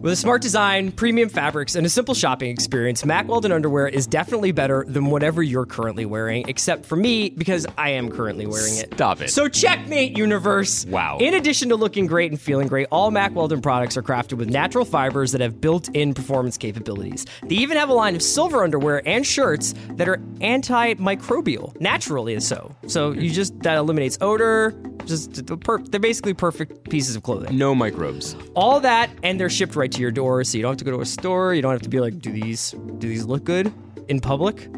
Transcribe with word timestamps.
With 0.00 0.12
a 0.12 0.16
smart 0.16 0.42
design, 0.42 0.92
premium 0.92 1.28
fabrics, 1.28 1.74
and 1.74 1.84
a 1.84 1.88
simple 1.88 2.14
shopping 2.14 2.50
experience, 2.50 3.04
Mack 3.04 3.26
Weldon 3.26 3.50
underwear 3.50 3.88
is 3.88 4.06
definitely 4.06 4.52
better 4.52 4.84
than 4.86 5.06
whatever 5.06 5.42
you're 5.42 5.66
currently 5.66 6.06
wearing, 6.06 6.48
except 6.48 6.86
for 6.86 6.94
me, 6.94 7.30
because 7.30 7.66
I 7.76 7.90
am 7.90 8.08
currently 8.08 8.46
wearing 8.46 8.76
it. 8.76 8.94
Stop 8.94 9.20
it. 9.20 9.30
So, 9.30 9.48
checkmate, 9.48 10.16
universe. 10.16 10.86
Wow. 10.86 11.18
In 11.20 11.34
addition 11.34 11.68
to 11.70 11.76
looking 11.76 12.06
great 12.06 12.30
and 12.30 12.40
feeling 12.40 12.68
great, 12.68 12.86
all 12.92 13.10
Mack 13.10 13.34
Weldon 13.34 13.60
products 13.60 13.96
are 13.96 14.02
crafted 14.02 14.34
with 14.34 14.48
natural 14.48 14.84
fibers 14.84 15.32
that 15.32 15.40
have 15.40 15.60
built 15.60 15.88
in 15.88 16.14
performance 16.14 16.56
capabilities. 16.56 17.26
They 17.42 17.56
even 17.56 17.76
have 17.76 17.88
a 17.88 17.94
line 17.94 18.14
of 18.14 18.22
silver 18.22 18.62
underwear 18.62 19.02
and 19.04 19.26
shirts 19.26 19.74
that 19.94 20.08
are 20.08 20.18
antimicrobial, 20.40 21.78
naturally 21.80 22.38
so. 22.38 22.72
So, 22.86 23.10
you 23.10 23.30
just, 23.30 23.58
that 23.62 23.76
eliminates 23.76 24.16
odor. 24.20 24.80
Just, 25.06 25.46
they're 25.46 26.00
basically 26.00 26.34
perfect 26.34 26.90
pieces 26.90 27.16
of 27.16 27.22
clothing 27.22 27.56
no 27.56 27.74
microbes. 27.74 28.36
all 28.54 28.78
that 28.80 29.08
and 29.22 29.40
they're 29.40 29.48
shipped 29.48 29.74
right 29.74 29.87
to 29.92 30.00
your 30.00 30.10
door 30.10 30.44
so 30.44 30.56
you 30.56 30.62
don't 30.62 30.72
have 30.72 30.78
to 30.78 30.84
go 30.84 30.90
to 30.92 31.00
a 31.00 31.06
store. 31.06 31.54
You 31.54 31.62
don't 31.62 31.72
have 31.72 31.82
to 31.82 31.88
be 31.88 32.00
like 32.00 32.18
do 32.20 32.32
these 32.32 32.72
do 32.98 33.08
these 33.08 33.24
look 33.24 33.44
good 33.44 33.72
in 34.08 34.20
public? 34.20 34.68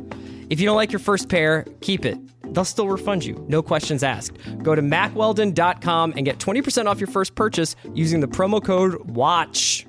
If 0.48 0.60
you 0.60 0.66
don't 0.66 0.76
like 0.76 0.92
your 0.92 0.98
first 0.98 1.28
pair 1.28 1.64
keep 1.80 2.04
it. 2.04 2.18
They'll 2.54 2.64
still 2.64 2.88
refund 2.88 3.24
you. 3.24 3.44
No 3.48 3.62
questions 3.62 4.02
asked. 4.02 4.36
Go 4.62 4.74
to 4.74 4.82
mackweldon.com 4.82 6.14
and 6.16 6.24
get 6.24 6.38
20% 6.38 6.86
off 6.86 6.98
your 6.98 7.06
first 7.06 7.34
purchase 7.34 7.76
using 7.94 8.20
the 8.20 8.28
promo 8.28 8.62
code 8.62 8.96
watch. 9.08 9.86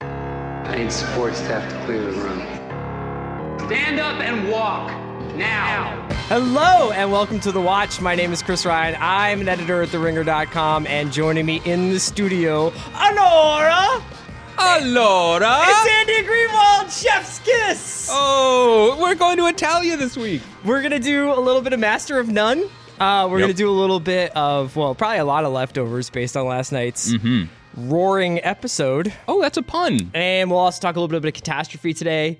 I 0.00 0.76
need 0.76 0.92
support 0.92 1.34
staff 1.34 1.68
to 1.70 1.84
clear 1.84 2.02
the 2.02 2.12
room. 2.12 2.40
Stand 3.66 4.00
up 4.00 4.20
and 4.20 4.50
walk. 4.50 4.99
Now. 5.40 6.06
hello 6.28 6.90
and 6.92 7.10
welcome 7.10 7.40
to 7.40 7.50
the 7.50 7.60
watch 7.62 7.98
my 7.98 8.14
name 8.14 8.30
is 8.30 8.42
chris 8.42 8.66
ryan 8.66 8.94
i'm 9.00 9.40
an 9.40 9.48
editor 9.48 9.80
at 9.80 9.88
theringer.com 9.88 10.86
and 10.86 11.10
joining 11.10 11.46
me 11.46 11.62
in 11.64 11.88
the 11.90 11.98
studio 11.98 12.66
honora 12.94 14.02
Allora. 14.58 15.62
it's 15.66 15.88
andy 15.88 16.28
greenwald 16.28 16.90
chef's 17.02 17.38
kiss 17.38 18.08
Oh, 18.12 18.98
we're 19.00 19.14
going 19.14 19.38
to 19.38 19.46
Italia 19.46 19.96
this 19.96 20.14
week. 20.16 20.42
We're 20.64 20.82
gonna 20.82 20.98
do 20.98 21.32
a 21.32 21.40
little 21.40 21.62
bit 21.62 21.72
of 21.72 21.80
Master 21.80 22.18
of 22.18 22.28
None. 22.28 22.64
Uh, 22.98 23.26
we're 23.30 23.38
Yep. 23.38 23.46
gonna 23.48 23.54
do 23.54 23.70
a 23.70 23.72
little 23.72 24.00
bit 24.00 24.36
of 24.36 24.76
well, 24.76 24.94
probably 24.94 25.18
a 25.18 25.24
lot 25.24 25.44
of 25.44 25.52
leftovers 25.52 26.10
based 26.10 26.36
on 26.36 26.46
last 26.46 26.70
night's 26.70 27.12
Mm-hmm. 27.14 27.88
roaring 27.90 28.44
episode, 28.44 29.12
Oh, 29.26 29.40
that's 29.40 29.56
a 29.56 29.62
pun. 29.62 30.10
and 30.12 30.50
we'll 30.50 30.58
also 30.58 30.80
talk 30.82 30.96
a 30.96 31.00
little 31.00 31.18
bit 31.20 31.28
of 31.28 31.34
catastrophe 31.34 31.94
today. 31.94 32.38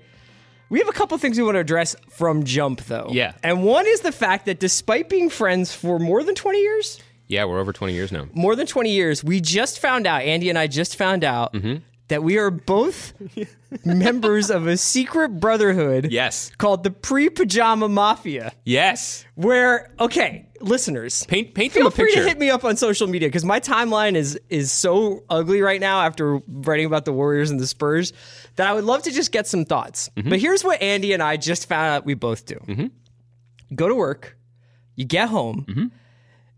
We 0.71 0.79
have 0.79 0.87
a 0.89 0.93
couple 0.93 1.15
things 1.19 1.37
we 1.37 1.43
want 1.43 1.55
to 1.55 1.59
address 1.59 1.95
from 2.09 2.43
jump, 2.45 2.81
though. 2.85 3.09
Yeah. 3.11 3.33
and 3.43 3.63
one 3.63 3.85
is 3.85 3.99
the 4.01 4.11
fact 4.11 4.45
that 4.47 4.59
despite 4.59 5.09
being 5.09 5.29
friends 5.29 5.75
for 5.75 5.99
more 5.99 6.23
than 6.23 6.33
twenty 6.33 6.61
years, 6.61 6.99
Yeah, 7.27 7.45
we're 7.45 7.59
over 7.59 7.71
20 7.73 7.93
years 7.93 8.11
now. 8.11 8.27
more 8.33 8.55
than 8.55 8.65
twenty 8.67 8.91
years, 8.91 9.23
we 9.23 9.39
just 9.41 9.79
found 9.79 10.07
out. 10.07 10.21
Andy 10.23 10.49
and 10.49 10.57
I 10.57 10.67
just 10.67 10.95
found 10.95 11.23
out. 11.23 11.53
Mm-hmm. 11.53 11.75
That 12.11 12.23
we 12.23 12.37
are 12.37 12.51
both 12.51 13.13
members 13.85 14.49
of 14.51 14.67
a 14.67 14.75
secret 14.75 15.39
brotherhood 15.39 16.11
Yes. 16.11 16.51
called 16.57 16.83
the 16.83 16.91
Pre 16.91 17.29
Pajama 17.29 17.87
Mafia. 17.87 18.51
Yes. 18.65 19.25
Where 19.35 19.89
okay, 19.99 20.49
listeners, 20.59 21.25
Paint 21.25 21.53
paint 21.55 21.73
them 21.73 21.81
feel 21.83 21.87
a 21.87 21.91
free 21.91 22.05
picture. 22.07 22.23
to 22.23 22.27
hit 22.27 22.37
me 22.37 22.49
up 22.49 22.65
on 22.65 22.75
social 22.75 23.07
media 23.07 23.29
because 23.29 23.45
my 23.45 23.59
timeline 23.61 24.15
is 24.15 24.37
is 24.49 24.71
so 24.73 25.23
ugly 25.29 25.61
right 25.61 25.79
now 25.79 26.01
after 26.01 26.39
writing 26.47 26.85
about 26.85 27.05
the 27.05 27.13
Warriors 27.13 27.49
and 27.49 27.59
the 27.61 27.67
Spurs 27.67 28.11
that 28.57 28.67
I 28.67 28.73
would 28.73 28.83
love 28.83 29.03
to 29.03 29.11
just 29.11 29.31
get 29.31 29.47
some 29.47 29.63
thoughts. 29.63 30.09
Mm-hmm. 30.17 30.29
But 30.31 30.39
here's 30.39 30.63
what 30.65 30.81
Andy 30.81 31.13
and 31.13 31.23
I 31.23 31.37
just 31.37 31.69
found 31.69 31.87
out 31.95 32.05
we 32.05 32.13
both 32.13 32.45
do: 32.45 32.59
go 33.73 33.87
to 33.87 33.95
work, 33.95 34.37
you 34.97 35.05
get 35.05 35.29
home, 35.29 35.65
Mm-hmm. 35.67 35.85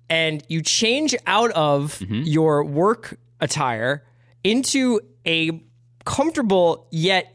and 0.09 0.43
you 0.49 0.63
change 0.63 1.15
out 1.27 1.51
of 1.51 2.01
your 2.09 2.63
work 2.63 3.19
attire 3.39 4.03
into 4.43 4.99
a 5.25 5.61
comfortable 6.05 6.87
yet 6.91 7.33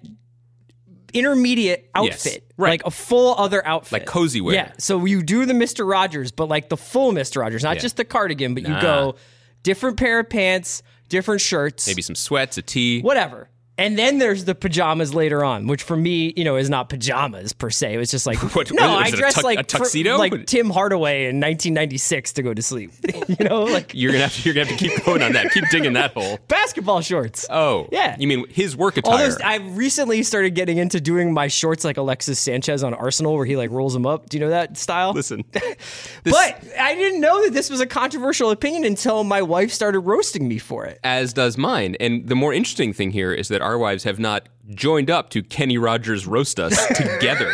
intermediate 1.15 1.91
outfit, 1.95 2.53
right. 2.57 2.71
like 2.71 2.85
a 2.85 2.91
full 2.91 3.35
other 3.37 3.67
outfit, 3.67 3.93
Like 3.93 4.07
cozy 4.07 4.41
wear. 4.41 4.55
Yeah, 4.55 4.73
so 4.79 5.05
you 5.05 5.23
do 5.23 5.47
the 5.47 5.55
Mister 5.55 5.85
Rogers, 5.85 6.33
but 6.33 6.49
like 6.49 6.69
the 6.69 6.77
full 6.77 7.13
Mister 7.13 7.41
Rogers, 7.41 7.63
not 7.65 7.77
Yeah. 7.77 7.83
just 7.83 7.97
the 7.97 8.05
cardigan, 8.05 8.55
but 8.55 8.63
you 8.65 8.81
go 8.81 9.17
different 9.63 9.97
pair 9.97 10.21
of 10.21 10.29
pants, 10.29 10.83
different 11.09 11.41
shirts, 11.41 11.87
Maybe 11.87 12.03
some 12.03 12.15
sweats, 12.15 12.59
a 12.59 12.63
tee. 12.63 13.01
whatever. 13.01 13.49
And 13.79 13.97
then 13.99 14.19
there's 14.19 14.45
the 14.45 14.55
pajamas 14.55 15.15
later 15.15 15.45
on, 15.45 15.67
which 15.69 15.83
for 15.85 15.97
me, 15.97 16.33
you 16.37 16.45
know, 16.45 16.57
is 16.57 16.69
not 16.69 16.89
pajamas 16.89 17.53
per 17.53 17.71
se. 17.71 17.95
It 17.95 17.99
was 17.99 18.11
just 18.11 18.27
like 18.27 18.39
What- 18.55 18.73
no, 18.73 18.83
I 18.99 19.05
is 19.07 19.13
it, 19.13 19.15
a 19.15 19.19
dressed 19.19 19.37
tux- 19.39 19.43
like 19.45 19.61
a 19.61 19.63
tuxedo? 19.63 20.17
like 20.19 20.47
Tim 20.47 20.69
Hardaway 20.71 21.27
in 21.27 21.37
1996 21.41 22.33
to 22.35 22.43
go 22.43 22.53
to 22.53 22.61
sleep. 22.63 22.91
you 23.29 23.37
know, 23.49 23.63
like 23.63 23.93
You're 23.95 24.13
gonna 24.13 24.25
have 24.25 24.35
to 24.35 24.43
you're 24.43 24.55
gonna 24.55 24.67
have 24.67 24.77
to 24.79 24.89
keep 24.89 25.05
going 25.05 25.23
on 25.23 25.33
that. 25.33 25.53
Keep 25.53 25.69
digging 25.71 25.93
that 25.95 26.13
hole. 26.13 26.39
basketball 26.49 27.01
shorts. 27.01 27.47
Oh. 27.51 27.89
Yeah. 27.93 28.17
You 28.19 28.27
mean 28.27 28.49
his 28.49 28.77
work 28.77 28.97
attire? 28.97 29.13
All 29.13 29.19
those, 29.19 29.41
I 29.41 29.57
recently 29.57 30.23
started 30.23 30.55
getting 30.55 30.79
into 30.79 31.01
doing 31.01 31.33
my 31.33 31.49
shorts 31.49 31.85
like 31.85 31.97
Alexis 31.97 32.39
Sanchez 32.41 32.83
on 32.83 32.95
Arsenal, 32.95 33.35
where 33.35 33.47
he 33.47 33.57
like 33.57 33.71
rolls 33.71 33.93
them 33.95 34.07
up. 34.07 34.29
Do 34.29 34.37
you 34.37 34.41
know 34.45 34.51
that 34.51 34.77
style? 34.77 35.13
Listen. 35.13 35.45
This, 35.53 35.77
But 36.25 36.63
I 36.79 36.95
didn't 36.95 37.21
know 37.21 37.45
that 37.45 37.53
this 37.53 37.71
was 37.71 37.81
a 37.81 37.87
controversial 37.87 38.51
opinion 38.51 38.85
until 38.85 39.25
my 39.25 39.43
wife 39.43 39.73
started 39.73 40.01
roasting 40.01 40.49
me 40.49 40.59
for 40.59 40.85
it. 40.85 40.99
as 41.05 41.33
does 41.33 41.57
mine. 41.57 41.97
And 42.01 42.29
the 42.29 42.35
more 42.35 42.53
interesting 42.53 42.93
thing 42.93 43.11
here 43.13 43.33
is 43.33 43.49
that 43.49 43.63
our 43.69 43.77
wives 43.77 44.05
have 44.05 44.19
not 44.19 44.49
joined 44.71 45.11
up 45.11 45.29
to 45.29 45.43
Kenny 45.43 45.77
Rogers 45.77 46.27
roast 46.27 46.59
us 46.59 46.75
together. 46.97 47.53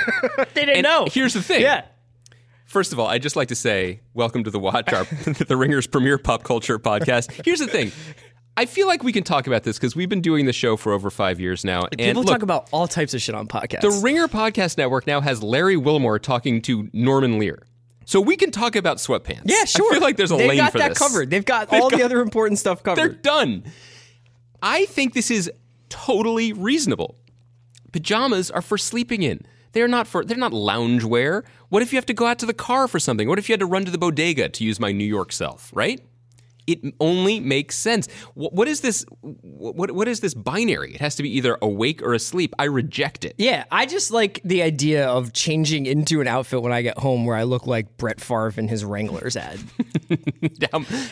They 0.54 0.64
didn't 0.64 0.76
And 0.76 0.84
know. 0.84 1.06
here's 1.10 1.34
the 1.34 1.42
thing. 1.42 1.60
Yeah. 1.60 1.86
First 2.66 2.92
of 2.92 3.00
all, 3.00 3.08
I'd 3.08 3.20
just 3.22 3.34
like 3.34 3.48
to 3.48 3.56
say, 3.56 4.00
welcome 4.14 4.44
to 4.44 4.50
the 4.50 4.60
Watch, 4.60 4.92
our 4.92 5.04
the 5.48 5.56
Ringer's 5.56 5.88
premier 5.88 6.16
pop 6.18 6.44
culture 6.44 6.78
podcast. 6.78 7.44
Here's 7.44 7.58
the 7.58 7.66
thing. 7.66 7.90
I 8.56 8.66
feel 8.66 8.86
like 8.86 9.02
we 9.02 9.10
can 9.12 9.24
talk 9.24 9.48
about 9.48 9.64
this 9.64 9.76
because 9.76 9.96
we've 9.96 10.08
been 10.08 10.20
doing 10.20 10.46
the 10.46 10.52
show 10.52 10.76
for 10.76 10.92
over 10.92 11.10
five 11.10 11.40
years 11.40 11.64
now. 11.64 11.80
And 11.82 11.98
People 11.98 12.22
look, 12.22 12.32
talk 12.32 12.42
about 12.42 12.68
all 12.70 12.86
types 12.86 13.12
of 13.12 13.20
shit 13.20 13.34
on 13.34 13.48
podcasts. 13.48 13.80
the 13.80 13.90
Ringer 14.04 14.28
Podcast 14.28 14.78
Network 14.78 15.08
now 15.08 15.20
has 15.20 15.42
Larry 15.42 15.76
Wilmore 15.76 16.20
talking 16.20 16.62
to 16.62 16.88
Norman 16.92 17.40
Lear. 17.40 17.64
So 18.04 18.20
we 18.20 18.36
can 18.36 18.52
talk 18.52 18.76
about 18.76 18.98
sweatpants. 18.98 19.42
yeah, 19.46 19.64
sure. 19.64 19.90
I 19.90 19.94
feel 19.94 20.02
like 20.02 20.16
there's 20.16 20.30
a 20.30 20.36
They've 20.36 20.48
lane 20.50 20.58
got 20.58 20.70
for 20.72 20.78
that 20.78 20.94
covered. 20.94 21.30
They've 21.30 21.44
got 21.44 21.70
They've 21.70 21.82
all 21.82 21.90
got- 21.90 21.96
the 21.96 22.04
other 22.04 22.20
important 22.20 22.60
stuff 22.60 22.84
covered. 22.84 23.00
They're 23.00 23.08
done. 23.08 23.64
I 24.62 24.86
think 24.86 25.14
this 25.14 25.30
is 25.30 25.50
totally 25.88 26.52
reasonable. 26.52 27.16
Pajamas 27.92 28.50
are 28.50 28.62
for 28.62 28.76
sleeping 28.78 29.22
in. 29.22 29.40
They're 29.72 29.88
not 29.88 30.06
for 30.06 30.24
they're 30.24 30.36
not 30.36 30.52
lounge 30.52 31.04
wear. 31.04 31.44
What 31.68 31.82
if 31.82 31.92
you 31.92 31.96
have 31.96 32.06
to 32.06 32.14
go 32.14 32.26
out 32.26 32.38
to 32.40 32.46
the 32.46 32.54
car 32.54 32.86
for 32.88 33.00
something? 33.00 33.28
What 33.28 33.38
if 33.38 33.48
you 33.48 33.52
had 33.52 33.60
to 33.60 33.66
run 33.66 33.84
to 33.84 33.90
the 33.90 33.98
bodega 33.98 34.48
to 34.48 34.64
use 34.64 34.78
my 34.78 34.92
New 34.92 35.04
York 35.04 35.32
self, 35.32 35.70
right? 35.74 36.00
It 36.66 36.80
only 37.00 37.40
makes 37.40 37.76
sense. 37.76 38.08
What, 38.34 38.52
what 38.54 38.68
is 38.68 38.80
this 38.80 39.04
what, 39.20 39.90
what 39.90 40.08
is 40.08 40.20
this 40.20 40.34
binary? 40.34 40.94
It 40.94 41.00
has 41.00 41.16
to 41.16 41.22
be 41.22 41.30
either 41.36 41.58
awake 41.60 42.02
or 42.02 42.14
asleep. 42.14 42.54
I 42.58 42.64
reject 42.64 43.24
it. 43.24 43.34
Yeah, 43.38 43.64
I 43.70 43.86
just 43.86 44.10
like 44.10 44.40
the 44.44 44.62
idea 44.62 45.06
of 45.06 45.32
changing 45.32 45.86
into 45.86 46.20
an 46.20 46.26
outfit 46.28 46.62
when 46.62 46.72
I 46.72 46.82
get 46.82 46.96
home 46.98 47.26
where 47.26 47.36
I 47.36 47.42
look 47.42 47.66
like 47.66 47.96
Brett 47.98 48.20
Favre 48.20 48.54
in 48.56 48.68
his 48.68 48.84
Wranglers 48.84 49.36
ad. 49.36 49.58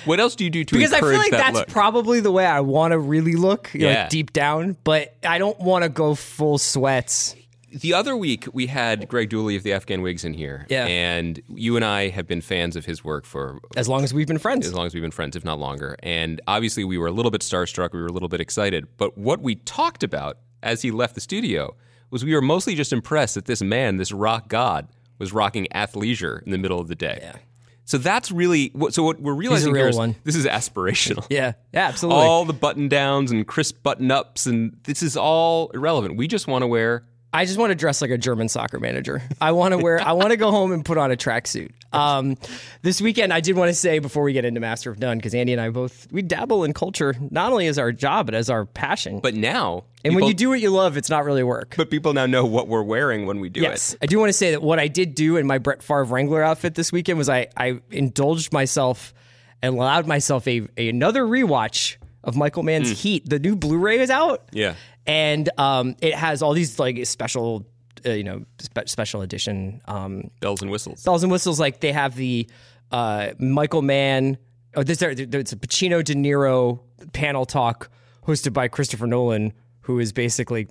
What 0.05 0.21
else 0.21 0.35
do 0.37 0.45
you 0.45 0.51
do 0.51 0.65
to 0.65 0.75
Because 0.75 0.93
I 0.93 1.01
feel 1.01 1.13
like 1.13 1.31
that 1.31 1.39
that's 1.39 1.55
look? 1.55 1.69
probably 1.69 2.21
the 2.21 2.31
way 2.33 2.45
I 2.47 2.61
want 2.61 2.93
to 2.93 2.99
really 2.99 3.35
look, 3.35 3.75
know, 3.75 3.87
Yeah. 3.89 4.01
like 4.03 4.11
deep 4.11 4.33
down. 4.33 4.77
But 4.85 5.17
I 5.25 5.39
don't 5.39 5.59
want 5.61 5.85
to 5.85 5.89
go 5.89 6.15
full 6.15 6.59
sweats. 6.59 7.35
The 7.73 7.95
other 7.95 8.17
week 8.17 8.47
we 8.53 8.67
had 8.67 9.09
Greg 9.09 9.31
Dulli 9.31 9.57
of 9.57 9.63
the 9.63 9.73
Afghan 9.73 10.03
Wigs 10.03 10.25
in 10.25 10.35
here. 10.35 10.67
Yeah. 10.69 10.87
And 10.87 11.41
you 11.49 11.77
and 11.77 11.85
I 11.85 12.09
have 12.09 12.27
been 12.27 12.41
fans 12.41 12.77
of 12.77 12.85
his 12.85 13.03
work 13.03 13.25
for 13.25 13.59
As 13.77 13.89
long 13.89 14.05
as 14.05 14.13
we've 14.13 14.27
been 14.27 14.39
friends. 14.39 14.67
as 14.67 14.75
long 14.75 14.87
as 14.87 14.95
we've 14.95 15.03
been 15.03 15.11
friends, 15.11 15.37
if 15.37 15.45
not 15.45 15.59
longer. 15.59 15.97
And 16.03 16.41
obviously, 16.47 16.85
we 16.85 16.99
were 16.99 17.07
a 17.07 17.13
little 17.13 17.31
bit 17.31 17.41
starstruck. 17.41 17.93
We 17.93 18.01
were 18.01 18.07
a 18.09 18.13
little 18.13 18.29
bit 18.29 18.41
excited. 18.41 18.87
But 18.99 19.17
what 19.17 19.41
we 19.41 19.57
talked 19.57 20.03
about 20.03 20.39
as 20.63 20.83
he 20.83 20.91
left 20.91 21.15
the 21.15 21.21
studio 21.21 21.75
was 22.11 22.25
we 22.25 22.35
were 22.35 22.43
mostly 22.43 22.75
just 22.75 22.93
impressed 22.93 23.35
that 23.37 23.47
this 23.47 23.63
man, 23.63 23.97
this 23.97 24.13
rock 24.13 24.49
god, 24.49 24.89
was 25.19 25.33
rocking 25.33 25.67
athleisure 25.75 26.43
in 26.43 26.51
the 26.51 26.59
middle 26.59 26.79
of 26.79 26.89
the 26.89 26.95
day. 26.95 27.19
Yeah. 27.23 27.37
So 27.85 27.99
that's 27.99 28.31
really. 28.31 28.73
So 28.91 29.03
what 29.03 29.21
we're 29.21 29.35
realizing 29.35 29.73
real 29.73 29.83
here 29.83 29.89
is 29.89 29.97
one. 29.97 30.15
this 30.25 30.37
is 30.37 30.47
aspirational. 30.47 31.27
Yeah, 31.31 31.55
yeah, 31.73 31.89
absolutely. 31.89 32.23
All 32.23 32.45
the 32.45 32.53
button 32.53 32.89
downs 32.89 33.31
and 33.33 33.47
crisp 33.47 33.83
button 33.83 34.11
ups, 34.11 34.47
and 34.47 34.77
this 34.85 35.03
is 35.03 35.17
all 35.17 35.71
irrelevant. 35.71 36.17
We 36.17 36.29
just 36.29 36.47
want 36.47 36.63
to 36.63 36.67
wear 36.69 37.05
I 37.35 37.47
just 37.47 37.59
want 37.59 37.71
to 37.71 37.75
dress 37.75 38.03
like 38.03 38.11
a 38.11 38.19
German 38.19 38.49
soccer 38.49 38.79
manager. 38.79 39.23
I 39.41 39.53
want 39.53 39.73
to 39.73 39.79
wear. 39.79 40.01
I 40.01 40.13
want 40.13 40.31
to 40.31 40.37
go 40.37 40.51
home 40.51 40.71
and 40.73 40.85
put 40.85 40.99
on 40.99 41.11
a 41.11 41.17
tracksuit. 41.17 41.71
Um, 41.93 42.37
this 42.83 43.01
weekend, 43.01 43.33
I 43.33 43.41
did 43.41 43.57
want 43.57 43.69
to 43.71 43.75
say 43.75 43.99
before 44.01 44.23
we 44.23 44.33
get 44.35 44.45
into 44.45 44.61
Master 44.61 44.91
of 44.91 44.99
None, 44.99 45.17
because 45.19 45.35
Andy 45.35 45.53
and 45.53 45.61
I 45.61 45.71
both 45.71 46.09
we 46.13 46.21
dabble 46.23 46.65
in 46.65 46.73
culture 46.75 47.15
not 47.31 47.53
only 47.53 47.67
as 47.69 47.79
our 47.79 47.91
job 47.93 48.27
but 48.27 48.35
as 48.35 48.51
our 48.51 48.67
passion. 48.67 49.21
But 49.21 49.35
now, 49.35 49.85
and 50.05 50.15
when 50.15 50.25
you 50.25 50.35
do 50.35 50.51
what 50.51 50.61
you 50.61 50.71
love, 50.71 50.97
it's 50.97 51.09
not 51.11 51.25
really 51.25 51.43
work. 51.43 51.75
but 51.77 51.91
people 51.91 52.13
now 52.13 52.27
know 52.27 52.45
what 52.45 52.69
we're 52.69 52.83
wearing 52.83 53.27
when 53.27 53.41
we 53.41 53.49
do 53.49 53.61
Yes, 53.61 53.95
it. 53.95 54.01
I 54.03 54.07
do 54.07 54.19
want 54.19 54.29
to 54.29 54.35
say 54.35 54.51
that 54.51 54.63
what 54.63 54.79
I 54.79 54.89
did 54.89 55.15
do 55.15 55.37
in 55.37 55.47
my 55.47 55.59
Brett 55.59 55.83
Favre 55.83 56.05
Wrangler 56.05 56.43
outfit 56.43 56.75
this 56.75 56.93
weekend 56.93 57.19
was 57.19 57.29
I 57.29 57.49
I 57.57 57.81
indulged 57.91 58.53
myself 58.53 59.15
and 59.63 59.75
allowed 59.75 60.07
myself 60.07 60.47
a, 60.49 60.69
a 60.77 60.89
another 60.89 61.23
rewatch 61.25 61.97
of 62.25 62.37
Michael 62.37 62.63
Mann's 62.63 63.01
Heat. 63.03 63.29
The 63.29 63.39
new 63.41 63.57
Blu-ray 63.57 63.99
is 63.99 64.11
out. 64.11 64.45
Yeah. 64.53 64.75
And 65.07 65.49
um, 65.59 65.97
it 66.01 66.15
has 66.15 66.43
all 66.43 66.53
these 66.53 66.79
like 66.79 67.05
special, 67.07 67.67
uh, 68.07 68.11
you 68.11 68.25
know, 68.25 68.45
spe- 68.59 68.89
special 68.89 69.23
edition 69.23 69.81
um, 69.87 70.31
Bells 70.41 70.63
and 70.63 70.71
whistles. 70.71 71.03
bells 71.03 71.23
and 71.23 71.33
whistles. 71.33 71.59
Like 71.59 71.81
they 71.81 71.93
have 71.93 72.17
the 72.17 72.49
uh, 72.91 73.31
Michael 73.39 73.83
Mann 73.83 74.39
oh, 74.77 74.83
this 74.83 75.03
it's 75.03 75.53
a 75.53 75.57
Pacino 75.57 76.05
De 76.05 76.15
Niro 76.15 76.81
panel 77.13 77.45
talk 77.45 77.91
hosted 78.27 78.53
by 78.53 78.69
Christopher 78.69 79.07
Nolan, 79.07 79.53
who 79.81 79.99
is 79.99 80.13
basically 80.13 80.69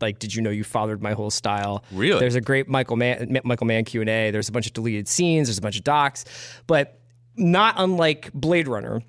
like, 0.00 0.18
"Did 0.18 0.34
you 0.34 0.42
know 0.42 0.50
you 0.50 0.64
fathered 0.64 1.02
my 1.02 1.12
whole 1.12 1.30
style?" 1.30 1.84
Really? 1.92 2.20
There's 2.20 2.34
a 2.34 2.40
great 2.40 2.68
Michael 2.68 2.96
Mann, 2.96 3.38
Michael 3.44 3.66
Mann 3.66 3.84
Q 3.84 4.00
and 4.00 4.10
A. 4.10 4.30
There's 4.30 4.48
a 4.48 4.52
bunch 4.52 4.66
of 4.66 4.72
deleted 4.72 5.08
scenes. 5.08 5.48
There's 5.48 5.58
a 5.58 5.62
bunch 5.62 5.76
of 5.76 5.84
docs, 5.84 6.24
but 6.66 7.00
not 7.36 7.74
unlike 7.78 8.32
Blade 8.32 8.68
Runner. 8.68 9.02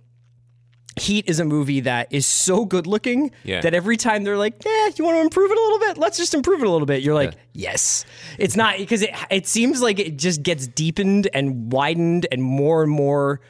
Heat 0.97 1.25
is 1.27 1.39
a 1.41 1.45
movie 1.45 1.81
that 1.81 2.07
is 2.11 2.25
so 2.25 2.63
good 2.65 2.87
looking 2.87 3.31
Yeah. 3.43 3.59
that 3.61 3.73
every 3.73 3.97
time 3.97 4.23
they're 4.23 4.37
like, 4.37 4.63
"Yeah, 4.65 4.89
you 4.95 5.03
want 5.03 5.17
to 5.17 5.21
improve 5.21 5.51
it 5.51 5.57
a 5.57 5.61
little 5.61 5.79
bit? 5.79 5.97
Let's 5.97 6.17
just 6.17 6.33
improve 6.33 6.61
it 6.61 6.67
a 6.67 6.71
little 6.71 6.85
bit." 6.85 7.03
You're 7.03 7.13
like, 7.15 7.33
"Yes." 7.53 8.05
It's 8.37 8.55
not 8.55 8.77
because 8.77 9.01
it 9.01 9.09
it 9.29 9.45
seems 9.45 9.81
like 9.81 9.99
it 9.99 10.17
just 10.17 10.41
gets 10.41 10.67
deepened 10.67 11.27
and 11.33 11.71
widened 11.71 12.27
and 12.31 12.41
more 12.41 12.81
and 12.81 12.89
more 12.91 13.41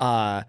uh, 0.00 0.42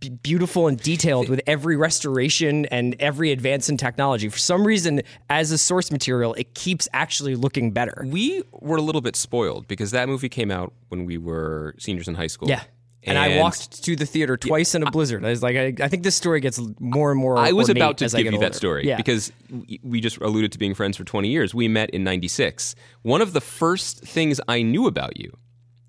b- 0.00 0.10
beautiful 0.10 0.66
and 0.66 0.76
detailed 0.76 1.28
with 1.28 1.40
every 1.46 1.76
restoration 1.76 2.66
and 2.66 2.96
every 2.98 3.30
advance 3.30 3.68
in 3.68 3.76
technology. 3.76 4.28
For 4.28 4.38
some 4.38 4.66
reason, 4.66 5.02
as 5.30 5.52
a 5.52 5.56
source 5.58 5.92
material, 5.92 6.34
it 6.34 6.54
keeps 6.54 6.88
actually 6.92 7.36
looking 7.36 7.70
better. 7.70 8.04
We 8.06 8.42
were 8.52 8.76
a 8.76 8.82
little 8.82 9.00
bit 9.02 9.14
spoiled 9.14 9.68
because 9.68 9.92
that 9.92 10.08
movie 10.08 10.28
came 10.28 10.50
out 10.50 10.72
when 10.88 11.06
we 11.06 11.16
were 11.16 11.74
seniors 11.78 12.08
in 12.08 12.16
high 12.16 12.26
school. 12.26 12.48
Yeah. 12.48 12.62
And, 13.04 13.18
I 13.18 13.38
walked 13.40 13.82
to 13.84 13.96
the 13.96 14.06
theater 14.06 14.36
twice 14.36 14.74
in 14.74 14.82
a 14.82 14.90
blizzard. 14.90 15.24
I 15.24 15.30
was 15.30 15.42
like, 15.42 15.56
I, 15.56 15.74
I 15.84 15.88
think 15.88 16.02
this 16.04 16.14
story 16.14 16.40
gets 16.40 16.60
more 16.78 17.10
and 17.10 17.20
more. 17.20 17.36
I 17.36 17.52
was 17.52 17.68
about 17.68 17.98
to 17.98 18.08
give 18.08 18.32
you 18.32 18.38
that 18.38 18.54
story 18.54 18.86
Yeah. 18.86 18.96
because 18.96 19.32
we 19.82 20.00
just 20.00 20.18
alluded 20.18 20.52
to 20.52 20.58
being 20.58 20.74
friends 20.74 20.96
for 20.96 21.04
20 21.04 21.28
years. 21.28 21.54
We 21.54 21.66
met 21.68 21.90
in 21.90 22.04
96. 22.04 22.74
One 23.02 23.20
of 23.20 23.32
the 23.32 23.40
first 23.40 24.00
things 24.00 24.40
I 24.46 24.62
knew 24.62 24.86
about 24.86 25.18
you 25.18 25.36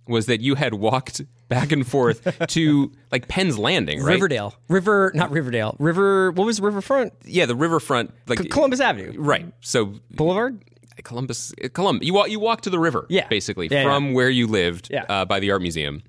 was 0.07 0.25
that 0.25 0.41
you 0.41 0.55
had 0.55 0.73
walked 0.73 1.21
back 1.49 1.71
and 1.71 1.87
forth 1.87 2.27
to 2.47 2.91
like 3.11 3.27
Penn's 3.27 3.57
Landing, 3.57 4.01
right? 4.01 4.13
Riverdale, 4.15 4.55
River, 4.67 5.11
not 5.13 5.31
Riverdale, 5.31 5.75
River. 5.79 6.31
What 6.31 6.45
was 6.45 6.59
Riverfront? 6.59 7.13
Yeah, 7.25 7.45
the 7.45 7.55
riverfront 7.55 8.11
like 8.27 8.49
Columbus 8.49 8.79
Avenue, 8.79 9.13
Right. 9.17 9.45
So 9.61 9.93
Boulevard. 10.11 10.63
Columbus 11.03 11.53
Columbus 11.73 12.05
you 12.05 12.13
walk 12.13 12.29
you 12.29 12.39
walk 12.39 12.61
to 12.61 12.69
the 12.69 12.77
river 12.77 13.07
Yeah. 13.09 13.27
basically 13.27 13.67
Yeah, 13.71 13.83
from 13.83 14.13
where 14.13 14.29
you 14.29 14.45
lived 14.45 14.89
Yeah. 14.91 15.05
uh, 15.09 15.25
by 15.25 15.39
the 15.39 15.49
art 15.51 15.61
museum. 15.63 16.03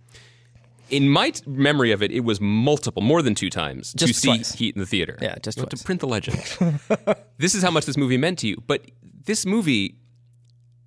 In 0.95 1.09
my 1.09 1.31
t- 1.31 1.43
memory 1.47 1.91
of 1.93 2.03
it, 2.03 2.13
it 2.13 2.21
was 2.21 2.41
multiple, 2.41 3.03
more 3.03 3.21
than 3.23 3.35
two 3.35 3.51
times 3.51 3.93
to 3.95 4.07
Just 4.07 4.21
see. 4.21 4.39
Heat 4.57 4.75
in 4.77 4.81
the 4.81 4.87
theater. 4.87 5.19
Yeah, 5.21 5.37
just 5.43 5.59
to 5.59 5.85
print 5.85 6.01
the 6.01 6.07
legend. 6.07 6.39
this 7.39 7.55
is 7.55 7.63
how 7.63 7.71
much 7.71 7.85
this 7.87 7.97
movie 7.97 8.17
meant 8.19 8.39
to 8.41 8.47
you. 8.49 8.63
But 8.67 8.91
this 9.25 9.45
movie, 9.45 9.97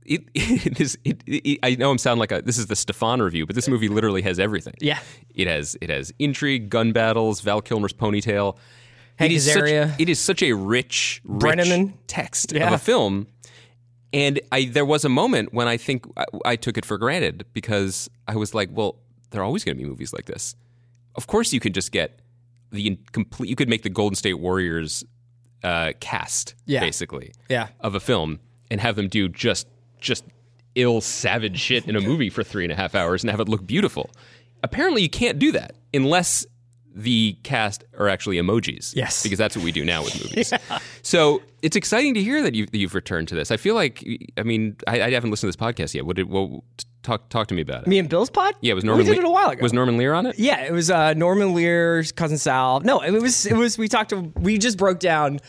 it, 0.06 0.24
it 0.34 0.80
is. 0.80 0.98
It, 1.04 1.22
it, 1.28 1.60
I 1.64 1.76
know 1.76 1.92
I'm 1.92 1.98
sounding 1.98 2.20
like 2.20 2.32
a. 2.32 2.42
This 2.42 2.58
is 2.58 2.68
the 2.68 2.76
Stefan 2.76 3.22
review, 3.22 3.46
but 3.46 3.56
this 3.56 3.68
movie 3.68 3.90
literally 3.90 4.22
has 4.22 4.40
everything. 4.40 4.76
Yeah. 4.80 5.00
it 5.36 5.48
has. 5.48 5.76
It 5.82 5.90
has 5.90 6.14
intrigue, 6.20 6.70
gun 6.70 6.94
battles, 6.94 7.42
Val 7.42 7.62
Kilmer's 7.62 7.94
ponytail. 7.94 8.58
Hank 9.18 9.32
it 9.32 9.36
is 9.36 9.52
such, 9.52 9.64
it 10.00 10.10
is 10.10 10.20
such 10.20 10.44
a 10.44 10.54
rich, 10.54 11.22
rich 11.26 11.42
Brenneman. 11.58 11.94
text 12.06 12.52
Yeah. 12.54 12.68
of 12.68 12.74
a 12.74 12.78
film. 12.78 13.28
And 14.14 14.40
I, 14.52 14.66
there 14.66 14.86
was 14.86 15.04
a 15.04 15.10
moment 15.10 15.54
when 15.54 15.68
I 15.68 15.76
think 15.76 16.06
I, 16.16 16.26
I 16.46 16.56
took 16.56 16.78
it 16.78 16.86
for 16.86 16.98
granted 16.98 17.46
because 17.54 18.10
I 18.28 18.36
was 18.38 18.54
like, 18.54 18.70
well, 18.72 18.96
there 19.32 19.42
are 19.42 19.44
always 19.46 19.64
going 19.64 19.78
to 19.78 19.84
be 19.84 19.88
movies 19.90 20.14
like 20.14 20.26
this. 20.26 20.56
Of 21.16 21.28
course, 21.28 21.52
you 21.54 21.60
could 21.60 21.74
just 21.74 21.92
get 21.92 22.20
the 22.72 22.98
complete. 23.12 23.50
You 23.50 23.56
could 23.56 23.70
make 23.70 23.84
the 23.84 23.90
Golden 23.90 24.16
State 24.16 24.36
Warriors 24.36 25.04
uh, 25.64 25.94
cast, 26.00 26.54
Yeah. 26.66 26.80
basically, 26.82 27.34
Yeah. 27.50 27.70
of 27.80 27.96
a 27.96 28.00
film, 28.00 28.40
and 28.70 28.80
have 28.82 28.96
them 28.96 29.08
do 29.08 29.28
just 29.30 29.68
just 30.00 30.24
ill, 30.76 31.02
savage 31.02 31.60
shit 31.60 31.86
in 31.88 31.96
a 31.96 32.02
movie 32.02 32.30
for 32.30 32.44
three 32.44 32.64
and 32.64 32.72
a 32.72 32.76
half 32.76 32.94
hours 32.94 33.24
and 33.24 33.32
have 33.32 33.40
it 33.40 33.50
look 33.50 33.66
beautiful. 33.66 34.12
Apparently, 34.62 35.02
you 35.02 35.10
can't 35.10 35.40
do 35.40 35.52
that 35.54 35.76
unless 35.94 36.46
the 36.94 37.36
cast 37.44 37.84
are 37.98 38.08
actually 38.08 38.38
emojis. 38.38 38.96
Yes. 38.96 39.24
because 39.24 39.38
that's 39.40 39.56
what 39.56 39.64
we 39.66 39.72
do 39.72 39.84
now 39.86 40.04
with 40.04 40.24
movies. 40.24 40.54
So 41.04 41.42
it's 41.62 41.78
exciting 41.78 42.16
to 42.16 42.22
hear 42.22 42.42
that 42.44 42.54
you've, 42.54 42.74
you've 42.76 42.94
returned 42.94 43.30
to 43.30 43.36
this. 43.36 43.50
I 43.50 43.56
feel 43.56 43.76
like, 43.76 44.06
I 44.38 44.44
mean, 44.44 44.76
I, 44.88 45.04
I 45.04 45.12
haven't 45.12 45.32
listened 45.32 45.54
to 45.54 45.58
this 45.58 45.66
podcast 45.76 45.94
yet. 45.94 46.06
What 46.06 46.18
did 46.18 46.28
what, 46.30 46.50
talk 47.04 47.30
talk 47.30 47.48
to 47.48 47.54
me 47.56 47.62
about 47.62 47.84
it? 47.84 47.88
Me 47.88 48.00
and 48.00 48.10
Bill's 48.10 48.30
pod. 48.30 48.56
yeah, 48.62 48.72
it 48.72 48.76
was 48.76 48.84
Norman 48.84 49.06
We 49.06 49.12
did 49.14 49.18
Le- 49.22 49.26
it 49.26 49.28
a 49.28 49.32
while 49.32 49.50
ago. 49.50 49.62
Was 49.62 49.74
Norman 49.74 49.98
Lear 49.98 50.14
on 50.14 50.26
it? 50.26 50.38
Yeah, 50.40 50.62
it 50.66 50.72
was 50.72 50.90
uh, 50.92 51.14
Norman 51.14 51.54
Lear's 51.54 52.12
cousin 52.12 52.38
Sal. 52.38 52.80
No, 52.82 53.02
it 53.02 53.12
was 53.12 53.46
it 53.46 53.56
was 53.56 53.78
we 53.78 53.88
talked 53.88 54.10
to 54.12 54.32
we 54.40 54.58
just 54.58 54.78
broke 54.78 55.00
down 55.00 55.40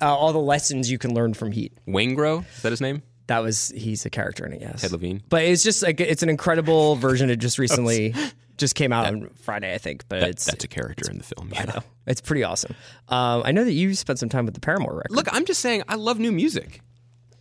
uh, 0.00 0.14
all 0.14 0.32
the 0.32 0.38
lessons 0.38 0.90
you 0.90 0.98
can 0.98 1.14
learn 1.14 1.34
from 1.34 1.52
Heat. 1.52 1.72
Waingro 1.86 2.44
is 2.56 2.62
that 2.62 2.70
his 2.70 2.80
name? 2.80 3.02
That 3.28 3.38
was 3.42 3.72
he's 3.74 4.04
a 4.04 4.10
character 4.10 4.44
in 4.44 4.52
it, 4.52 4.60
yes. 4.60 4.82
Ted 4.82 4.92
Levine. 4.92 5.22
But 5.28 5.44
it's 5.44 5.62
just 5.62 5.82
like 5.82 6.00
it's 6.00 6.22
an 6.22 6.28
incredible 6.28 6.96
version. 6.96 7.30
It 7.30 7.36
just 7.36 7.56
recently 7.58 8.14
just 8.58 8.74
came 8.74 8.92
out 8.92 9.06
on 9.06 9.30
Friday, 9.36 9.72
I 9.72 9.78
think. 9.78 10.04
But 10.08 10.24
it's 10.24 10.44
That's 10.44 10.64
a 10.64 10.68
character 10.68 11.10
in 11.10 11.18
the 11.18 11.24
film. 11.24 11.52
I 11.56 11.64
know. 11.64 11.80
it's 12.06 12.20
pretty 12.20 12.42
awesome. 12.42 12.74
Um, 13.08 13.42
I 13.44 13.52
know 13.52 13.64
that 13.64 13.72
you 13.72 13.94
spent 13.94 14.18
some 14.18 14.28
time 14.28 14.44
with 14.44 14.54
the 14.54 14.60
Paramore 14.60 14.96
record. 14.96 15.12
Look, 15.12 15.32
I'm 15.32 15.44
just 15.46 15.60
saying, 15.60 15.84
I 15.88 15.94
love 15.94 16.18
new 16.18 16.32
music. 16.32 16.80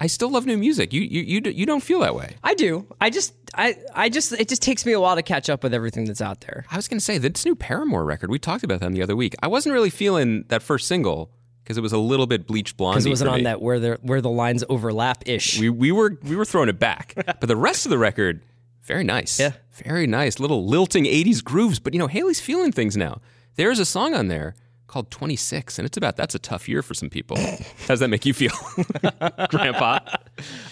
I 0.01 0.07
still 0.07 0.31
love 0.31 0.47
new 0.47 0.57
music. 0.57 0.93
You 0.93 1.01
you 1.01 1.21
you, 1.21 1.51
you 1.51 1.65
don't 1.67 1.83
feel 1.83 1.99
that 1.99 2.15
way. 2.15 2.35
I 2.43 2.55
do. 2.55 2.87
I 2.99 3.11
just 3.11 3.35
I 3.53 3.77
I 3.93 4.09
just 4.09 4.33
it 4.33 4.49
just 4.49 4.63
takes 4.63 4.83
me 4.83 4.93
a 4.93 4.99
while 4.99 5.15
to 5.15 5.21
catch 5.21 5.47
up 5.47 5.61
with 5.61 5.75
everything 5.75 6.05
that's 6.05 6.21
out 6.21 6.41
there. 6.41 6.65
I 6.71 6.75
was 6.75 6.87
going 6.87 6.97
to 6.97 7.05
say 7.05 7.19
this 7.19 7.45
new 7.45 7.53
Paramore 7.53 8.03
record. 8.03 8.31
We 8.31 8.39
talked 8.39 8.63
about 8.63 8.79
them 8.79 8.93
the 8.93 9.03
other 9.03 9.15
week. 9.15 9.35
I 9.43 9.47
wasn't 9.47 9.73
really 9.73 9.91
feeling 9.91 10.45
that 10.47 10.63
first 10.63 10.87
single 10.87 11.29
because 11.63 11.77
it 11.77 11.81
was 11.81 11.93
a 11.93 11.99
little 11.99 12.25
bit 12.25 12.47
bleach 12.47 12.75
blonde. 12.77 12.95
Because 12.95 13.05
it 13.05 13.09
wasn't 13.09 13.29
on 13.29 13.43
that 13.43 13.61
where 13.61 13.79
the 13.79 13.99
where 14.01 14.21
the 14.21 14.29
lines 14.31 14.63
overlap 14.69 15.21
ish. 15.27 15.59
We 15.59 15.69
we 15.69 15.91
were 15.91 16.17
we 16.23 16.35
were 16.35 16.45
throwing 16.45 16.69
it 16.69 16.79
back, 16.79 17.13
but 17.15 17.41
the 17.41 17.55
rest 17.55 17.85
of 17.85 17.91
the 17.91 17.99
record, 17.99 18.41
very 18.81 19.03
nice. 19.03 19.39
Yeah. 19.39 19.51
very 19.83 20.07
nice. 20.07 20.39
Little 20.39 20.65
lilting 20.65 21.03
'80s 21.03 21.43
grooves. 21.43 21.79
But 21.79 21.93
you 21.93 21.99
know, 21.99 22.07
Haley's 22.07 22.41
feeling 22.41 22.71
things 22.71 22.97
now. 22.97 23.21
There's 23.55 23.77
a 23.77 23.85
song 23.85 24.15
on 24.15 24.29
there 24.29 24.55
called 24.91 25.09
26, 25.09 25.79
and 25.79 25.85
it's 25.85 25.97
about 25.97 26.17
that's 26.17 26.35
a 26.35 26.39
tough 26.39 26.67
year 26.67 26.81
for 26.81 26.93
some 26.93 27.09
people. 27.09 27.37
How 27.39 27.87
does 27.87 28.01
that 28.01 28.09
make 28.09 28.25
you 28.25 28.33
feel, 28.33 28.51
Grandpa? 29.49 29.99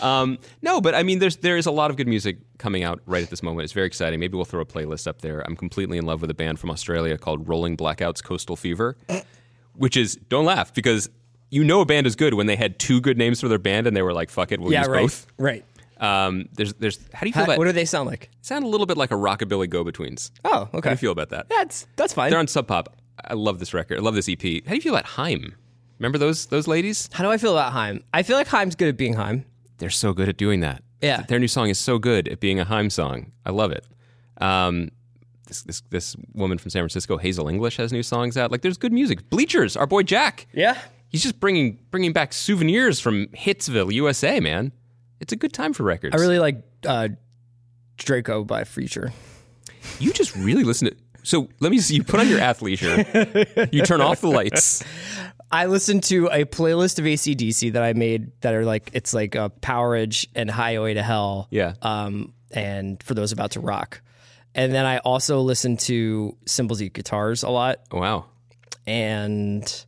Um, 0.01 0.37
no, 0.61 0.81
but 0.81 0.93
I 0.93 1.03
mean, 1.03 1.19
there's 1.19 1.37
there 1.37 1.57
is 1.57 1.65
a 1.65 1.71
lot 1.71 1.89
of 1.89 1.97
good 1.97 2.07
music 2.07 2.37
coming 2.57 2.83
out 2.83 2.99
right 3.05 3.23
at 3.23 3.29
this 3.29 3.41
moment. 3.41 3.63
It's 3.63 3.73
very 3.73 3.87
exciting. 3.87 4.19
Maybe 4.19 4.35
we'll 4.35 4.45
throw 4.45 4.61
a 4.61 4.65
playlist 4.65 5.07
up 5.07 5.21
there. 5.21 5.41
I'm 5.47 5.55
completely 5.55 5.97
in 5.97 6.05
love 6.05 6.21
with 6.21 6.29
a 6.29 6.33
band 6.33 6.59
from 6.59 6.69
Australia 6.69 7.17
called 7.17 7.47
Rolling 7.47 7.77
Blackouts 7.77 8.21
Coastal 8.23 8.57
Fever, 8.57 8.97
which 9.75 9.95
is 9.95 10.15
don't 10.27 10.45
laugh 10.45 10.73
because 10.73 11.09
you 11.49 11.63
know 11.63 11.81
a 11.81 11.85
band 11.85 12.05
is 12.05 12.15
good 12.15 12.33
when 12.33 12.45
they 12.47 12.57
had 12.57 12.77
two 12.77 12.99
good 12.99 13.17
names 13.17 13.39
for 13.39 13.47
their 13.47 13.57
band 13.57 13.87
and 13.87 13.95
they 13.95 14.01
were 14.01 14.13
like, 14.13 14.29
"Fuck 14.29 14.51
it, 14.51 14.59
we'll 14.59 14.73
yeah, 14.73 14.81
use 14.81 14.87
right. 14.89 15.01
both." 15.01 15.27
Right. 15.37 15.65
Um, 15.99 16.47
there's 16.53 16.73
there's 16.75 16.99
how 17.13 17.21
do 17.21 17.27
you 17.27 17.33
feel 17.33 17.41
How- 17.41 17.45
about? 17.45 17.57
what 17.57 17.65
do 17.65 17.71
they 17.71 17.85
sound 17.85 18.07
like? 18.07 18.29
sound 18.41 18.63
a 18.63 18.67
little 18.67 18.85
bit 18.85 18.97
like 18.97 19.11
a 19.11 19.15
rockabilly 19.15 19.69
go-betweens. 19.69 20.31
Oh, 20.45 20.69
okay. 20.73 20.75
How 20.75 20.79
do 20.81 20.89
you 20.91 20.97
feel 20.97 21.11
about 21.11 21.29
that? 21.29 21.49
That's 21.49 21.87
that's 21.95 22.13
fine. 22.13 22.29
They're 22.31 22.39
on 22.39 22.47
Sub 22.47 22.67
Pop. 22.67 22.95
I 23.25 23.33
love 23.33 23.59
this 23.59 23.73
record. 23.73 23.97
I 23.99 24.01
love 24.01 24.15
this 24.15 24.29
EP. 24.29 24.41
How 24.41 24.69
do 24.71 24.75
you 24.75 24.81
feel 24.81 24.93
about 24.95 25.05
Haim? 25.05 25.55
Remember 25.99 26.17
those 26.17 26.45
those 26.47 26.67
ladies? 26.67 27.09
How 27.11 27.23
do 27.23 27.29
I 27.29 27.37
feel 27.37 27.57
about 27.57 27.73
Haim? 27.73 28.03
I 28.13 28.23
feel 28.23 28.37
like 28.37 28.47
Haim's 28.47 28.75
good 28.75 28.87
at 28.87 28.97
being 28.97 29.13
Haim. 29.15 29.45
They're 29.77 29.89
so 29.89 30.13
good 30.13 30.29
at 30.29 30.37
doing 30.37 30.61
that. 30.61 30.83
Yeah. 31.01 31.23
Their 31.23 31.39
new 31.39 31.47
song 31.47 31.69
is 31.69 31.79
so 31.79 31.99
good 31.99 32.27
at 32.27 32.39
being 32.39 32.59
a 32.59 32.65
Haim 32.65 32.89
song. 32.89 33.31
I 33.45 33.51
love 33.51 33.71
it. 33.71 33.85
Um, 34.41 34.89
this, 35.47 35.63
this 35.63 35.81
this 35.89 36.15
woman 36.33 36.57
from 36.57 36.69
San 36.69 36.81
Francisco, 36.81 37.17
Hazel 37.17 37.47
English, 37.47 37.77
has 37.77 37.91
new 37.91 38.03
songs 38.03 38.37
out. 38.37 38.51
Like, 38.51 38.61
there's 38.61 38.77
good 38.77 38.93
music. 38.93 39.29
Bleachers, 39.29 39.75
our 39.75 39.87
boy 39.87 40.03
Jack. 40.03 40.47
Yeah. 40.53 40.77
He's 41.09 41.23
just 41.23 41.39
bringing 41.39 41.79
bringing 41.91 42.13
back 42.13 42.33
souvenirs 42.33 42.99
from 42.99 43.27
Hitsville, 43.27 43.91
USA. 43.93 44.39
Man, 44.39 44.71
it's 45.19 45.33
a 45.33 45.35
good 45.35 45.53
time 45.53 45.73
for 45.73 45.83
records. 45.83 46.15
I 46.15 46.19
really 46.19 46.39
like 46.39 46.61
uh, 46.85 47.09
Draco 47.97 48.43
by 48.43 48.63
Future. 48.63 49.11
You 49.99 50.13
just 50.13 50.35
really 50.35 50.63
listen 50.63 50.89
to. 50.89 50.95
So 51.29 51.47
let 51.59 51.71
me 51.71 51.77
see. 51.77 51.93
You 51.93 52.03
put 52.03 52.19
on 52.19 52.27
your 52.27 52.39
athleisure. 52.39 53.71
you 53.71 53.83
turn 53.83 54.01
off 54.01 54.19
the 54.21 54.29
lights. 54.29 54.83
I 55.51 55.67
listened 55.67 56.01
to 56.05 56.25
a 56.31 56.43
playlist 56.43 56.97
of 56.97 57.05
ACDC 57.05 57.73
that 57.73 57.83
I 57.83 57.93
made 57.93 58.31
that 58.41 58.55
are 58.55 58.65
like 58.65 58.89
it's 58.93 59.13
like 59.13 59.35
a 59.35 59.51
Powerage 59.61 60.25
and 60.33 60.49
Highway 60.49 60.95
to 60.95 61.03
Hell. 61.03 61.47
Yeah. 61.51 61.75
Um, 61.83 62.33
and 62.49 63.01
for 63.03 63.13
those 63.13 63.31
about 63.31 63.51
to 63.51 63.59
rock. 63.59 64.01
And 64.55 64.73
then 64.73 64.87
I 64.87 64.97
also 64.97 65.41
listened 65.41 65.81
to 65.81 66.35
Cymbals 66.47 66.81
Eat 66.81 66.93
Guitars 66.93 67.43
a 67.43 67.49
lot. 67.49 67.81
Wow. 67.91 68.25
and 68.87 69.85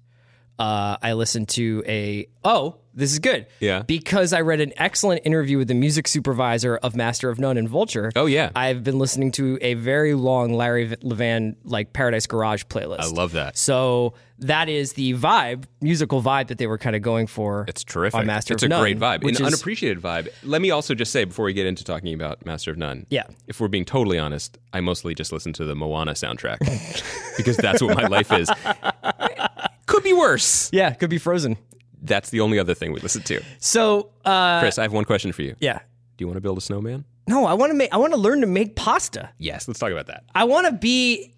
uh, 0.59 0.97
I 1.01 1.13
listened 1.13 1.49
to 1.49 1.81
a 1.87 2.27
oh 2.43 2.75
this 2.93 3.11
is 3.13 3.19
good 3.19 3.47
Yeah. 3.59 3.83
because 3.83 4.33
I 4.33 4.41
read 4.41 4.59
an 4.61 4.73
excellent 4.77 5.21
interview 5.25 5.57
with 5.57 5.67
the 5.67 5.73
music 5.73 6.07
supervisor 6.07 6.77
of 6.77 6.95
Master 6.95 7.29
of 7.29 7.39
None 7.39 7.57
and 7.57 7.69
Vulture. 7.69 8.11
Oh, 8.15 8.25
yeah. 8.25 8.51
I've 8.55 8.83
been 8.83 8.99
listening 8.99 9.31
to 9.33 9.57
a 9.61 9.75
very 9.75 10.13
long 10.13 10.53
Larry 10.53 10.89
Levan 10.89 11.55
like 11.63 11.93
Paradise 11.93 12.27
Garage 12.27 12.63
playlist. 12.65 12.99
I 12.99 13.07
love 13.07 13.31
that. 13.33 13.57
So 13.57 14.13
that 14.39 14.69
is 14.69 14.93
the 14.93 15.13
vibe, 15.13 15.65
musical 15.81 16.21
vibe 16.21 16.47
that 16.47 16.57
they 16.57 16.65
were 16.67 16.79
kind 16.79 16.95
of 16.95 17.01
going 17.03 17.27
for. 17.27 17.63
It's 17.67 17.83
terrific. 17.83 18.19
On 18.19 18.25
Master 18.25 18.55
it's 18.55 18.63
of 18.63 18.67
a 18.67 18.69
None, 18.69 18.81
great 18.81 18.99
vibe, 18.99 19.21
an 19.23 19.29
is- 19.29 19.41
unappreciated 19.41 20.01
vibe. 20.01 20.29
Let 20.43 20.61
me 20.61 20.71
also 20.71 20.93
just 20.95 21.11
say 21.11 21.23
before 21.25 21.45
we 21.45 21.53
get 21.53 21.67
into 21.67 21.83
talking 21.83 22.13
about 22.13 22.45
Master 22.45 22.71
of 22.71 22.77
None. 22.77 23.05
Yeah. 23.09 23.23
If 23.47 23.59
we're 23.61 23.67
being 23.67 23.85
totally 23.85 24.17
honest, 24.19 24.57
I 24.73 24.81
mostly 24.81 25.13
just 25.15 25.31
listen 25.31 25.53
to 25.53 25.65
the 25.65 25.75
Moana 25.75 26.13
soundtrack 26.13 26.57
because 27.37 27.55
that's 27.57 27.81
what 27.81 27.95
my 27.95 28.07
life 28.07 28.31
is. 28.33 28.49
Could 29.85 30.03
be 30.03 30.13
worse. 30.13 30.69
Yeah, 30.71 30.93
could 30.93 31.09
be 31.09 31.17
Frozen. 31.17 31.57
That's 32.01 32.29
the 32.31 32.39
only 32.41 32.57
other 32.59 32.73
thing 32.73 32.91
we 32.93 32.99
listen 32.99 33.21
to. 33.23 33.41
So 33.59 34.09
uh, 34.25 34.59
Chris, 34.59 34.77
I 34.77 34.83
have 34.83 34.93
one 34.93 35.05
question 35.05 35.31
for 35.31 35.41
you. 35.43 35.55
yeah, 35.59 35.79
Do 36.17 36.23
you 36.23 36.27
want 36.27 36.37
to 36.37 36.41
build 36.41 36.57
a 36.57 36.61
snowman? 36.61 37.05
no, 37.27 37.45
I 37.45 37.53
want 37.53 37.69
to 37.69 37.75
make. 37.75 37.93
I 37.93 37.97
want 37.97 38.13
to 38.13 38.19
learn 38.19 38.41
to 38.41 38.47
make 38.47 38.75
pasta. 38.75 39.29
Yes. 39.37 39.67
Let's 39.67 39.79
talk 39.79 39.91
about 39.91 40.07
that. 40.07 40.23
I 40.35 40.43
want 40.45 40.65
to 40.67 40.73
be 40.73 41.33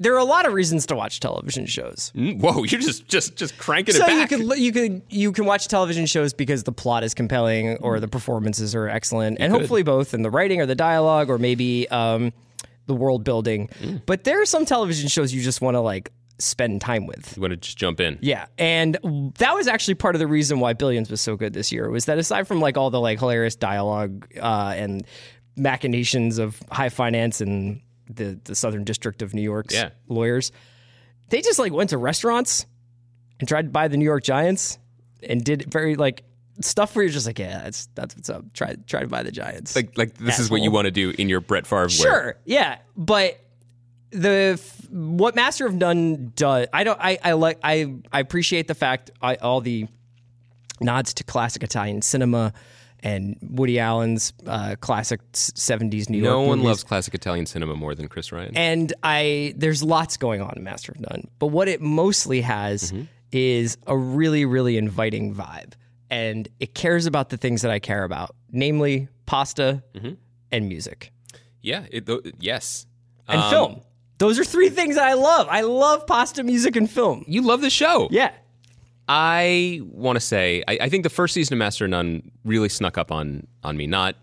there 0.00 0.14
are 0.14 0.18
a 0.18 0.24
lot 0.24 0.46
of 0.46 0.52
reasons 0.52 0.86
to 0.86 0.94
watch 0.94 1.18
television 1.20 1.66
shows. 1.66 2.12
Mm, 2.14 2.40
Whoa, 2.40 2.62
you're 2.64 2.80
just 2.80 3.08
just 3.08 3.36
just 3.36 3.58
cranking 3.58 3.94
So 3.94 4.04
it 4.06 4.10
you 4.12 4.18
back. 4.20 4.28
could 4.28 4.58
you 4.58 4.72
could 4.72 5.02
you 5.08 5.32
can 5.32 5.44
watch 5.44 5.66
television 5.68 6.06
shows 6.06 6.32
because 6.32 6.64
the 6.64 6.72
plot 6.72 7.04
is 7.04 7.14
compelling 7.14 7.76
or 7.78 7.98
the 8.00 8.08
performances 8.08 8.74
are 8.74 8.88
excellent, 8.88 9.38
and 9.40 9.52
hopefully 9.52 9.82
both 9.82 10.14
in 10.14 10.22
the 10.22 10.30
writing 10.30 10.60
or 10.60 10.66
the 10.66 10.74
dialogue 10.74 11.30
or 11.30 11.38
maybe 11.38 11.88
um, 11.90 12.32
the 12.86 12.94
world 12.94 13.24
building. 13.24 13.68
Mm. 13.80 14.02
But 14.06 14.24
there 14.24 14.40
are 14.42 14.46
some 14.46 14.64
television 14.64 15.08
shows 15.08 15.32
you 15.32 15.42
just 15.42 15.60
want 15.60 15.74
to 15.74 15.80
like 15.80 16.12
spend 16.38 16.80
time 16.80 17.06
with. 17.06 17.34
you 17.36 17.40
want 17.42 17.50
to 17.52 17.56
just 17.56 17.76
jump 17.78 18.00
in? 18.00 18.18
Yeah, 18.20 18.46
and 18.58 18.96
that 19.38 19.54
was 19.54 19.66
actually 19.66 19.94
part 19.94 20.14
of 20.14 20.18
the 20.20 20.26
reason 20.26 20.60
why 20.60 20.72
Billions 20.72 21.10
was 21.10 21.20
so 21.20 21.36
good 21.36 21.52
this 21.52 21.72
year. 21.72 21.90
Was 21.90 22.04
that 22.06 22.18
aside 22.18 22.46
from 22.46 22.60
like 22.60 22.76
all 22.76 22.90
the 22.90 23.00
like 23.00 23.18
hilarious 23.18 23.56
dialogue 23.56 24.26
uh, 24.40 24.72
and 24.76 25.04
machinations 25.56 26.38
of 26.38 26.60
high 26.70 26.88
finance 26.88 27.40
and 27.40 27.80
the 28.08 28.38
the 28.44 28.54
Southern 28.54 28.84
District 28.84 29.22
of 29.22 29.34
New 29.34 29.42
York's 29.42 29.74
Yeah. 29.74 29.90
lawyers, 30.08 30.52
they 31.30 31.40
just 31.42 31.58
like 31.58 31.72
went 31.72 31.90
to 31.90 31.98
restaurants 31.98 32.66
and 33.40 33.48
tried 33.48 33.62
to 33.62 33.68
buy 33.70 33.88
the 33.88 33.96
New 33.96 34.04
York 34.04 34.22
Giants 34.24 34.78
and 35.22 35.44
did 35.44 35.70
very 35.72 35.94
like 35.96 36.22
stuff 36.60 36.94
where 36.96 37.04
you're 37.04 37.12
just 37.12 37.26
like, 37.26 37.38
yeah, 37.38 37.62
that's 37.64 37.88
that's 37.94 38.14
what's 38.16 38.30
up. 38.30 38.44
Try 38.54 38.76
try 38.86 39.00
to 39.00 39.08
buy 39.08 39.22
the 39.24 39.32
Giants. 39.32 39.74
Like 39.76 39.98
like 39.98 40.14
this 40.14 40.38
is 40.38 40.50
what 40.50 40.60
you 40.62 40.70
want 40.70 40.86
to 40.86 40.90
do 40.90 41.12
in 41.18 41.28
your 41.28 41.40
Brett 41.40 41.66
Favre. 41.66 41.88
Sure, 41.88 42.36
yeah, 42.44 42.78
but 42.96 43.38
the 44.10 44.58
f- 44.58 44.90
what 44.90 45.34
Master 45.34 45.66
of 45.66 45.74
None 45.74 46.32
does, 46.34 46.66
I 46.72 46.84
don't, 46.84 46.98
I, 47.00 47.18
I 47.22 47.32
like, 47.32 47.58
I, 47.62 47.94
I 48.12 48.20
appreciate 48.20 48.66
the 48.68 48.74
fact 48.74 49.10
I, 49.20 49.36
all 49.36 49.60
the 49.60 49.86
nods 50.80 51.14
to 51.14 51.24
classic 51.24 51.62
Italian 51.62 52.02
cinema 52.02 52.52
and 53.00 53.36
Woody 53.42 53.78
Allen's 53.78 54.32
uh, 54.46 54.74
classic 54.80 55.20
'70s 55.32 56.08
New 56.10 56.18
York. 56.18 56.30
No 56.32 56.40
one 56.40 56.58
movies. 56.58 56.66
loves 56.66 56.84
classic 56.84 57.14
Italian 57.14 57.46
cinema 57.46 57.74
more 57.76 57.94
than 57.94 58.08
Chris 58.08 58.32
Ryan. 58.32 58.56
And 58.56 58.92
I 59.02 59.54
there's 59.56 59.82
lots 59.84 60.16
going 60.16 60.40
on 60.40 60.54
in 60.56 60.64
Master 60.64 60.92
of 60.92 61.00
None, 61.00 61.28
but 61.38 61.48
what 61.48 61.68
it 61.68 61.80
mostly 61.80 62.40
has 62.40 62.90
Mm-hmm. 62.92 63.02
is 63.30 63.76
a 63.86 63.96
really 63.96 64.44
really 64.46 64.76
inviting 64.78 65.32
vibe, 65.34 65.74
and 66.10 66.48
it 66.58 66.74
cares 66.74 67.06
about 67.06 67.28
the 67.28 67.36
things 67.36 67.62
that 67.62 67.70
I 67.70 67.78
care 67.78 68.02
about, 68.04 68.34
namely 68.50 69.08
pasta 69.26 69.82
Mm-hmm. 69.94 70.14
and 70.50 70.68
music 70.68 71.12
yeah, 71.60 71.86
it, 71.90 72.06
th- 72.06 72.20
yes. 72.40 72.86
and 73.28 73.40
Um, 73.40 73.50
film. 73.50 73.80
Those 74.18 74.38
are 74.38 74.44
three 74.44 74.68
things 74.68 74.96
that 74.96 75.06
I 75.06 75.14
love. 75.14 75.46
I 75.50 75.62
love 75.62 76.06
pasta, 76.06 76.42
music, 76.42 76.76
and 76.76 76.90
film. 76.90 77.24
You 77.26 77.42
love 77.42 77.60
the 77.60 77.70
show. 77.70 78.08
Yeah. 78.10 78.32
I 79.08 79.80
want 79.84 80.16
to 80.16 80.20
say 80.20 80.62
I, 80.68 80.78
I 80.82 80.88
think 80.90 81.02
the 81.02 81.10
first 81.10 81.32
season 81.32 81.54
of 81.54 81.58
Master 81.58 81.86
of 81.86 81.90
None 81.90 82.30
really 82.44 82.68
snuck 82.68 82.98
up 82.98 83.10
on 83.10 83.46
on 83.64 83.76
me. 83.76 83.86
Not 83.86 84.16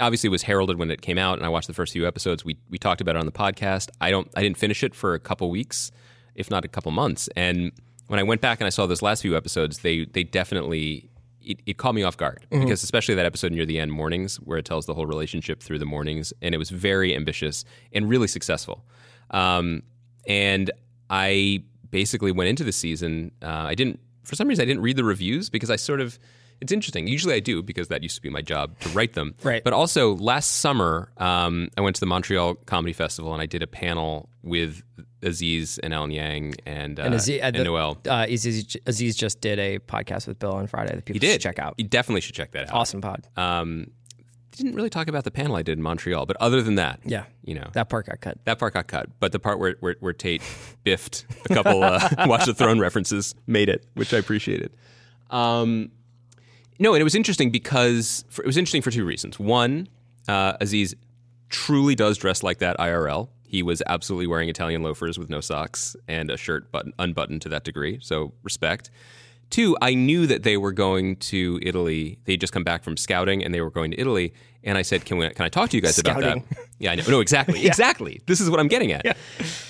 obviously 0.00 0.28
it 0.28 0.30
was 0.30 0.42
heralded 0.42 0.78
when 0.78 0.90
it 0.90 1.02
came 1.02 1.18
out, 1.18 1.36
and 1.36 1.44
I 1.44 1.50
watched 1.50 1.66
the 1.66 1.74
first 1.74 1.92
few 1.92 2.06
episodes. 2.06 2.44
We 2.44 2.56
we 2.70 2.78
talked 2.78 3.02
about 3.02 3.16
it 3.16 3.18
on 3.18 3.26
the 3.26 3.32
podcast. 3.32 3.90
I 4.00 4.10
don't 4.10 4.28
I 4.34 4.42
didn't 4.42 4.56
finish 4.56 4.82
it 4.82 4.94
for 4.94 5.12
a 5.12 5.20
couple 5.20 5.50
weeks, 5.50 5.92
if 6.34 6.50
not 6.50 6.64
a 6.64 6.68
couple 6.68 6.92
months. 6.92 7.28
And 7.36 7.72
when 8.06 8.18
I 8.18 8.22
went 8.22 8.40
back 8.40 8.60
and 8.60 8.66
I 8.66 8.70
saw 8.70 8.86
those 8.86 9.02
last 9.02 9.20
few 9.20 9.36
episodes, 9.36 9.80
they 9.80 10.06
they 10.06 10.24
definitely 10.24 11.10
it, 11.42 11.60
it 11.66 11.76
caught 11.76 11.94
me 11.94 12.02
off 12.02 12.16
guard 12.16 12.46
mm-hmm. 12.50 12.62
because 12.62 12.82
especially 12.82 13.14
that 13.16 13.26
episode 13.26 13.52
near 13.52 13.66
the 13.66 13.78
end, 13.78 13.92
mornings, 13.92 14.36
where 14.36 14.56
it 14.56 14.64
tells 14.64 14.86
the 14.86 14.94
whole 14.94 15.06
relationship 15.06 15.62
through 15.62 15.78
the 15.78 15.84
mornings, 15.84 16.32
and 16.40 16.54
it 16.54 16.58
was 16.58 16.70
very 16.70 17.14
ambitious 17.14 17.66
and 17.92 18.08
really 18.08 18.28
successful. 18.28 18.84
Um, 19.32 19.82
and 20.26 20.70
I 21.10 21.64
basically 21.90 22.32
went 22.32 22.48
into 22.48 22.64
the 22.64 22.72
season. 22.72 23.32
Uh, 23.42 23.46
I 23.48 23.74
didn't, 23.74 24.00
for 24.24 24.36
some 24.36 24.48
reason, 24.48 24.62
I 24.62 24.66
didn't 24.66 24.82
read 24.82 24.96
the 24.96 25.04
reviews 25.04 25.50
because 25.50 25.70
I 25.70 25.76
sort 25.76 26.00
of. 26.00 26.18
It's 26.60 26.70
interesting. 26.70 27.08
Usually 27.08 27.34
I 27.34 27.40
do 27.40 27.60
because 27.60 27.88
that 27.88 28.04
used 28.04 28.14
to 28.14 28.22
be 28.22 28.30
my 28.30 28.40
job 28.40 28.78
to 28.78 28.88
write 28.90 29.14
them. 29.14 29.34
Right. 29.42 29.64
But 29.64 29.72
also 29.72 30.14
last 30.14 30.58
summer, 30.60 31.10
um, 31.16 31.68
I 31.76 31.80
went 31.80 31.96
to 31.96 32.00
the 32.00 32.06
Montreal 32.06 32.54
Comedy 32.54 32.92
Festival 32.92 33.32
and 33.32 33.42
I 33.42 33.46
did 33.46 33.64
a 33.64 33.66
panel 33.66 34.28
with 34.44 34.80
Aziz 35.24 35.78
and 35.78 35.92
Alan 35.92 36.12
Yang 36.12 36.54
and, 36.64 37.00
uh, 37.00 37.02
and, 37.02 37.14
Aziz, 37.14 37.42
uh, 37.42 37.50
the- 37.50 37.64
Noel. 37.64 37.98
Uh, 38.08 38.26
Aziz, 38.28 38.76
Aziz 38.86 39.16
just 39.16 39.40
did 39.40 39.58
a 39.58 39.80
podcast 39.80 40.28
with 40.28 40.38
Bill 40.38 40.52
on 40.52 40.68
Friday 40.68 40.94
that 40.94 41.04
people 41.04 41.28
should 41.28 41.40
check 41.40 41.58
out. 41.58 41.74
You 41.78 41.84
definitely 41.84 42.20
should 42.20 42.36
check 42.36 42.52
that 42.52 42.68
out. 42.68 42.74
Awesome 42.74 43.00
pod. 43.00 43.26
Um, 43.36 43.88
didn't 44.52 44.74
really 44.74 44.90
talk 44.90 45.08
about 45.08 45.24
the 45.24 45.30
panel 45.30 45.56
I 45.56 45.62
did 45.62 45.78
in 45.78 45.82
Montreal, 45.82 46.26
but 46.26 46.36
other 46.40 46.62
than 46.62 46.74
that, 46.76 47.00
Yeah. 47.04 47.24
you 47.44 47.54
know, 47.54 47.68
That 47.72 47.88
part 47.88 48.06
got 48.06 48.20
cut. 48.20 48.38
That 48.44 48.58
part 48.58 48.74
got 48.74 48.86
cut, 48.86 49.08
but 49.20 49.32
the 49.32 49.38
part 49.38 49.58
where 49.58 49.76
where, 49.80 49.96
where 50.00 50.12
Tate 50.12 50.42
biffed 50.84 51.24
a 51.50 51.54
couple 51.54 51.82
uh, 51.82 52.08
Watch 52.26 52.46
the 52.46 52.54
Throne 52.54 52.78
references 52.78 53.34
made 53.46 53.68
it, 53.68 53.84
which 53.94 54.12
I 54.14 54.18
appreciated. 54.18 54.72
Um, 55.30 55.90
no, 56.78 56.94
and 56.94 57.00
it 57.00 57.04
was 57.04 57.14
interesting 57.14 57.50
because 57.50 58.24
for, 58.28 58.42
it 58.42 58.46
was 58.46 58.56
interesting 58.56 58.82
for 58.82 58.90
two 58.90 59.04
reasons. 59.04 59.38
One, 59.38 59.88
uh, 60.28 60.54
Aziz 60.60 60.94
truly 61.48 61.94
does 61.94 62.18
dress 62.18 62.42
like 62.42 62.58
that 62.58 62.76
IRL. 62.78 63.28
He 63.46 63.62
was 63.62 63.82
absolutely 63.86 64.26
wearing 64.26 64.48
Italian 64.48 64.82
loafers 64.82 65.18
with 65.18 65.28
no 65.28 65.40
socks 65.40 65.94
and 66.08 66.30
a 66.30 66.36
shirt 66.36 66.72
button, 66.72 66.92
unbuttoned 66.98 67.42
to 67.42 67.48
that 67.50 67.64
degree. 67.64 67.98
So 68.00 68.32
respect. 68.42 68.90
Two, 69.52 69.76
I 69.82 69.92
knew 69.92 70.26
that 70.28 70.44
they 70.44 70.56
were 70.56 70.72
going 70.72 71.16
to 71.16 71.60
Italy. 71.60 72.18
They'd 72.24 72.40
just 72.40 72.54
come 72.54 72.64
back 72.64 72.82
from 72.82 72.96
scouting 72.96 73.44
and 73.44 73.52
they 73.52 73.60
were 73.60 73.70
going 73.70 73.90
to 73.90 74.00
Italy. 74.00 74.32
And 74.64 74.78
I 74.78 74.82
said, 74.82 75.04
"Can 75.04 75.18
we? 75.18 75.28
Can 75.28 75.44
I 75.44 75.50
talk 75.50 75.68
to 75.70 75.76
you 75.76 75.82
guys 75.82 75.98
about 75.98 76.20
that?" 76.20 76.38
Yeah, 76.78 76.92
I 76.92 76.94
know. 76.94 77.02
No, 77.06 77.20
exactly, 77.20 77.66
exactly. 77.66 78.22
This 78.26 78.40
is 78.40 78.48
what 78.48 78.60
I'm 78.60 78.68
getting 78.68 78.92
at. 78.92 79.14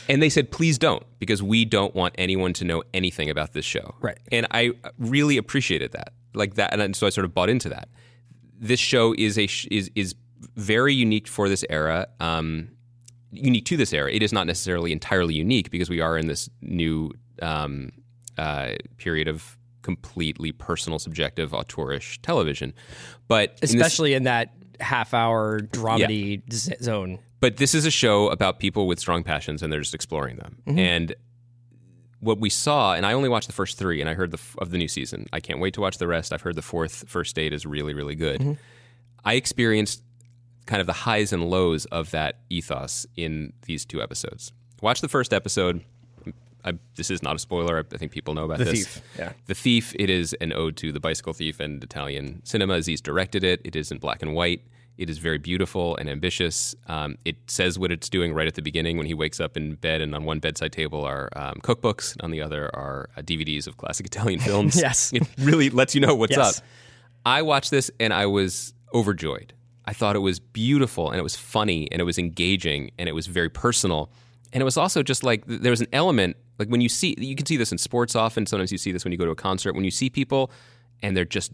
And 0.09 0.23
they 0.23 0.29
said, 0.29 0.53
"Please 0.53 0.79
don't, 0.79 1.03
because 1.19 1.43
we 1.43 1.65
don't 1.65 1.95
want 1.97 2.15
anyone 2.17 2.53
to 2.55 2.65
know 2.65 2.85
anything 2.95 3.29
about 3.29 3.55
this 3.55 3.65
show." 3.65 3.97
Right. 4.01 4.19
And 4.31 4.47
I 4.53 4.73
really 4.99 5.37
appreciated 5.37 5.93
that, 5.93 6.13
like 6.33 6.55
that, 6.55 6.79
and 6.79 6.95
so 6.95 7.09
I 7.09 7.11
sort 7.11 7.25
of 7.25 7.35
bought 7.35 7.49
into 7.49 7.69
that. 7.71 7.89
This 8.57 8.79
show 8.79 9.17
is 9.19 9.37
a 9.37 9.49
sh- 9.49 9.67
is 9.71 9.91
is 9.97 10.15
very 10.55 10.95
unique 10.95 11.27
for 11.27 11.49
this 11.49 11.65
era. 11.69 12.07
Um, 12.21 12.69
unique 13.33 13.65
to 13.65 13.77
this 13.77 13.93
era. 13.93 14.13
It 14.13 14.23
is 14.23 14.33
not 14.33 14.47
necessarily 14.47 14.93
entirely 14.93 15.35
unique 15.35 15.71
because 15.71 15.91
we 15.91 16.01
are 16.01 16.17
in 16.19 16.29
this 16.29 16.49
new 16.61 17.11
um, 17.41 17.91
uh, 18.39 18.73
period 18.99 19.27
of 19.27 19.57
completely 19.83 20.53
personal, 20.53 20.99
subjective, 20.99 21.51
auteurish 21.51 22.19
television. 22.23 22.73
But 23.29 23.51
in 23.51 23.57
this- 23.61 23.75
Especially 23.75 24.15
in 24.15 24.25
that 24.25 24.53
half 24.81 25.13
hour 25.15 25.61
dramedy 25.61 26.43
z- 26.53 26.75
zone. 26.81 27.19
but 27.41 27.57
this 27.59 27.75
is 27.75 27.85
a 27.87 27.91
show 27.91 28.29
about 28.29 28.59
people 28.59 28.87
with 28.87 28.99
strong 28.99 29.23
passions 29.23 29.63
and 29.63 29.73
they're 29.73 29.81
just 29.81 29.95
exploring 29.95 30.37
them. 30.37 30.57
Mm-hmm. 30.67 30.79
And 30.79 31.15
what 32.21 32.39
we 32.39 32.51
saw, 32.51 32.95
and 32.95 33.05
I 33.05 33.13
only 33.15 33.29
watched 33.29 33.49
the 33.49 33.53
first 33.53 33.79
three, 33.79 34.01
and 34.01 34.09
I 34.09 34.15
heard 34.15 34.31
the 34.31 34.39
f- 34.39 34.57
of 34.59 34.71
the 34.71 34.79
new 34.79 34.87
season. 34.89 35.27
I 35.33 35.41
can't 35.41 35.59
wait 35.59 35.75
to 35.75 35.81
watch 35.81 35.99
the 35.99 36.07
rest. 36.07 36.33
I've 36.33 36.43
heard 36.43 36.55
the 36.55 36.63
fourth 36.63 37.05
first 37.09 37.35
date 37.35 37.53
is 37.53 37.67
really, 37.67 37.95
really 37.95 38.15
good. 38.15 38.41
Mm-hmm. 38.41 38.53
I 39.25 39.35
experienced 39.35 40.03
kind 40.67 40.81
of 40.81 40.87
the 40.87 40.93
highs 40.93 41.33
and 41.33 41.51
lows 41.51 41.85
of 41.87 42.13
that 42.13 42.39
ethos 42.49 43.07
in 43.17 43.53
these 43.67 43.85
two 43.85 44.01
episodes. 44.01 44.53
Watch 44.81 45.01
the 45.01 45.09
first 45.09 45.33
episode. 45.33 45.83
I, 46.65 46.75
this 46.97 47.11
is 47.11 47.23
not 47.23 47.37
a 47.37 47.39
spoiler. 47.39 47.79
I, 47.79 47.95
I 47.95 47.99
think 47.99 48.13
people 48.13 48.35
know 48.35 48.45
about 48.45 48.59
The 48.59 48.65
this. 48.65 48.87
Thief, 48.87 49.03
yeah. 49.19 49.33
The 49.47 49.55
Thief. 49.55 49.95
It 49.99 50.11
is 50.11 50.33
an 50.35 50.53
ode 50.53 50.77
to 50.79 50.93
the 50.93 51.01
bicycle 51.01 51.33
thief 51.33 51.59
and 51.61 51.83
Italian 51.83 52.41
cinema. 52.45 52.75
Aziz 52.75 53.01
directed 53.01 53.43
it. 53.45 53.61
It 53.65 53.75
is 53.77 53.91
in 53.91 53.99
black 53.99 54.23
and 54.23 54.35
white. 54.35 54.63
It 54.99 55.09
is 55.09 55.19
very 55.19 55.39
beautiful 55.39 55.97
and 55.97 56.09
ambitious. 56.09 56.75
Um, 56.87 57.17
it 57.25 57.37
says 57.47 57.79
what 57.79 57.91
it's 57.91 58.09
doing 58.11 58.35
right 58.35 58.47
at 58.47 58.55
the 58.55 58.63
beginning 58.63 58.99
when 58.99 59.07
he 59.07 59.15
wakes 59.15 59.41
up 59.41 59.57
in 59.57 59.75
bed, 59.77 60.03
and 60.03 60.15
on 60.15 60.25
one 60.25 60.39
bedside 60.39 60.71
table 60.73 61.03
are 61.05 61.31
um, 61.35 61.55
cookbooks, 61.63 62.13
and 62.13 62.23
on 62.23 62.31
the 62.31 62.43
other 62.43 62.67
are 62.77 63.09
uh, 63.17 63.23
DVDs 63.23 63.67
of 63.67 63.79
classic 63.79 64.05
Italian 64.07 64.39
films. 64.49 64.77
Yes. 64.77 65.13
it 65.15 65.27
really 65.39 65.71
lets 65.71 65.95
you 65.95 66.01
know 66.03 66.15
what's 66.15 66.37
Yes. 66.37 66.59
up. 66.59 66.65
I 67.25 67.41
watched 67.43 67.71
this 67.71 67.91
and 68.01 68.13
I 68.13 68.27
was 68.27 68.75
overjoyed. 68.93 69.55
I 69.87 69.95
thought 69.95 70.15
it 70.15 70.21
was 70.21 70.39
beautiful 70.39 71.11
and 71.11 71.19
it 71.19 71.23
was 71.23 71.37
funny 71.37 71.91
and 71.91 72.01
it 72.01 72.05
was 72.05 72.19
engaging 72.19 72.91
and 72.99 73.09
it 73.09 73.13
was 73.13 73.27
very 73.27 73.49
personal. 73.49 74.11
And 74.53 74.61
it 74.61 74.65
was 74.65 74.77
also 74.77 75.03
just 75.03 75.25
like 75.25 75.45
there 75.47 75.71
was 75.71 75.81
an 75.81 75.87
element 75.93 76.37
like 76.59 76.69
when 76.69 76.81
you 76.81 76.89
see 76.89 77.15
you 77.19 77.35
can 77.35 77.47
see 77.47 77.57
this 77.57 77.73
in 77.73 77.79
sports 77.79 78.15
often. 78.15 78.47
Sometimes 78.47 78.73
you 78.73 78.79
see 78.79 78.93
this 78.93 79.05
when 79.05 79.13
you 79.13 79.19
go 79.19 79.25
to 79.25 79.31
a 79.31 79.37
concert 79.37 79.75
when 79.75 79.85
you 79.85 79.91
see 79.91 80.11
people 80.11 80.51
and 81.03 81.17
they're 81.17 81.25
just 81.25 81.53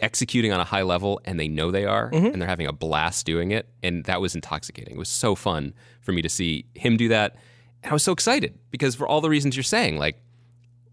executing 0.00 0.52
on 0.52 0.60
a 0.60 0.64
high 0.64 0.82
level 0.82 1.20
and 1.24 1.38
they 1.38 1.46
know 1.46 1.70
they 1.70 1.84
are 1.84 2.10
and 2.12 2.40
they're 2.40 2.48
having 2.48 2.66
a 2.66 2.72
blast 2.72 3.24
doing 3.26 3.52
it 3.52 3.68
and 3.82 4.04
that 4.04 4.20
was 4.20 4.34
intoxicating. 4.34 4.94
It 4.94 4.98
was 4.98 5.08
so 5.08 5.34
fun 5.34 5.72
for 6.00 6.12
me 6.12 6.22
to 6.22 6.28
see 6.28 6.66
him 6.74 6.96
do 6.96 7.08
that. 7.08 7.36
And 7.82 7.90
I 7.90 7.94
was 7.94 8.02
so 8.02 8.12
excited 8.12 8.58
because 8.70 8.94
for 8.94 9.06
all 9.06 9.20
the 9.20 9.30
reasons 9.30 9.56
you're 9.56 9.62
saying 9.62 9.98
like 9.98 10.16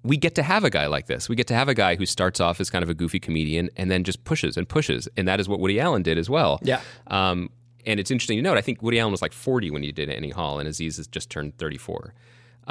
we 0.04 0.18
get 0.18 0.36
to 0.36 0.44
have 0.44 0.64
a 0.64 0.70
guy 0.70 0.88
like 0.88 1.08
this. 1.08 1.30
We 1.30 1.36
get 1.36 1.48
to 1.48 1.54
have 1.54 1.70
a 1.70 1.74
guy 1.74 1.96
who 1.96 2.06
starts 2.06 2.40
off 2.40 2.60
as 2.60 2.70
kind 2.70 2.84
of 2.84 2.90
a 2.90 2.94
goofy 2.94 3.20
comedian 3.20 3.70
and 3.78 3.92
then 3.92 4.04
just 4.04 4.24
pushes 4.24 4.58
and 4.58 4.68
pushes. 4.68 5.08
And 5.16 5.28
that 5.28 5.40
is 5.40 5.48
what 5.48 5.60
Woody 5.60 5.80
Allen 5.80 6.02
did 6.02 6.18
as 6.18 6.30
well. 6.30 6.60
Yeah. 6.64 6.82
Um, 7.08 7.50
and 7.86 8.00
it's 8.00 8.12
interesting 8.12 8.38
to 8.38 8.42
note, 8.42 8.58
I 8.58 8.62
think 8.62 8.82
Woody 8.82 9.00
Allen 9.00 9.12
was 9.12 9.22
like 9.22 9.34
40 9.34 9.72
when 9.72 9.84
he 9.84 9.92
did 9.92 10.10
Annie 10.10 10.30
Hall, 10.30 10.60
and 10.60 10.68
Aziz 10.68 10.98
has 10.98 11.08
just 11.08 11.30
turned 11.30 11.58
34. 11.58 12.14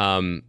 Um, 0.01 0.43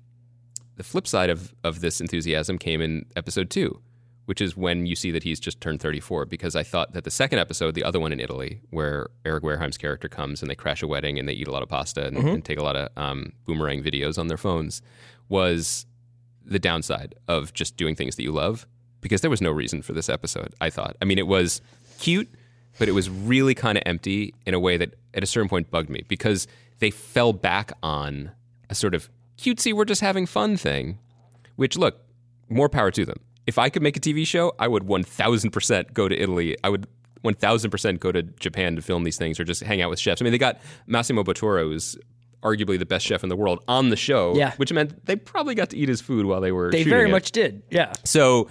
the 0.78 0.84
flip 0.84 1.08
side 1.08 1.30
of, 1.30 1.54
of 1.64 1.82
this 1.82 2.02
enthusiasm 2.02 2.58
came 2.58 2.82
in 2.82 3.06
episode 3.16 3.50
two, 3.50 3.82
which 4.26 4.42
is 4.42 4.56
when 4.56 4.86
you 4.86 4.96
see 4.96 5.12
that 5.12 5.24
he's 5.24 5.40
just 5.40 5.62
turned 5.62 5.80
34. 5.82 6.26
Because 6.26 6.56
I 6.56 6.64
thought 6.64 6.94
that 6.94 7.04
the 7.04 7.12
second 7.12 7.40
episode, 7.40 7.76
the 7.76 7.84
other 7.84 8.00
one 8.00 8.12
in 8.12 8.20
Italy, 8.20 8.62
where 8.72 9.10
Eric 9.26 9.44
Wareheim's 9.44 9.78
character 9.78 10.08
comes 10.08 10.42
and 10.42 10.50
they 10.50 10.56
crash 10.56 10.82
a 10.82 10.88
wedding 10.88 11.20
and 11.20 11.28
they 11.28 11.34
eat 11.34 11.48
a 11.48 11.52
lot 11.52 11.62
of 11.62 11.70
pasta 11.70 12.08
and, 12.08 12.18
and 12.18 12.46
take 12.46 12.58
a 12.58 12.64
lot 12.64 12.76
of 12.76 12.90
um, 12.98 13.34
boomerang 13.46 13.84
videos 13.84 14.18
on 14.18 14.28
their 14.28 14.38
phones, 14.38 14.82
was 15.30 15.86
the 16.44 16.60
downside 16.60 17.14
of 17.28 17.54
just 17.54 17.78
doing 17.78 17.96
things 17.96 18.16
that 18.16 18.24
you 18.24 18.32
love 18.32 18.66
because 19.02 19.22
there 19.22 19.30
was 19.30 19.42
no 19.42 19.52
reason 19.52 19.82
for 19.82 19.94
this 19.94 20.10
episode, 20.10 20.54
I 20.62 20.70
thought. 20.70 20.96
I 21.02 21.06
mean, 21.06 21.18
it 21.18 21.28
was 21.28 21.62
cute, 22.00 22.30
but 22.80 22.88
it 22.88 22.94
was 22.94 23.10
really 23.10 23.54
kind 23.54 23.78
of 23.78 23.84
empty 23.86 24.34
in 24.46 24.54
a 24.54 24.60
way 24.60 24.78
that 24.78 24.96
at 25.14 25.24
a 25.24 25.28
certain 25.28 25.50
point 25.50 25.70
bugged 25.70 25.90
me 25.90 26.04
because 26.08 26.48
they 26.80 26.92
fell 26.92 27.34
back 27.34 27.74
on 27.84 28.32
a 28.70 28.76
sort 28.76 28.96
of 28.96 29.10
cutesy, 29.42 29.74
we're 29.74 29.86
just 29.86 30.02
having 30.02 30.26
fun 30.26 30.58
thing, 30.58 30.98
which 31.56 31.78
look, 31.78 32.00
more 32.50 32.70
power 32.70 32.92
to 32.92 33.06
them. 33.06 33.18
If 33.48 33.58
I 33.58 33.70
could 33.70 33.82
make 33.82 33.98
a 33.98 34.00
TV 34.00 34.26
show, 34.26 34.54
I 34.60 34.68
would 34.68 34.84
1000% 34.84 35.94
go 35.94 36.08
to 36.08 36.16
Italy. 36.20 36.56
I 36.64 36.70
would 36.70 36.88
1000% 37.24 38.00
go 38.00 38.12
to 38.12 38.24
Japan 38.24 38.76
to 38.76 38.82
film 38.82 39.04
these 39.04 39.18
things 39.18 39.40
or 39.40 39.44
just 39.44 39.62
hang 39.64 39.82
out 39.82 39.90
with 39.90 40.00
chefs. 40.00 40.22
I 40.22 40.24
mean, 40.24 40.32
they 40.32 40.38
got 40.38 40.60
Massimo 40.88 41.24
Bottura, 41.24 41.62
who's 41.64 41.96
arguably 42.44 42.80
the 42.80 42.86
best 42.86 43.06
chef 43.06 43.24
in 43.24 43.30
the 43.30 43.36
world, 43.36 43.64
on 43.68 43.90
the 43.90 43.96
show, 43.96 44.36
Yeah. 44.36 44.54
which 44.56 44.72
meant 44.74 45.06
they 45.06 45.16
probably 45.16 45.54
got 45.56 45.70
to 45.72 45.78
eat 45.78 45.90
his 45.90 46.02
food 46.02 46.26
while 46.26 46.42
they 46.42 46.52
were 46.52 46.72
They 46.72 46.84
very 46.84 47.08
it. 47.10 47.12
much 47.12 47.32
did. 47.32 47.62
Yeah. 47.70 47.94
So 48.04 48.48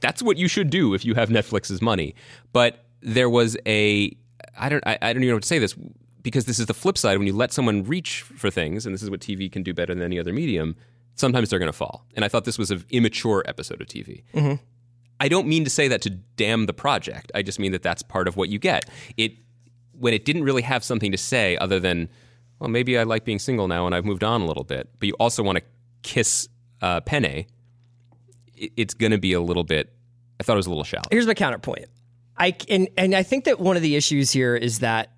that's 0.00 0.22
what 0.22 0.36
you 0.36 0.48
should 0.48 0.70
do 0.70 0.94
if 0.94 1.04
you 1.04 1.14
have 1.14 1.28
Netflix's 1.28 1.80
money. 1.80 2.14
But 2.52 2.84
there 3.00 3.30
was 3.30 3.56
a 3.66 4.16
I 4.58 4.68
don't 4.68 4.84
I, 4.86 4.98
I 5.00 5.12
don't 5.12 5.22
even 5.22 5.28
know 5.28 5.36
what 5.36 5.42
to 5.42 5.48
say 5.48 5.58
this 5.60 5.76
because 6.22 6.44
this 6.46 6.58
is 6.58 6.66
the 6.66 6.74
flip 6.74 6.98
side 6.98 7.18
when 7.18 7.26
you 7.26 7.32
let 7.32 7.52
someone 7.52 7.84
reach 7.84 8.22
for 8.22 8.50
things 8.50 8.84
and 8.86 8.94
this 8.94 9.02
is 9.02 9.10
what 9.10 9.20
TV 9.20 9.50
can 9.50 9.62
do 9.62 9.72
better 9.74 9.94
than 9.94 10.02
any 10.02 10.18
other 10.18 10.32
medium. 10.32 10.76
Sometimes 11.14 11.50
they're 11.50 11.58
going 11.58 11.70
to 11.70 11.76
fall, 11.76 12.04
and 12.14 12.24
I 12.24 12.28
thought 12.28 12.44
this 12.44 12.58
was 12.58 12.70
an 12.70 12.84
immature 12.90 13.42
episode 13.46 13.80
of 13.80 13.88
TV. 13.88 14.22
I 15.20 15.28
don't 15.28 15.48
mean 15.48 15.64
to 15.64 15.70
say 15.70 15.88
that 15.88 16.00
to 16.02 16.10
damn 16.10 16.66
the 16.66 16.72
project. 16.72 17.32
I 17.34 17.42
just 17.42 17.58
mean 17.58 17.72
that 17.72 17.82
that's 17.82 18.02
part 18.02 18.28
of 18.28 18.36
what 18.36 18.48
you 18.50 18.58
get. 18.60 18.88
It 19.16 19.32
when 19.98 20.14
it 20.14 20.24
didn't 20.24 20.44
really 20.44 20.62
have 20.62 20.84
something 20.84 21.10
to 21.10 21.18
say 21.18 21.56
other 21.56 21.80
than, 21.80 22.08
well, 22.60 22.70
maybe 22.70 22.96
I 22.96 23.02
like 23.02 23.24
being 23.24 23.40
single 23.40 23.66
now 23.66 23.84
and 23.84 23.96
I've 23.96 24.04
moved 24.04 24.22
on 24.22 24.42
a 24.42 24.46
little 24.46 24.62
bit. 24.62 24.88
But 25.00 25.08
you 25.08 25.14
also 25.18 25.42
want 25.42 25.58
to 25.58 25.64
kiss 26.02 26.48
uh, 26.80 27.00
Penne. 27.00 27.24
it- 27.24 27.46
It's 28.76 28.94
going 28.94 29.10
to 29.10 29.18
be 29.18 29.32
a 29.32 29.40
little 29.40 29.64
bit. 29.64 29.92
I 30.38 30.44
thought 30.44 30.52
it 30.52 30.56
was 30.58 30.66
a 30.66 30.70
little 30.70 30.84
shallow. 30.84 31.02
Here's 31.10 31.26
my 31.26 31.34
counterpoint. 31.34 31.86
I 32.36 32.54
and 32.68 32.88
and 32.96 33.12
I 33.16 33.24
think 33.24 33.44
that 33.46 33.58
one 33.58 33.74
of 33.74 33.82
the 33.82 33.96
issues 33.96 34.30
here 34.30 34.54
is 34.54 34.78
that 34.78 35.10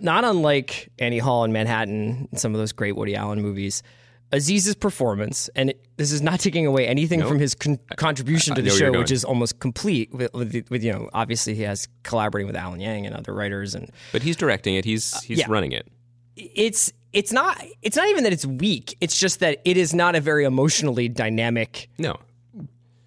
not 0.00 0.24
unlike 0.24 0.90
Annie 0.98 1.18
Hall 1.18 1.44
in 1.44 1.52
Manhattan, 1.52 2.28
some 2.36 2.54
of 2.54 2.58
those 2.58 2.72
great 2.72 2.96
Woody 2.96 3.16
Allen 3.16 3.40
movies, 3.40 3.82
Aziz's 4.30 4.74
performance, 4.74 5.48
and 5.56 5.70
it, 5.70 5.86
this 5.96 6.12
is 6.12 6.20
not 6.20 6.38
taking 6.40 6.66
away 6.66 6.86
anything 6.86 7.22
from 7.22 7.38
his 7.38 7.54
con- 7.54 7.78
contribution 7.96 8.54
to 8.54 8.60
I 8.60 8.62
the 8.62 8.68
know 8.68 8.74
where 8.74 8.82
you're 8.84 8.92
show, 8.94 8.98
which 8.98 9.10
is 9.10 9.24
almost 9.24 9.58
complete. 9.58 10.12
With, 10.12 10.32
with, 10.34 10.68
with 10.70 10.84
you 10.84 10.92
know, 10.92 11.08
obviously 11.14 11.54
he 11.54 11.62
has 11.62 11.88
collaborating 12.02 12.46
with 12.46 12.56
Alan 12.56 12.80
Yang 12.80 13.06
and 13.06 13.16
other 13.16 13.32
writers, 13.32 13.74
and 13.74 13.90
But 14.12 14.22
he's 14.22 14.36
directing 14.36 14.74
it. 14.74 14.84
He's 14.84 15.14
uh, 15.14 15.20
he's 15.24 15.38
yeah. 15.38 15.46
running 15.48 15.72
it. 15.72 15.88
it's 16.36 16.92
it's 17.14 17.32
not 17.32 17.58
it's 17.80 17.96
not 17.96 18.06
even 18.08 18.24
that 18.24 18.34
it's 18.34 18.44
weak. 18.44 18.98
It's 19.00 19.18
just 19.18 19.40
that 19.40 19.62
it 19.64 19.78
is 19.78 19.94
not 19.94 20.14
a 20.14 20.20
very 20.20 20.44
emotionally 20.44 21.08
dynamic 21.08 21.88
No, 21.96 22.18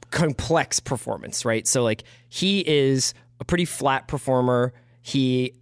complex 0.09 0.79
performance, 0.79 1.45
right? 1.45 1.67
So 1.67 1.83
like 1.83 2.03
he 2.29 2.67
is 2.67 3.13
a 3.39 3.45
pretty 3.45 3.65
flat 3.65 4.07
performer. 4.07 4.73
He 5.01 5.53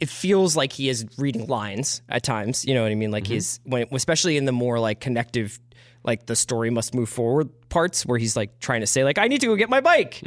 it 0.00 0.08
feels 0.08 0.56
like 0.56 0.72
he 0.72 0.88
is 0.88 1.06
reading 1.18 1.46
lines 1.46 2.00
at 2.08 2.22
times. 2.22 2.64
You 2.64 2.74
know 2.74 2.82
what 2.82 2.90
I 2.92 2.94
mean? 2.94 3.10
Like 3.10 3.26
he's 3.26 3.60
when 3.64 3.86
especially 3.92 4.36
in 4.36 4.46
the 4.46 4.52
more 4.52 4.78
like 4.80 5.00
connective, 5.00 5.60
like 6.02 6.26
the 6.26 6.34
story 6.34 6.70
must 6.70 6.94
move 6.94 7.08
forward 7.10 7.50
parts 7.68 8.06
where 8.06 8.18
he's 8.18 8.36
like 8.36 8.58
trying 8.58 8.80
to 8.80 8.86
say 8.86 9.04
like 9.04 9.18
I 9.18 9.28
need 9.28 9.42
to 9.42 9.48
go 9.48 9.56
get 9.56 9.68
my 9.68 9.80
bike 9.80 10.22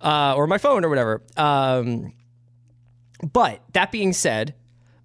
uh, 0.00 0.34
or 0.36 0.46
my 0.46 0.58
phone 0.58 0.84
or 0.84 0.88
whatever. 0.88 1.22
Um, 1.36 2.12
but 3.32 3.60
that 3.72 3.90
being 3.90 4.12
said, 4.12 4.54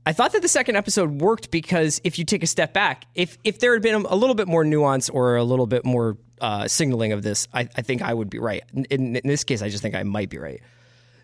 I 0.05 0.13
thought 0.13 0.33
that 0.33 0.43
the 0.43 0.47
second 0.47 0.75
episode 0.75 1.19
worked 1.19 1.49
because 1.49 1.99
if 2.03 2.19
you 2.19 2.25
take 2.25 2.43
a 2.43 2.47
step 2.47 2.71
back, 2.73 3.05
if 3.15 3.37
if 3.43 3.59
there 3.59 3.73
had 3.73 3.81
been 3.81 4.05
a 4.05 4.15
little 4.15 4.35
bit 4.35 4.47
more 4.47 4.63
nuance 4.63 5.09
or 5.09 5.35
a 5.37 5.43
little 5.43 5.65
bit 5.65 5.83
more 5.83 6.17
uh, 6.39 6.67
signaling 6.67 7.13
of 7.13 7.23
this, 7.23 7.47
I, 7.51 7.61
I 7.75 7.81
think 7.81 8.03
I 8.03 8.13
would 8.13 8.29
be 8.29 8.37
right. 8.37 8.63
In, 8.73 9.15
in 9.15 9.27
this 9.27 9.43
case, 9.43 9.63
I 9.63 9.69
just 9.69 9.81
think 9.81 9.95
I 9.95 10.03
might 10.03 10.29
be 10.29 10.37
right. 10.37 10.61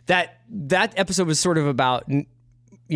That 0.07 0.41
that 0.49 0.93
episode 0.97 1.27
was 1.27 1.39
sort 1.39 1.57
of 1.57 1.67
about, 1.67 2.09
you 2.09 2.25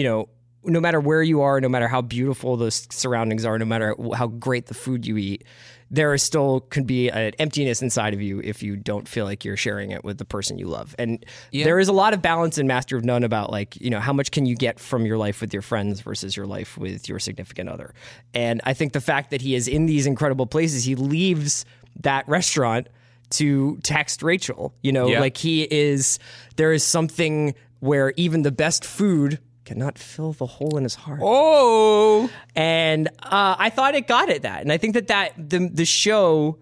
know, 0.04 0.30
no 0.64 0.80
matter 0.80 1.00
where 1.00 1.24
you 1.24 1.42
are, 1.42 1.62
no 1.62 1.70
matter 1.70 1.88
how 1.88 2.02
beautiful 2.02 2.58
the 2.58 2.72
surroundings 2.72 3.46
are, 3.46 3.58
no 3.60 3.66
matter 3.66 3.96
how 4.16 4.28
great 4.28 4.66
the 4.66 4.74
food 4.74 5.06
you 5.06 5.18
eat, 5.18 5.44
there 5.92 6.14
is 6.14 6.24
still 6.24 6.62
could 6.62 6.88
be 6.88 7.10
an 7.10 7.34
emptiness 7.38 7.82
inside 7.82 8.14
of 8.14 8.22
you 8.22 8.42
if 8.44 8.64
you 8.64 8.76
don't 8.76 9.08
feel 9.08 9.26
like 9.26 9.46
you're 9.46 9.56
sharing 9.56 9.92
it 9.92 10.04
with 10.04 10.18
the 10.18 10.26
person 10.26 10.58
you 10.58 10.68
love. 10.68 10.96
And 10.98 11.24
there 11.54 11.80
is 11.80 11.88
a 11.88 11.94
lot 11.94 12.14
of 12.14 12.22
balance 12.22 12.58
in 12.58 12.66
Master 12.66 12.98
of 12.98 13.06
None 13.06 13.24
about 13.24 13.52
like, 13.52 13.80
you 13.80 13.90
know, 13.92 14.00
how 14.00 14.12
much 14.12 14.32
can 14.32 14.48
you 14.48 14.56
get 14.56 14.80
from 14.80 15.06
your 15.06 15.18
life 15.18 15.42
with 15.42 15.54
your 15.54 15.62
friends 15.62 16.02
versus 16.02 16.36
your 16.36 16.48
life 16.48 16.78
with 16.78 17.08
your 17.08 17.20
significant 17.20 17.70
other. 17.70 17.94
And 18.34 18.62
I 18.64 18.74
think 18.74 18.94
the 18.94 19.02
fact 19.02 19.30
that 19.30 19.42
he 19.42 19.54
is 19.54 19.68
in 19.68 19.86
these 19.86 20.08
incredible 20.08 20.48
places, 20.48 20.84
he 20.84 20.96
leaves 20.96 21.66
that 22.02 22.28
restaurant 22.28 22.88
to 23.32 23.78
text 23.84 24.22
Rachel. 24.24 24.74
You 24.82 24.92
know, 24.92 25.08
Yeah. 25.08 25.20
like 25.20 25.38
he 25.38 25.64
is 25.64 26.20
there 26.56 26.72
is 26.74 26.84
something 26.84 27.54
where 27.80 28.14
even 28.18 28.42
the 28.44 28.52
best 28.52 28.84
food 28.86 29.40
cannot 29.66 29.98
fill 29.98 30.32
the 30.34 30.46
hole 30.46 30.78
in 30.78 30.84
his 30.84 30.94
heart 30.96 31.20
Oh, 31.24 32.30
and 32.56 33.08
uh, 33.24 33.56
I 33.58 33.70
thought 33.70 33.96
it 33.96 34.08
got 34.08 34.30
at 34.30 34.44
that, 34.44 34.62
and 34.62 34.72
I 34.72 34.78
think 34.78 34.94
that 34.94 35.08
that 35.08 35.34
the 35.38 35.70
the 35.74 35.86
show, 35.86 36.58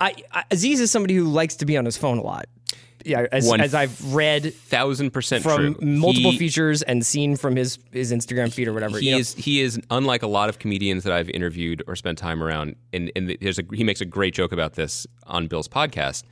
I, 0.00 0.14
I 0.32 0.44
Aziz 0.50 0.80
is 0.80 0.90
somebody 0.90 1.14
who 1.14 1.24
likes 1.24 1.56
to 1.56 1.66
be 1.66 1.76
on 1.76 1.84
his 1.84 1.96
phone 1.96 2.18
a 2.18 2.22
lot. 2.22 2.46
Yeah, 3.04 3.26
as, 3.32 3.50
as 3.52 3.74
I've 3.74 4.14
read 4.14 4.52
thousand 4.54 5.12
percent 5.12 5.42
from 5.44 5.74
true. 5.74 5.86
multiple 5.86 6.32
He- 6.32 6.38
features 6.38 6.82
and 6.82 7.04
seen 7.06 7.36
from 7.36 7.54
his 7.56 7.78
his 7.92 8.12
Instagram 8.12 8.52
feed 8.52 8.68
or 8.68 8.72
whatever. 8.72 8.98
He 8.98 9.06
you 9.06 9.12
know? 9.12 9.18
is 9.18 9.34
he 9.34 9.60
is 9.60 9.80
unlike 9.90 10.22
a 10.22 10.26
lot 10.26 10.48
of 10.48 10.58
comedians 10.58 11.04
that 11.04 11.12
I've 11.12 11.30
interviewed 11.30 11.82
or 11.86 11.94
spent 11.96 12.18
time 12.18 12.42
around. 12.42 12.76
And, 12.92 13.12
and 13.14 13.36
there's 13.40 13.58
a 13.58 13.64
he 13.72 13.84
makes 13.84 14.00
a 14.00 14.04
great 14.04 14.34
joke 14.34 14.52
about 14.52 14.74
this 14.74 15.06
on 15.26 15.46
Bill's 15.46 15.68
podcast. 15.68 16.24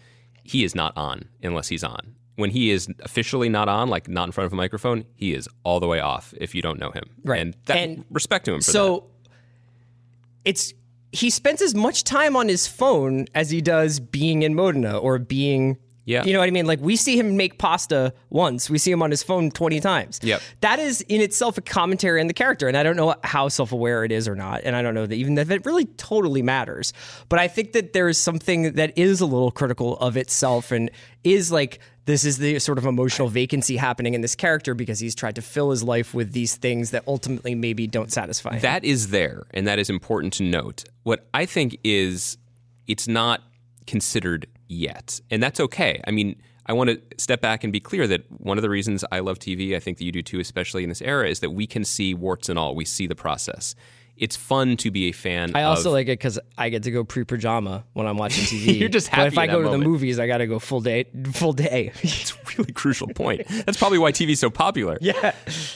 He 0.43 0.65
is 0.65 0.75
not 0.75 0.93
on 0.97 1.29
unless 1.43 1.69
he's 1.69 1.85
on. 1.85 2.15
When 2.37 2.51
he 2.51 2.71
is 2.71 2.89
officially 3.01 3.49
not 3.49 3.69
on, 3.69 3.89
like 3.89 4.09
not 4.09 4.29
in 4.29 4.33
front 4.33 4.47
of 4.47 4.53
a 4.53 4.57
microphone, 4.57 5.05
he 5.15 5.33
is 5.35 5.49
all 5.65 5.81
the 5.81 5.87
way 5.87 6.01
off. 6.01 6.35
If 6.39 6.55
you 6.55 6.61
don't 6.63 6.79
know 6.79 6.91
him, 6.91 7.05
Right. 7.25 7.41
And, 7.41 7.57
that, 7.65 7.77
And 7.79 8.05
respect 8.11 8.45
to 8.45 8.53
him 8.53 8.61
for 8.61 8.67
that. 8.67 8.73
so 8.73 9.07
it's 10.45 10.75
he 11.13 11.31
spends 11.31 11.63
as 11.63 11.75
much 11.75 12.05
time 12.05 12.37
on 12.37 12.49
his 12.49 12.67
phone 12.67 13.27
as 13.35 13.51
he 13.51 13.63
does 13.63 14.01
being 14.01 14.43
in 14.43 14.55
Modena 14.55 14.99
or 14.99 15.19
being 15.19 15.79
Yeah. 16.07 16.25
you 16.25 16.33
know 16.33 16.39
what 16.39 16.47
I 16.49 16.53
mean 16.53 16.67
like 16.67 16.81
we 16.81 16.97
see 16.97 17.19
him 17.19 17.37
make 17.37 17.59
pasta 17.59 18.15
once 18.31 18.71
we 18.71 18.79
see 18.79 18.91
him 18.91 19.03
on 19.03 19.11
his 19.11 19.23
phone 19.23 19.51
20 19.51 19.81
times 19.81 20.21
Yep. 20.23 20.41
that 20.61 20.79
is 20.79 21.03
in 21.03 21.21
itself 21.21 21.59
a 21.59 21.61
commentary 21.61 22.21
on 22.21 22.29
the 22.29 22.33
character 22.35 22.69
and 22.69 22.77
I 22.77 22.83
don't 22.83 22.97
know 22.97 23.15
how 23.25 23.49
self-aware 23.49 24.05
it 24.05 24.13
is 24.13 24.27
or 24.29 24.35
not 24.37 24.63
and 24.65 24.75
I 24.77 24.83
don't 24.83 24.95
know 24.95 25.05
that 25.05 25.15
even 25.17 25.35
that 25.35 25.51
it 25.51 25.67
really 25.67 25.85
totally 25.85 26.43
matters 26.43 26.93
but 27.29 27.39
I 27.39 27.49
think 27.49 27.73
that 27.73 27.93
there 27.93 28.09
is 28.09 28.19
something 28.19 28.73
that 28.75 28.97
is 28.97 29.21
a 29.21 29.27
little 29.27 29.51
critical 29.51 29.97
of 29.99 30.17
itself 30.17 30.71
and 30.73 30.91
is 31.25 31.51
like 31.53 31.81
this 32.05 32.25
is 32.25 32.39
the 32.39 32.61
sort 32.61 32.79
of 32.79 32.87
emotional 32.87 33.27
vacancy 33.27 33.77
happening 33.77 34.15
in 34.15 34.21
this 34.21 34.37
character 34.37 34.75
because 34.75 35.01
he's 35.01 35.17
tried 35.17 35.35
to 35.35 35.43
fill 35.43 35.73
his 35.73 35.83
life 35.83 36.15
with 36.15 36.31
these 36.31 36.55
things 36.55 36.93
that 36.93 37.03
ultimately 37.09 37.57
maybe 37.57 37.89
don't 37.89 38.13
satisfy 38.13 38.53
him. 38.55 38.61
That 38.61 38.85
is 38.85 39.09
there, 39.09 39.43
and 39.53 39.67
that 39.67 39.81
is 39.81 39.91
important 39.91 40.33
to 40.35 40.45
note. 40.45 40.85
What 41.03 41.27
I 41.35 41.47
think 41.47 41.77
is 41.83 42.39
it's 42.87 43.09
not 43.09 43.43
considered 43.89 44.47
yet, 44.69 45.21
and 45.31 45.43
that's 45.43 45.61
okay. 45.61 46.01
I 46.07 46.11
mean, 46.11 46.41
I 46.67 46.73
want 46.73 46.91
to 46.91 47.01
step 47.19 47.41
back 47.41 47.63
and 47.65 47.73
be 47.73 47.81
clear 47.81 48.07
that 48.09 48.25
one 48.41 48.59
of 48.59 48.63
the 48.63 48.71
reasons 48.71 49.05
I 49.13 49.21
love 49.21 49.39
TV, 49.39 49.77
I 49.77 49.81
think 49.81 49.99
that 49.99 50.05
you 50.05 50.13
do 50.13 50.23
too, 50.23 50.41
especially 50.41 50.83
in 50.83 50.89
this 50.89 51.03
era, 51.03 51.29
is 51.29 51.41
that 51.41 51.51
we 51.51 51.67
can 51.67 51.85
see 51.85 52.13
warts 52.13 52.49
and 52.49 52.59
all. 52.59 52.75
We 52.75 52.85
see 52.85 53.07
the 53.07 53.15
process. 53.15 53.75
It's 54.17 54.35
fun 54.35 54.79
to 54.79 54.91
be 54.91 55.09
a 55.09 55.13
fan. 55.13 55.55
I 55.55 55.65
also 55.65 55.91
of, 55.91 55.93
like 55.93 56.07
it 56.07 56.19
because 56.19 56.39
I 56.57 56.71
get 56.71 56.85
to 56.85 56.91
go 56.91 57.05
pre-pajama 57.05 57.85
when 57.93 58.07
I'm 58.07 58.17
watching 58.17 58.45
TV. 58.45 58.79
You're 58.81 58.89
just 58.89 59.11
But 59.11 59.17
happy 59.17 59.29
if 59.29 59.39
I 59.39 59.47
go 59.47 59.63
that 59.63 59.71
to 59.71 59.79
the 59.79 59.85
movies, 59.85 60.19
I 60.19 60.27
got 60.27 60.39
to 60.39 60.47
go 60.47 60.59
full 60.59 60.81
day. 60.81 61.05
Full 61.33 61.53
day. 61.53 61.93
It's 62.03 62.33
a 62.33 62.37
really 62.57 62.73
crucial 62.73 63.09
point. 63.09 63.47
That's 63.47 63.77
probably 63.77 63.99
why 63.99 64.13
TV's 64.13 64.41
so 64.41 64.49
popular. 64.49 64.97
yeah. 65.03 65.35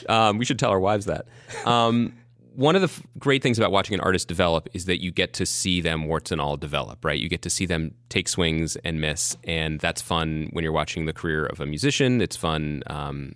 Um, 0.09 0.39
we 0.39 0.45
should 0.45 0.57
tell 0.57 0.71
our 0.71 0.79
wives 0.79 1.05
that. 1.05 1.27
Um, 1.65 2.13
one 2.55 2.75
of 2.75 2.81
the 2.81 2.87
f- 2.87 3.01
great 3.17 3.41
things 3.41 3.57
about 3.57 3.71
watching 3.71 3.93
an 3.93 4.01
artist 4.01 4.27
develop 4.27 4.69
is 4.73 4.85
that 4.85 5.01
you 5.01 5.11
get 5.11 5.33
to 5.33 5.45
see 5.45 5.81
them 5.81 6.07
warts 6.07 6.31
and 6.31 6.41
all 6.41 6.57
develop, 6.57 7.03
right? 7.05 7.19
You 7.19 7.29
get 7.29 7.41
to 7.43 7.49
see 7.49 7.65
them 7.65 7.93
take 8.09 8.27
swings 8.27 8.75
and 8.77 8.99
miss, 8.99 9.37
and 9.43 9.79
that's 9.79 10.01
fun 10.01 10.49
when 10.51 10.63
you're 10.63 10.73
watching 10.73 11.05
the 11.05 11.13
career 11.13 11.45
of 11.45 11.59
a 11.59 11.65
musician. 11.65 12.21
It's 12.21 12.35
fun. 12.35 12.83
Um, 12.87 13.33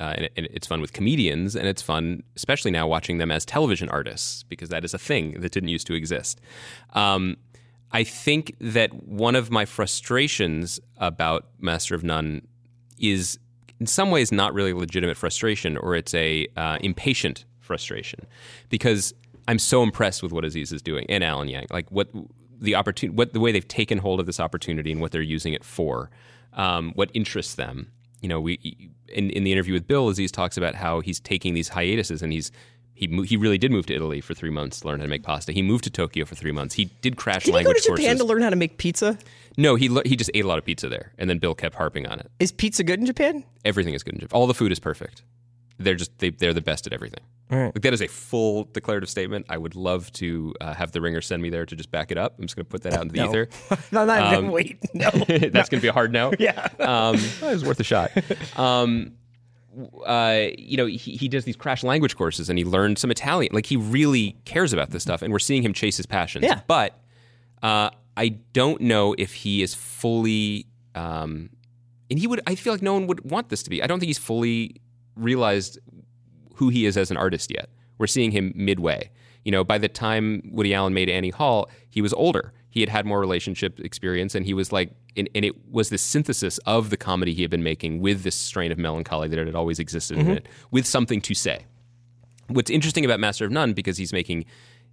uh, 0.00 0.14
and, 0.16 0.30
and 0.36 0.48
it's 0.50 0.66
fun 0.66 0.80
with 0.80 0.92
comedians, 0.92 1.54
and 1.54 1.68
it's 1.68 1.82
fun, 1.82 2.22
especially 2.34 2.70
now, 2.70 2.86
watching 2.88 3.18
them 3.18 3.30
as 3.30 3.44
television 3.44 3.88
artists 3.88 4.42
because 4.44 4.68
that 4.68 4.84
is 4.84 4.94
a 4.94 4.98
thing 4.98 5.40
that 5.40 5.52
didn't 5.52 5.68
used 5.68 5.86
to 5.86 5.94
exist. 5.94 6.40
Um, 6.94 7.36
I 7.92 8.04
think 8.04 8.56
that 8.58 8.92
one 9.04 9.36
of 9.36 9.50
my 9.50 9.64
frustrations 9.64 10.80
about 10.96 11.46
Master 11.60 11.94
of 11.94 12.02
None 12.02 12.46
is 12.98 13.38
in 13.78 13.86
some 13.86 14.10
ways 14.10 14.32
not 14.32 14.54
really 14.54 14.70
a 14.70 14.76
legitimate 14.76 15.16
frustration 15.16 15.76
or 15.76 15.94
it's 15.94 16.14
a 16.14 16.46
uh, 16.56 16.78
impatient 16.80 17.44
frustration 17.72 18.20
because 18.68 19.02
I'm 19.48 19.58
so 19.58 19.82
impressed 19.82 20.22
with 20.22 20.32
what 20.32 20.44
Aziz 20.44 20.70
is 20.72 20.82
doing 20.82 21.04
and 21.08 21.22
Alan 21.24 21.48
Yang 21.48 21.66
like 21.70 21.88
what 21.98 22.08
the 22.60 22.74
opportunity 22.80 23.16
what 23.16 23.32
the 23.32 23.40
way 23.44 23.50
they've 23.52 23.72
taken 23.80 23.98
hold 23.98 24.18
of 24.20 24.26
this 24.26 24.40
opportunity 24.46 24.90
and 24.92 25.00
what 25.00 25.10
they're 25.12 25.30
using 25.38 25.52
it 25.58 25.64
for 25.64 26.10
um, 26.64 26.92
what 26.98 27.08
interests 27.14 27.54
them 27.54 27.76
you 28.22 28.28
know 28.28 28.40
we 28.46 28.52
in, 29.18 29.30
in 29.30 29.42
the 29.44 29.52
interview 29.52 29.74
with 29.78 29.86
Bill 29.92 30.08
Aziz 30.10 30.30
talks 30.30 30.56
about 30.56 30.74
how 30.74 31.00
he's 31.00 31.18
taking 31.20 31.54
these 31.54 31.68
hiatuses 31.70 32.22
and 32.22 32.32
he's 32.32 32.52
he, 32.94 33.06
mo- 33.08 33.22
he 33.22 33.36
really 33.38 33.58
did 33.58 33.72
move 33.72 33.86
to 33.86 33.94
Italy 33.94 34.20
for 34.20 34.34
three 34.34 34.50
months 34.50 34.80
to 34.80 34.86
learn 34.86 35.00
how 35.00 35.06
to 35.06 35.10
make 35.10 35.22
pasta. 35.24 35.50
He 35.50 35.62
moved 35.62 35.82
to 35.84 35.90
Tokyo 35.90 36.24
for 36.26 36.34
three 36.36 36.52
months. 36.52 36.74
He 36.74 36.84
did 37.00 37.16
crash 37.16 37.44
Did 37.44 37.46
he 37.46 37.50
go 37.52 37.56
language 37.56 37.82
to 37.82 37.88
Japan 37.88 37.96
courses. 38.04 38.20
to 38.20 38.24
learn 38.30 38.42
how 38.42 38.50
to 38.50 38.56
make 38.64 38.76
pizza? 38.76 39.18
no, 39.56 39.74
he 39.76 39.88
le- 39.88 40.06
he 40.06 40.14
just 40.14 40.30
ate 40.34 40.44
a 40.44 40.48
lot 40.52 40.58
of 40.58 40.64
pizza 40.64 40.88
there, 40.88 41.08
and 41.18 41.28
then 41.28 41.38
Bill 41.38 41.54
kept 41.54 41.74
harping 41.74 42.06
on 42.06 42.20
it. 42.20 42.30
Is 42.38 42.52
pizza 42.52 42.84
good 42.84 43.00
in 43.00 43.06
Japan? 43.06 43.44
Everything 43.64 43.94
is 43.94 44.02
good 44.04 44.14
in 44.14 44.20
Japan. 44.20 44.38
All 44.38 44.46
the 44.46 44.54
food 44.54 44.70
is 44.72 44.78
perfect. 44.78 45.22
They're 45.82 45.94
just 45.94 46.16
they, 46.18 46.30
they're 46.30 46.54
the 46.54 46.60
best 46.60 46.86
at 46.86 46.92
everything. 46.92 47.20
right. 47.50 47.66
Like 47.74 47.82
that 47.82 47.92
is 47.92 48.00
a 48.02 48.06
full 48.08 48.64
declarative 48.72 49.08
statement. 49.10 49.46
I 49.48 49.58
would 49.58 49.74
love 49.76 50.10
to 50.14 50.54
uh, 50.60 50.74
have 50.74 50.92
the 50.92 51.00
ringer 51.00 51.20
send 51.20 51.42
me 51.42 51.50
there 51.50 51.66
to 51.66 51.76
just 51.76 51.90
back 51.90 52.10
it 52.10 52.18
up. 52.18 52.34
I'm 52.38 52.44
just 52.44 52.56
going 52.56 52.64
to 52.64 52.70
put 52.70 52.82
that 52.82 52.94
out 52.94 53.02
into 53.02 53.12
the 53.14 53.20
No. 53.24 53.28
ether. 53.30 53.48
no, 53.92 54.04
not 54.04 54.34
Um, 54.34 54.50
wait. 54.50 54.78
No. 54.94 55.10
That's 55.10 55.68
going 55.68 55.78
to 55.78 55.80
be 55.80 55.88
a 55.88 55.92
hard 55.92 56.12
no. 56.12 56.32
Yeah. 56.38 56.68
Um, 56.80 57.16
well, 57.40 57.50
it 57.50 57.54
was 57.54 57.64
worth 57.64 57.80
a 57.80 57.84
shot. 57.84 58.10
Um, 58.58 59.12
uh, 60.06 60.48
you 60.58 60.76
know, 60.76 60.86
he, 60.86 60.96
he 61.16 61.28
does 61.28 61.44
these 61.44 61.56
crash 61.56 61.82
language 61.82 62.16
courses 62.16 62.50
and 62.50 62.58
he 62.58 62.64
learned 62.64 62.98
some 62.98 63.10
Italian. 63.10 63.52
Like 63.54 63.66
he 63.66 63.76
really 63.76 64.36
cares 64.44 64.72
about 64.72 64.90
this 64.90 65.02
stuff, 65.02 65.22
and 65.22 65.32
we're 65.32 65.38
seeing 65.38 65.62
him 65.62 65.72
chase 65.72 65.96
his 65.96 66.06
passions. 66.06 66.44
Yeah. 66.44 66.60
But 66.66 66.98
uh, 67.62 67.90
I 68.16 68.28
don't 68.52 68.82
know 68.82 69.14
if 69.16 69.32
he 69.32 69.62
is 69.62 69.74
fully. 69.74 70.66
Um, 70.94 71.48
and 72.10 72.18
he 72.18 72.26
would. 72.26 72.42
I 72.46 72.54
feel 72.54 72.74
like 72.74 72.82
no 72.82 72.92
one 72.92 73.06
would 73.06 73.30
want 73.30 73.48
this 73.48 73.62
to 73.62 73.70
be. 73.70 73.82
I 73.82 73.86
don't 73.86 73.98
think 73.98 74.08
he's 74.08 74.18
fully 74.18 74.81
realized 75.16 75.78
who 76.54 76.68
he 76.68 76.86
is 76.86 76.96
as 76.96 77.10
an 77.10 77.16
artist 77.16 77.50
yet. 77.50 77.68
We're 77.98 78.06
seeing 78.06 78.30
him 78.30 78.52
midway. 78.54 79.10
You 79.44 79.52
know, 79.52 79.64
by 79.64 79.78
the 79.78 79.88
time 79.88 80.42
Woody 80.52 80.74
Allen 80.74 80.94
made 80.94 81.08
Annie 81.08 81.30
Hall, 81.30 81.68
he 81.90 82.00
was 82.00 82.12
older. 82.12 82.52
He 82.70 82.80
had 82.80 82.88
had 82.88 83.04
more 83.04 83.20
relationship 83.20 83.80
experience, 83.80 84.34
and 84.34 84.46
he 84.46 84.54
was 84.54 84.72
like, 84.72 84.92
and, 85.16 85.28
and 85.34 85.44
it 85.44 85.54
was 85.70 85.90
the 85.90 85.98
synthesis 85.98 86.58
of 86.58 86.90
the 86.90 86.96
comedy 86.96 87.34
he 87.34 87.42
had 87.42 87.50
been 87.50 87.62
making 87.62 88.00
with 88.00 88.22
this 88.22 88.34
strain 88.34 88.72
of 88.72 88.78
melancholy 88.78 89.28
that 89.28 89.38
had 89.38 89.54
always 89.54 89.78
existed 89.78 90.16
in 90.16 90.24
mm-hmm. 90.24 90.36
it, 90.36 90.48
with 90.70 90.86
something 90.86 91.20
to 91.20 91.34
say. 91.34 91.66
What's 92.48 92.70
interesting 92.70 93.04
about 93.04 93.20
Master 93.20 93.44
of 93.44 93.50
None, 93.50 93.72
because 93.72 93.98
he's 93.98 94.12
making, 94.12 94.46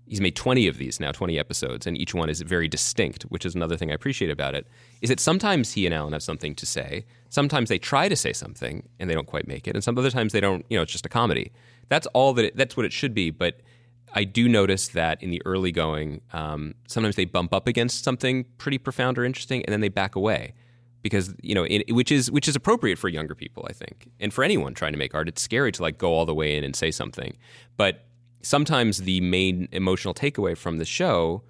he's 0.10 0.20
made 0.20 0.36
20 0.36 0.68
of 0.68 0.78
these 0.78 1.00
now, 1.00 1.12
20 1.12 1.40
episodes, 1.40 1.86
and 1.88 1.96
each 1.98 2.14
one 2.14 2.30
is 2.30 2.42
very 2.42 2.68
distinct, 2.68 3.24
which 3.24 3.46
is 3.46 3.56
another 3.56 3.78
thing 3.78 3.92
I 3.92 3.94
appreciate 3.94 4.32
about 4.32 4.56
it, 4.56 4.68
is 5.02 5.10
that 5.10 5.20
sometimes 5.20 5.74
he 5.74 5.86
and 5.86 5.94
alan 5.94 6.14
have 6.14 6.24
something 6.24 6.56
to 6.56 6.66
say. 6.66 7.06
Sometimes 7.30 7.70
they 7.70 7.78
try 7.78 8.10
to 8.10 8.16
say 8.16 8.34
something 8.34 8.90
and 9.00 9.10
they 9.10 9.14
don't 9.14 9.28
quite 9.28 9.48
make 9.48 9.68
it, 9.68 9.76
and 9.76 9.84
some 9.84 9.98
other 9.98 10.10
times 10.10 10.34
they 10.34 10.42
don't. 10.42 10.66
You 10.70 10.78
know, 10.78 10.84
it's 10.84 10.92
just 10.92 11.06
a 11.06 11.10
comedy. 11.10 11.52
That's 11.88 12.08
all 12.08 12.34
that. 12.34 12.46
It, 12.46 12.58
that's 12.58 12.76
what 12.76 12.86
it 12.86 12.92
should 12.92 13.14
be. 13.14 13.30
But 13.30 13.62
I 14.14 14.24
do 14.24 14.50
notice 14.50 14.90
that 14.90 15.22
in 15.22 15.30
the 15.30 15.42
early 15.46 15.72
going, 15.72 16.22
um, 16.34 16.74
sometimes 16.88 17.16
they 17.16 17.26
bump 17.26 17.54
up 17.54 17.68
against 17.68 18.04
something 18.04 18.46
pretty 18.58 18.80
profound 18.80 19.18
or 19.20 19.24
interesting, 19.24 19.64
and 19.66 19.72
then 19.72 19.82
they 19.82 19.90
back 19.90 20.16
away 20.16 20.54
because 21.04 21.34
you 21.42 21.56
know, 21.56 21.68
which 21.90 22.12
is 22.12 22.32
which 22.32 22.48
is 22.48 22.56
appropriate 22.56 22.98
for 22.98 23.10
younger 23.10 23.36
people, 23.36 23.66
I 23.70 23.74
think, 23.74 24.10
and 24.20 24.34
for 24.34 24.44
anyone 24.44 24.74
trying 24.74 24.94
to 24.94 24.98
make 24.98 25.14
art. 25.14 25.28
It's 25.28 25.42
scary 25.42 25.72
to 25.74 25.84
like 25.84 26.00
go 26.00 26.14
all 26.14 26.26
the 26.26 26.36
way 26.36 26.58
in 26.58 26.64
and 26.64 26.76
say 26.76 26.90
something, 26.90 27.38
but 27.78 28.06
sometimes 28.42 29.00
the 29.00 29.22
main 29.22 29.68
emotional 29.72 30.14
takeaway 30.14 30.58
from 30.58 30.78
the 30.78 30.86
show. 30.86 31.44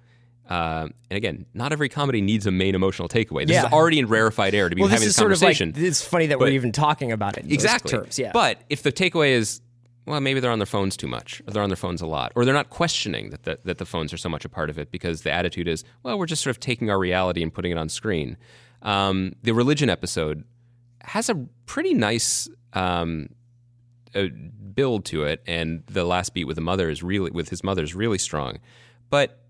Uh, 0.48 0.88
and 1.10 1.16
again, 1.16 1.46
not 1.54 1.70
every 1.72 1.88
comedy 1.88 2.20
needs 2.20 2.44
a 2.46 2.50
main 2.50 2.74
emotional 2.74 3.08
takeaway. 3.08 3.46
This 3.46 3.54
Yeah. 3.54 3.66
is 3.66 3.72
already 3.72 4.00
in 4.00 4.06
rarefied 4.08 4.52
air 4.54 4.68
to 4.68 4.74
be 4.74 4.82
well, 4.82 4.88
having 4.88 5.02
is 5.02 5.10
this 5.10 5.16
sort 5.16 5.30
of 5.30 5.40
like 5.40 5.56
conversation. 5.58 5.86
it's 5.86 6.02
funny 6.02 6.26
that 6.26 6.38
But- 6.40 6.46
we're 6.46 6.54
even 6.54 6.72
talking 6.72 7.12
about 7.12 7.38
it 7.38 7.44
exactly. 7.50 7.90
terms. 7.92 8.18
Yeah. 8.18 8.32
But 8.32 8.58
if 8.68 8.82
the 8.82 8.90
takeaway 8.90 9.30
is, 9.30 9.60
well, 10.06 10.20
maybe 10.20 10.40
they're 10.40 10.50
on 10.50 10.58
their 10.58 10.66
phones 10.66 10.96
too 10.96 11.06
much, 11.06 11.40
or 11.46 11.52
they're 11.52 11.62
on 11.62 11.68
their 11.68 11.76
phones 11.76 12.00
a 12.02 12.06
lot, 12.06 12.32
or 12.34 12.44
they're 12.44 12.52
not 12.54 12.68
questioning 12.70 13.30
that 13.30 13.44
the, 13.44 13.60
that 13.64 13.78
the 13.78 13.86
phones 13.86 14.12
are 14.12 14.16
so 14.16 14.28
much 14.28 14.44
a 14.44 14.48
part 14.48 14.70
of 14.70 14.78
it 14.78 14.90
because 14.90 15.22
the 15.22 15.30
attitude 15.30 15.68
is, 15.68 15.84
well, 16.02 16.18
we're 16.18 16.26
just 16.26 16.42
sort 16.42 16.56
of 16.56 16.58
taking 16.58 16.90
our 16.90 16.98
reality 16.98 17.44
and 17.44 17.54
putting 17.54 17.70
it 17.70 17.78
on 17.78 17.88
screen. 17.88 18.36
Um, 18.82 19.34
the 19.44 19.52
religion 19.52 19.88
episode 19.88 20.42
has 21.02 21.28
a 21.28 21.36
pretty 21.66 21.94
nice 21.94 22.48
um, 22.72 23.28
uh, 24.14 24.24
build 24.74 25.04
to 25.06 25.24
it, 25.24 25.42
and 25.46 25.82
the 25.86 26.04
last 26.04 26.34
beat 26.34 26.44
with 26.44 26.56
the 26.56 26.62
mother 26.62 26.90
is 26.90 27.02
really 27.02 27.30
with 27.30 27.48
his 27.48 27.62
mother 27.64 27.82
is 27.82 27.94
really 27.94 28.18
strong. 28.18 28.58
But 29.08 29.40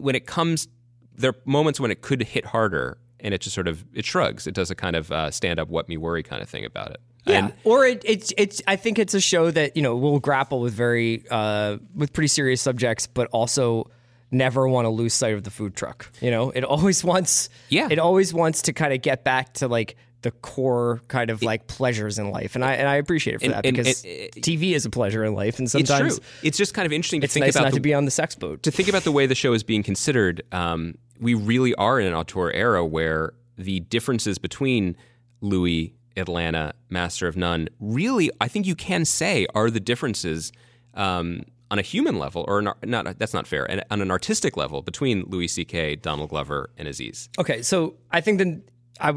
when 0.00 0.14
it 0.14 0.26
comes, 0.26 0.68
there 1.14 1.30
are 1.30 1.36
moments 1.44 1.80
when 1.80 1.90
it 1.90 2.02
could 2.02 2.22
hit 2.22 2.44
harder, 2.46 2.98
and 3.20 3.32
it 3.34 3.40
just 3.40 3.54
sort 3.54 3.68
of 3.68 3.84
it 3.94 4.04
shrugs. 4.04 4.46
It 4.46 4.54
does 4.54 4.70
a 4.70 4.74
kind 4.74 4.96
of 4.96 5.10
uh, 5.10 5.30
stand 5.30 5.58
up, 5.58 5.68
what 5.68 5.88
me 5.88 5.96
worry 5.96 6.22
kind 6.22 6.42
of 6.42 6.48
thing 6.48 6.64
about 6.64 6.90
it. 6.90 7.00
Yeah, 7.26 7.38
And 7.38 7.54
or 7.64 7.84
it, 7.84 8.02
it's 8.04 8.32
it's. 8.36 8.62
I 8.66 8.76
think 8.76 8.98
it's 8.98 9.14
a 9.14 9.20
show 9.20 9.50
that 9.50 9.76
you 9.76 9.82
know 9.82 9.96
will 9.96 10.20
grapple 10.20 10.60
with 10.60 10.74
very 10.74 11.24
uh, 11.30 11.78
with 11.94 12.12
pretty 12.12 12.28
serious 12.28 12.60
subjects, 12.60 13.06
but 13.06 13.28
also 13.32 13.90
never 14.30 14.68
want 14.68 14.84
to 14.84 14.90
lose 14.90 15.14
sight 15.14 15.34
of 15.34 15.42
the 15.42 15.50
food 15.50 15.74
truck. 15.74 16.10
You 16.20 16.30
know, 16.30 16.50
it 16.50 16.62
always 16.64 17.02
wants. 17.04 17.48
Yeah. 17.68 17.88
it 17.90 17.98
always 17.98 18.32
wants 18.32 18.62
to 18.62 18.72
kind 18.72 18.92
of 18.92 19.02
get 19.02 19.24
back 19.24 19.54
to 19.54 19.68
like 19.68 19.96
the 20.26 20.32
core 20.32 21.00
kind 21.06 21.30
of 21.30 21.40
like 21.40 21.68
pleasures 21.68 22.18
in 22.18 22.30
life, 22.32 22.56
and 22.56 22.64
I 22.64 22.72
and 22.74 22.88
I 22.88 22.96
appreciate 22.96 23.34
it 23.34 23.38
for 23.38 23.44
And- 23.44 23.54
that 23.54 23.64
and- 23.66 23.76
because 23.76 24.04
and- 24.04 24.30
TV 24.42 24.74
is 24.74 24.84
a 24.84 24.90
pleasure 24.90 25.24
in 25.24 25.34
life, 25.34 25.58
and 25.60 25.66
it's 25.66 25.72
sometimes 25.72 26.18
true. 26.18 26.24
It's 26.42 26.58
just 26.58 26.74
kind 26.74 26.84
of 26.84 26.92
interesting 26.92 27.20
to 27.20 27.26
it's 27.26 27.34
think 27.34 27.46
nice 27.46 27.54
about 27.54 27.64
not 27.66 27.70
the, 27.70 27.76
to 27.76 27.80
be 27.80 27.94
on 27.94 28.04
the 28.04 28.10
sex 28.10 28.34
boat. 28.34 28.64
to 28.64 28.72
think 28.72 28.88
about 28.88 29.04
the 29.04 29.12
way 29.12 29.26
the 29.26 29.36
show 29.36 29.52
is 29.52 29.62
being 29.62 29.84
considered. 29.84 30.42
Um, 30.50 30.96
we 31.20 31.34
really 31.34 31.74
are 31.76 32.00
in 32.00 32.06
an 32.08 32.14
auteur 32.14 32.50
era 32.50 32.84
where 32.84 33.34
the 33.56 33.80
differences 33.80 34.36
between 34.38 34.96
Louis, 35.40 35.94
Atlanta, 36.16 36.74
Master 36.90 37.28
of 37.28 37.36
None, 37.36 37.68
really, 37.78 38.30
I 38.40 38.48
think 38.48 38.66
you 38.66 38.74
can 38.74 39.04
say 39.04 39.46
are 39.54 39.70
the 39.70 39.80
differences 39.80 40.50
um, 40.94 41.42
on 41.70 41.78
a 41.78 41.82
human 41.82 42.18
level, 42.18 42.44
or 42.48 42.58
an, 42.58 42.70
not. 42.84 43.18
That's 43.18 43.34
not 43.34 43.46
fair. 43.46 43.64
And 43.70 43.84
on 43.90 44.00
an 44.02 44.10
artistic 44.10 44.56
level, 44.56 44.82
between 44.82 45.24
Louis 45.28 45.48
C.K., 45.48 45.96
Donald 45.96 46.30
Glover, 46.30 46.70
and 46.78 46.88
Aziz. 46.88 47.28
Okay, 47.38 47.62
so 47.62 47.94
I 48.10 48.20
think 48.20 48.38
then 48.38 48.62
I 49.00 49.08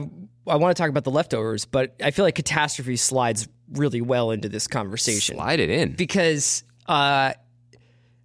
I 0.47 0.55
want 0.55 0.75
to 0.75 0.81
talk 0.81 0.89
about 0.89 1.03
the 1.03 1.11
leftovers, 1.11 1.65
but 1.65 1.95
I 2.03 2.11
feel 2.11 2.25
like 2.25 2.35
catastrophe 2.35 2.95
slides 2.95 3.47
really 3.73 4.01
well 4.01 4.31
into 4.31 4.49
this 4.49 4.67
conversation. 4.67 5.35
Slide 5.35 5.59
it 5.59 5.69
in. 5.69 5.93
because 5.93 6.63
uh, 6.87 7.33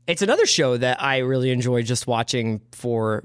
it's 0.07 0.23
another 0.23 0.47
show 0.47 0.77
that 0.77 1.03
I 1.03 1.19
really 1.19 1.51
enjoy 1.51 1.83
just 1.83 2.07
watching 2.07 2.61
for 2.73 3.25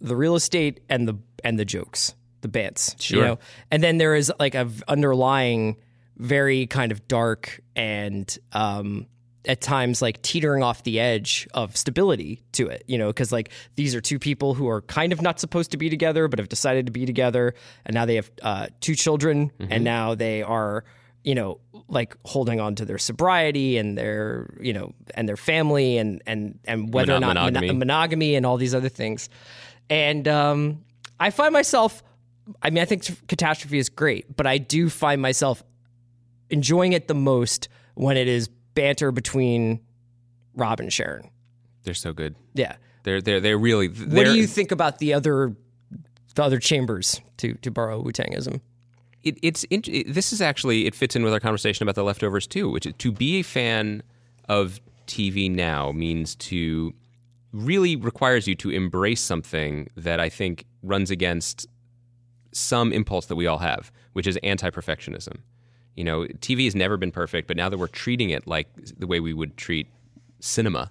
the 0.00 0.16
real 0.16 0.34
estate 0.34 0.80
and 0.88 1.08
the 1.08 1.14
and 1.42 1.58
the 1.58 1.64
jokes, 1.64 2.14
the 2.40 2.48
bants. 2.48 3.00
Sure. 3.00 3.18
You 3.18 3.24
know? 3.24 3.38
And 3.70 3.82
then 3.82 3.98
there 3.98 4.14
is 4.14 4.32
like 4.38 4.54
a 4.54 4.70
underlying, 4.88 5.76
very 6.16 6.66
kind 6.66 6.92
of 6.92 7.06
dark 7.08 7.60
and 7.76 8.36
um, 8.52 9.06
at 9.46 9.60
times 9.60 10.00
like 10.00 10.22
teetering 10.22 10.62
off 10.62 10.82
the 10.84 10.98
edge 11.00 11.46
of 11.54 11.76
stability 11.76 12.42
to 12.52 12.68
it. 12.68 12.84
You 12.86 12.98
know, 12.98 13.08
because 13.08 13.32
like 13.32 13.50
these 13.76 13.94
are 13.94 14.00
two 14.00 14.18
people 14.18 14.54
who 14.54 14.68
are 14.68 14.82
kind 14.82 15.12
of 15.12 15.20
not 15.22 15.40
supposed 15.40 15.70
to 15.72 15.76
be 15.76 15.90
together, 15.90 16.28
but 16.28 16.38
have 16.38 16.48
decided 16.48 16.86
to 16.86 16.92
be 16.92 17.06
together, 17.06 17.54
and 17.84 17.94
now 17.94 18.04
they 18.06 18.16
have 18.16 18.30
uh, 18.42 18.66
two 18.80 18.94
children, 18.94 19.50
and 19.58 19.84
now 19.84 20.14
they 20.14 20.42
are 20.42 20.84
you 21.24 21.34
know 21.34 21.58
like 21.88 22.16
holding 22.26 22.60
on 22.60 22.74
to 22.74 22.84
their 22.84 22.98
sobriety 22.98 23.78
and 23.78 23.96
their 23.96 24.54
you 24.60 24.72
know 24.72 24.92
and 25.14 25.28
their 25.28 25.38
family 25.38 25.96
and 25.96 26.22
and 26.26 26.58
and 26.66 26.92
whether 26.92 27.12
Mono- 27.14 27.30
or 27.30 27.34
not 27.34 27.34
mono- 27.34 27.60
monogamy. 27.60 27.78
monogamy 27.78 28.34
and 28.34 28.44
all 28.44 28.58
these 28.58 28.74
other 28.74 28.90
things 28.90 29.30
and 29.88 30.28
um 30.28 30.84
i 31.18 31.30
find 31.30 31.54
myself 31.54 32.02
i 32.62 32.68
mean 32.68 32.82
i 32.82 32.84
think 32.84 33.04
catastrophe 33.26 33.78
is 33.78 33.88
great 33.88 34.36
but 34.36 34.46
i 34.46 34.58
do 34.58 34.90
find 34.90 35.22
myself 35.22 35.62
enjoying 36.50 36.92
it 36.92 37.08
the 37.08 37.14
most 37.14 37.68
when 37.94 38.18
it 38.18 38.28
is 38.28 38.50
banter 38.74 39.10
between 39.12 39.80
rob 40.54 40.80
and 40.80 40.92
sharon 40.92 41.30
They're 41.84 41.94
so 41.94 42.12
good. 42.12 42.34
yeah 42.54 42.76
They're 43.04 43.20
they're 43.20 43.40
they're 43.40 43.58
really. 43.58 43.88
what 43.88 44.10
they're- 44.10 44.24
do 44.26 44.34
you 44.36 44.46
think 44.46 44.70
about 44.72 44.98
the 44.98 45.14
other 45.14 45.54
the 46.34 46.42
other 46.42 46.58
chambers 46.58 47.20
to 47.38 47.54
to 47.54 47.70
borrow 47.70 48.00
wu-tangism 48.00 48.60
it, 49.22 49.38
it's 49.42 49.64
it, 49.70 50.12
this 50.12 50.32
is 50.32 50.42
actually 50.42 50.86
it 50.86 50.94
fits 50.94 51.16
in 51.16 51.22
with 51.22 51.32
our 51.32 51.40
conversation 51.40 51.82
about 51.82 51.94
the 51.94 52.04
leftovers 52.04 52.46
too, 52.46 52.68
which 52.70 52.84
is 52.84 52.92
to 52.98 53.10
be 53.10 53.40
a 53.40 53.42
fan 53.42 54.02
of 54.50 54.80
TV 55.06 55.50
now 55.50 55.92
means 55.92 56.34
to 56.36 56.92
really 57.52 57.96
requires 57.96 58.46
you 58.46 58.54
to 58.56 58.68
embrace 58.68 59.22
something 59.22 59.88
that 59.96 60.20
I 60.20 60.28
think 60.28 60.66
runs 60.82 61.10
against 61.10 61.66
some 62.52 62.92
impulse 62.92 63.24
that 63.26 63.36
we 63.36 63.46
all 63.46 63.58
have, 63.58 63.90
which 64.12 64.26
is 64.26 64.36
anti-perfectionism. 64.42 65.38
You 65.96 66.04
know, 66.04 66.24
TV 66.24 66.64
has 66.64 66.74
never 66.74 66.96
been 66.96 67.12
perfect, 67.12 67.48
but 67.48 67.56
now 67.56 67.68
that 67.68 67.78
we're 67.78 67.86
treating 67.86 68.30
it 68.30 68.46
like 68.46 68.68
the 68.98 69.06
way 69.06 69.20
we 69.20 69.32
would 69.32 69.56
treat 69.56 69.88
cinema, 70.40 70.90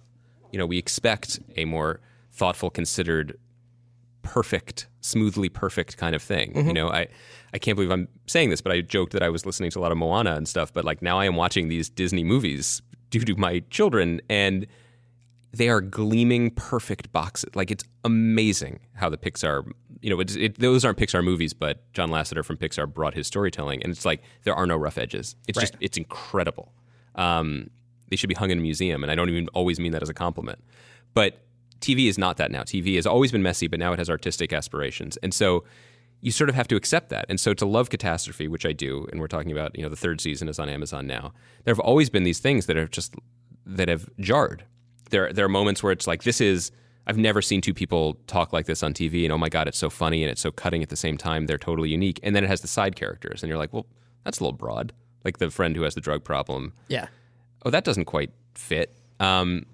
you 0.52 0.60
know, 0.60 0.66
we 0.66 0.78
expect 0.78 1.40
a 1.58 1.66
more 1.66 2.00
thoughtful, 2.32 2.70
considered 2.70 3.38
perfect, 4.22 4.88
smoothly 5.02 5.50
perfect 5.50 5.98
kind 5.98 6.16
of 6.16 6.22
thing. 6.22 6.56
You 6.56 6.64
mm-hmm. 6.64 6.74
know, 6.74 6.90
I 6.90 7.08
I 7.54 7.60
can't 7.60 7.76
believe 7.76 7.92
I'm 7.92 8.08
saying 8.26 8.50
this, 8.50 8.62
but 8.62 8.72
I 8.72 8.82
joked 8.82 9.14
that 9.14 9.22
I 9.22 9.30
was 9.30 9.46
listening 9.46 9.70
to 9.72 9.80
a 9.80 9.82
lot 9.82 9.92
of 9.92 9.98
Moana 9.98 10.36
and 10.36 10.48
stuff, 10.48 10.74
but 10.74 10.86
like 10.86 11.02
now 11.02 11.20
I 11.20 11.26
am 11.26 11.36
watching 11.36 11.68
these 11.68 11.90
Disney 11.90 12.24
movies 12.24 12.82
due 13.10 13.20
to 13.20 13.36
my 13.36 13.60
children 13.70 14.22
and 14.30 14.66
they 15.54 15.70
are 15.70 15.82
gleaming 15.82 16.50
perfect 16.52 17.12
boxes. 17.12 17.56
Like 17.56 17.70
it's 17.72 17.84
amazing 18.04 18.80
how 18.96 19.10
the 19.10 19.18
Pixar, 19.18 19.70
you 20.02 20.10
know, 20.10 20.20
it's, 20.20 20.36
it, 20.36 20.60
those 20.60 20.84
aren't 20.84 20.98
Pixar 20.98 21.24
movies, 21.24 21.54
but 21.54 21.92
John 21.94 22.10
Lasseter 22.10 22.44
from 22.44 22.58
Pixar 22.58 22.92
brought 22.92 23.14
his 23.14 23.28
storytelling, 23.28 23.82
and 23.84 23.92
it's 23.92 24.06
like 24.06 24.22
there 24.44 24.56
are 24.56 24.66
no 24.66 24.76
rough 24.76 24.98
edges. 24.98 25.36
It's 25.48 25.60
just 25.60 25.76
it's 25.80 25.98
incredible. 25.98 26.74
Um, 27.16 27.70
they 28.10 28.16
should 28.16 28.30
be 28.30 28.36
hung 28.36 28.50
in 28.50 28.58
a 28.58 28.62
museum, 28.62 29.04
and 29.04 29.12
I 29.12 29.16
don't 29.16 29.30
even 29.30 29.48
always 29.50 29.80
mean 29.80 29.92
that 29.92 30.02
as 30.02 30.10
a 30.10 30.14
compliment. 30.14 30.64
But 31.14 31.46
TV 31.80 32.08
is 32.08 32.18
not 32.18 32.38
that 32.38 32.50
now. 32.50 32.64
TV 32.64 32.96
has 32.96 33.06
always 33.06 33.32
been 33.32 33.44
messy, 33.44 33.68
but 33.68 33.80
now 33.80 33.94
it 33.94 34.00
has 34.00 34.10
artistic 34.10 34.52
aspirations, 34.54 35.18
and 35.18 35.34
so 35.34 35.64
you 36.24 36.32
sort 36.32 36.50
of 36.50 36.56
have 36.56 36.70
to 36.70 36.78
accept 36.78 37.10
that. 37.10 37.26
And 37.28 37.38
so 37.38 37.54
to 37.54 37.66
love 37.66 37.90
catastrophe, 37.90 38.48
which 38.48 38.66
I 38.66 38.72
do, 38.72 39.06
and 39.12 39.20
we're 39.20 39.28
talking 39.28 39.52
about, 39.52 39.76
you 39.76 39.84
know, 39.84 39.90
the 39.90 39.98
third 39.98 40.22
season 40.22 40.48
is 40.48 40.58
on 40.58 40.70
Amazon 40.70 41.06
now. 41.06 41.34
There 41.66 41.74
have 41.74 41.82
always 41.82 42.10
been 42.10 42.24
these 42.24 42.40
things 42.40 42.66
that 42.68 42.78
have 42.78 42.92
just 42.92 43.14
that 43.66 43.90
have 43.90 44.10
jarred. 44.20 44.64
There 45.14 45.32
there 45.32 45.46
are 45.46 45.50
moments 45.50 45.84
where 45.84 45.94
it's 45.94 46.08
like 46.08 46.24
this 46.24 46.42
is 46.42 46.72
I've 47.08 47.18
never 47.18 47.42
seen 47.42 47.62
two 47.62 47.74
people 47.74 48.18
talk 48.28 48.52
like 48.52 48.66
this 48.66 48.82
on 48.82 48.94
TV, 48.94 49.24
and 49.24 49.32
oh 49.32 49.38
my 49.38 49.50
god, 49.50 49.68
it's 49.68 49.78
so 49.78 49.90
funny 49.90 50.24
and 50.24 50.32
it's 50.32 50.42
so 50.42 50.52
cutting 50.52 50.82
at 50.84 50.90
the 50.90 50.96
same 50.96 51.18
time. 51.18 51.46
They're 51.46 51.58
totally 51.70 51.90
unique. 51.90 52.20
And 52.24 52.36
then 52.36 52.44
it 52.44 52.48
has 52.48 52.62
the 52.62 52.68
side 52.68 52.96
characters, 52.96 53.44
and 53.44 53.48
you're 53.50 53.58
like, 53.58 53.74
well, 53.74 53.86
that's 54.24 54.40
a 54.40 54.44
little 54.44 54.58
broad. 54.58 54.92
like 55.24 55.38
the 55.38 55.50
friend 55.50 55.76
who 55.76 55.84
has 55.84 55.96
the 55.96 56.02
drug 56.02 56.24
problem. 56.24 56.74
Yeah. 56.88 57.08
Oh, 57.66 57.70
that 57.70 57.84
doesn't 57.84 58.06
quite 58.06 58.32
fit. 58.56 58.94
Um, 59.20 59.66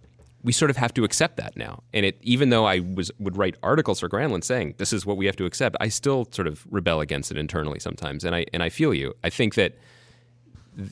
we 0.44 0.52
sort 0.52 0.72
of 0.72 0.78
have 0.78 0.94
to 0.94 1.04
accept 1.04 1.38
that 1.38 1.58
now. 1.58 1.84
And 1.94 2.06
it, 2.06 2.18
even 2.22 2.50
though 2.50 2.66
I 2.66 2.80
was 2.80 3.12
would 3.20 3.36
write 3.38 3.56
articles 3.64 4.00
for 4.00 4.10
Grantland 4.10 4.44
saying 4.44 4.76
this 4.78 4.94
is 4.94 5.06
what 5.06 5.18
we 5.18 5.26
have 5.26 5.36
to 5.38 5.46
accept, 5.46 5.76
I 5.80 5.90
still 5.90 6.28
sort 6.32 6.48
of 6.48 6.66
rebel 6.70 7.00
against 7.02 7.32
it 7.32 7.38
internally 7.38 7.80
sometimes. 7.80 8.24
And 8.24 8.36
I 8.36 8.46
and 8.54 8.62
I 8.64 8.70
feel 8.70 8.94
you. 8.94 9.14
I 9.24 9.30
think 9.30 9.56
that 9.56 9.76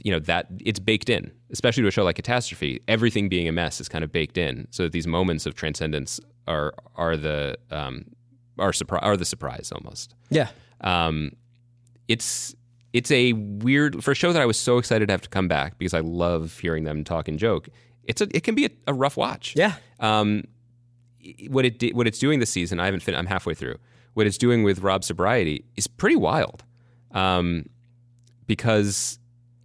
you 0.04 0.12
know 0.12 0.19
that 0.19 0.47
it's 0.60 0.80
baked 0.80 1.10
in, 1.10 1.32
especially 1.52 1.84
to 1.84 1.88
a 1.88 1.91
show 1.91 2.04
like 2.04 2.15
Catastrophe. 2.15 2.82
Everything 2.88 3.30
being 3.30 3.47
a 3.47 3.52
mess 3.52 3.80
is 3.80 3.89
kind 3.89 4.04
of 4.04 4.12
baked 4.12 4.38
in, 4.38 4.67
so 4.71 4.84
that 4.84 4.91
these 4.91 5.08
moments 5.08 5.45
of 5.45 5.56
transcendence 5.56 6.19
are 6.47 6.73
are 6.95 7.17
the 7.17 7.58
um, 7.71 8.06
are 8.60 8.73
surprise 8.73 9.02
are 9.04 9.17
the 9.17 9.26
surprise 9.26 9.71
almost. 9.73 10.15
Yeah. 10.30 10.50
Um, 10.82 11.32
it's 12.08 12.56
it's 12.93 13.12
a 13.12 13.34
weird 13.34 14.04
for 14.04 14.12
a 14.12 14.15
show 14.15 14.34
that 14.34 14.41
I 14.41 14.45
was 14.45 14.58
so 14.58 14.78
excited 14.78 15.08
to 15.08 15.13
have 15.13 15.21
to 15.21 15.30
come 15.30 15.47
back 15.47 15.78
because 15.78 15.93
I 15.93 16.00
love 16.00 16.58
hearing 16.60 16.84
them 16.84 17.04
talk 17.04 17.28
and 17.28 17.38
joke. 17.38 17.69
It's 18.04 18.21
a 18.21 18.28
it 18.36 18.43
can 18.43 18.56
be 18.56 18.65
a, 18.65 18.69
a 18.88 18.93
rough 18.93 19.17
watch. 19.17 19.54
Yeah. 19.56 19.76
Um, 20.00 20.43
what 21.50 21.65
it 21.65 21.80
di- 21.80 21.91
what 21.93 22.08
it's 22.08 22.19
doing 22.19 22.39
this 22.39 22.50
season, 22.50 22.80
I 22.80 22.86
haven't 22.86 23.02
fin- 23.02 23.15
I'm 23.15 23.26
halfway 23.26 23.54
through. 23.54 23.78
What 24.13 24.26
it's 24.26 24.38
doing 24.38 24.63
with 24.63 24.80
Rob 24.80 25.04
Sobriety 25.04 25.65
is 25.76 25.86
pretty 25.86 26.15
wild, 26.15 26.63
um, 27.12 27.65
because 28.47 29.19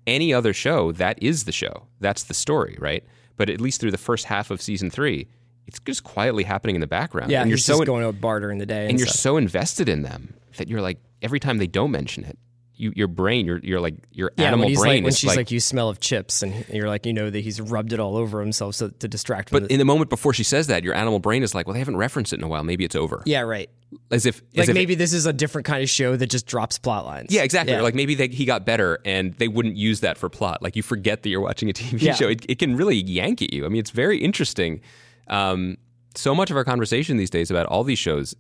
any 0.06 0.32
other 0.32 0.52
show 0.52 0.92
that 0.92 1.22
is 1.22 1.44
the 1.44 1.52
show, 1.52 1.86
that's 2.00 2.24
the 2.24 2.34
story, 2.34 2.76
right? 2.80 3.04
But 3.36 3.48
at 3.50 3.60
least 3.60 3.80
through 3.80 3.92
the 3.92 3.98
first 3.98 4.26
half 4.26 4.50
of 4.50 4.60
season 4.60 4.90
three, 4.90 5.28
it's 5.66 5.78
just 5.80 6.04
quietly 6.04 6.44
happening 6.44 6.74
in 6.74 6.80
the 6.80 6.86
background. 6.86 7.30
Yeah. 7.30 7.40
and 7.40 7.48
you're 7.50 7.58
so 7.58 7.74
just 7.74 7.80
in- 7.82 7.86
going 7.86 8.02
to 8.02 8.08
a 8.08 8.12
bar 8.12 8.40
during 8.40 8.58
the 8.58 8.66
day. 8.66 8.82
And, 8.82 8.90
and 8.90 8.98
you're 8.98 9.08
so 9.08 9.36
invested 9.36 9.88
in 9.88 10.02
them 10.02 10.34
that 10.56 10.68
you're 10.68 10.82
like 10.82 10.98
every 11.22 11.40
time 11.40 11.58
they 11.58 11.66
don't 11.66 11.90
mention 11.90 12.24
it, 12.24 12.38
you, 12.82 12.92
your 12.96 13.06
brain, 13.08 13.46
your 13.46 13.58
you're 13.58 13.80
like 13.80 13.94
your 14.12 14.32
yeah, 14.36 14.46
animal 14.46 14.64
when 14.64 14.68
he's 14.70 14.80
brain 14.80 14.94
like, 14.96 15.04
when 15.04 15.12
she's 15.12 15.28
like, 15.28 15.36
like, 15.36 15.50
"You 15.52 15.60
smell 15.60 15.88
of 15.88 16.00
chips," 16.00 16.42
and 16.42 16.64
you're 16.68 16.88
like, 16.88 17.06
you 17.06 17.12
know 17.12 17.30
that 17.30 17.38
he's 17.40 17.60
rubbed 17.60 17.92
it 17.92 18.00
all 18.00 18.16
over 18.16 18.40
himself 18.40 18.74
so 18.74 18.88
to 18.88 19.06
distract. 19.08 19.52
But 19.52 19.64
the, 19.68 19.72
in 19.72 19.78
the 19.78 19.84
moment 19.84 20.10
before 20.10 20.32
she 20.34 20.42
says 20.42 20.66
that, 20.66 20.82
your 20.82 20.94
animal 20.94 21.20
brain 21.20 21.42
is 21.44 21.54
like, 21.54 21.66
well, 21.66 21.74
they 21.74 21.78
haven't 21.78 21.96
referenced 21.96 22.32
it 22.32 22.40
in 22.40 22.42
a 22.44 22.48
while. 22.48 22.64
Maybe 22.64 22.84
it's 22.84 22.96
over. 22.96 23.22
yeah, 23.24 23.40
right. 23.40 23.70
As 24.10 24.26
if 24.26 24.42
as 24.54 24.58
Like 24.58 24.68
if- 24.70 24.74
maybe 24.74 24.94
this 24.94 25.12
is 25.12 25.26
a 25.26 25.32
different 25.32 25.66
kind 25.66 25.82
of 25.82 25.88
show 25.88 26.16
that 26.16 26.26
just 26.26 26.46
drops 26.46 26.78
plot 26.78 27.04
lines. 27.04 27.32
Yeah, 27.32 27.42
exactly. 27.44 27.72
Yeah. 27.74 27.80
Or 27.80 27.82
like 27.82 27.94
maybe 27.94 28.14
they, 28.14 28.28
he 28.28 28.44
got 28.44 28.64
better 28.66 28.98
and 29.04 29.34
they 29.34 29.48
wouldn't 29.48 29.76
use 29.76 30.00
that 30.00 30.18
for 30.18 30.28
plot. 30.28 30.62
Like 30.62 30.74
you 30.76 30.82
forget 30.82 31.22
that 31.22 31.28
you're 31.28 31.40
watching 31.42 31.68
a 31.70 31.72
TV 31.72 32.00
Yeah. 32.02 32.14
show. 32.14 32.28
It, 32.28 32.44
it 32.48 32.58
can 32.58 32.74
really 32.76 32.96
yank 32.96 33.42
at 33.42 33.52
you. 33.52 33.64
I 33.64 33.68
mean, 33.68 33.78
it's 33.80 33.90
very 33.90 34.18
interesting. 34.18 34.80
Um, 35.28 35.76
so 36.14 36.34
much 36.34 36.50
of 36.50 36.56
our 36.56 36.64
conversation 36.64 37.16
these 37.16 37.30
days 37.30 37.50
about 37.50 37.66
all 37.66 37.84
these 37.84 37.98
shows 37.98 38.34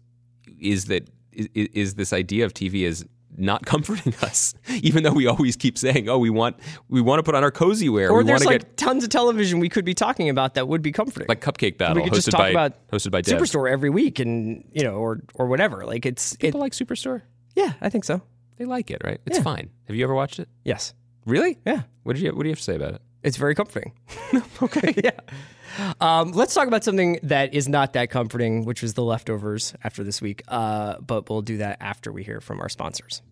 is 0.60 0.86
that 0.86 1.08
is, 1.32 1.48
is 1.54 1.94
this 1.94 2.12
idea 2.12 2.44
of 2.44 2.52
TV 2.54 2.82
is 2.82 3.04
not 3.36 3.64
comforting 3.66 4.14
us, 4.22 4.54
even 4.82 5.02
though 5.02 5.12
we 5.12 5.26
always 5.26 5.56
keep 5.56 5.78
saying, 5.78 6.08
"Oh, 6.08 6.18
we 6.18 6.30
want 6.30 6.56
we 6.88 7.00
want 7.00 7.18
to 7.18 7.22
put 7.22 7.34
on 7.34 7.42
our 7.42 7.50
cozy 7.50 7.88
wear. 7.88 8.10
or 8.10 8.18
we 8.18 8.24
there's 8.24 8.44
like 8.44 8.60
get 8.60 8.76
tons 8.76 9.04
of 9.04 9.10
television 9.10 9.58
we 9.58 9.68
could 9.68 9.84
be 9.84 9.94
talking 9.94 10.28
about 10.28 10.54
that 10.54 10.68
would 10.68 10.82
be 10.82 10.92
comforting. 10.92 11.26
like 11.28 11.40
Cupcake 11.40 11.78
Battle 11.78 11.96
we 11.96 12.02
could 12.04 12.12
hosted 12.12 12.16
just 12.16 12.30
talk 12.30 12.40
by 12.40 12.48
about 12.48 12.88
hosted 12.88 13.10
by 13.10 13.20
Deb. 13.22 13.38
Superstore 13.40 13.70
every 13.70 13.90
week, 13.90 14.18
and 14.18 14.64
you 14.72 14.82
know, 14.84 14.94
or 14.96 15.20
or 15.34 15.46
whatever. 15.46 15.84
Like 15.84 16.04
it's 16.06 16.32
it. 16.34 16.40
People 16.40 16.60
like 16.60 16.72
Superstore. 16.72 17.22
Yeah, 17.54 17.72
I 17.80 17.88
think 17.88 18.04
so. 18.04 18.22
They 18.58 18.64
like 18.66 18.90
it, 18.90 19.02
right? 19.04 19.20
It's 19.26 19.38
Yeah. 19.38 19.42
fine. 19.44 19.70
Have 19.86 19.96
you 19.96 20.04
ever 20.04 20.14
watched 20.14 20.38
it? 20.38 20.48
Yes. 20.64 20.94
Really? 21.26 21.58
Yeah. 21.66 21.82
What 22.02 22.16
do 22.16 22.22
you 22.22 22.30
What 22.34 22.42
do 22.42 22.48
you 22.48 22.52
have 22.52 22.58
to 22.58 22.64
say 22.64 22.76
about 22.76 22.94
it? 22.94 23.02
It's 23.22 23.36
very 23.36 23.54
comforting. 23.54 23.92
okay. 24.62 24.94
yeah. 24.96 25.10
Um, 26.00 26.32
let's 26.32 26.54
talk 26.54 26.68
about 26.68 26.84
something 26.84 27.18
that 27.22 27.54
is 27.54 27.68
not 27.68 27.94
that 27.94 28.10
comforting, 28.10 28.64
which 28.64 28.82
was 28.82 28.94
the 28.94 29.02
leftovers 29.02 29.74
after 29.82 30.04
this 30.04 30.20
week. 30.20 30.42
Uh, 30.48 30.98
but 31.00 31.30
we'll 31.30 31.42
do 31.42 31.58
that 31.58 31.78
after 31.80 32.12
we 32.12 32.22
hear 32.22 32.40
from 32.40 32.60
our 32.60 32.68
sponsors. 32.68 33.22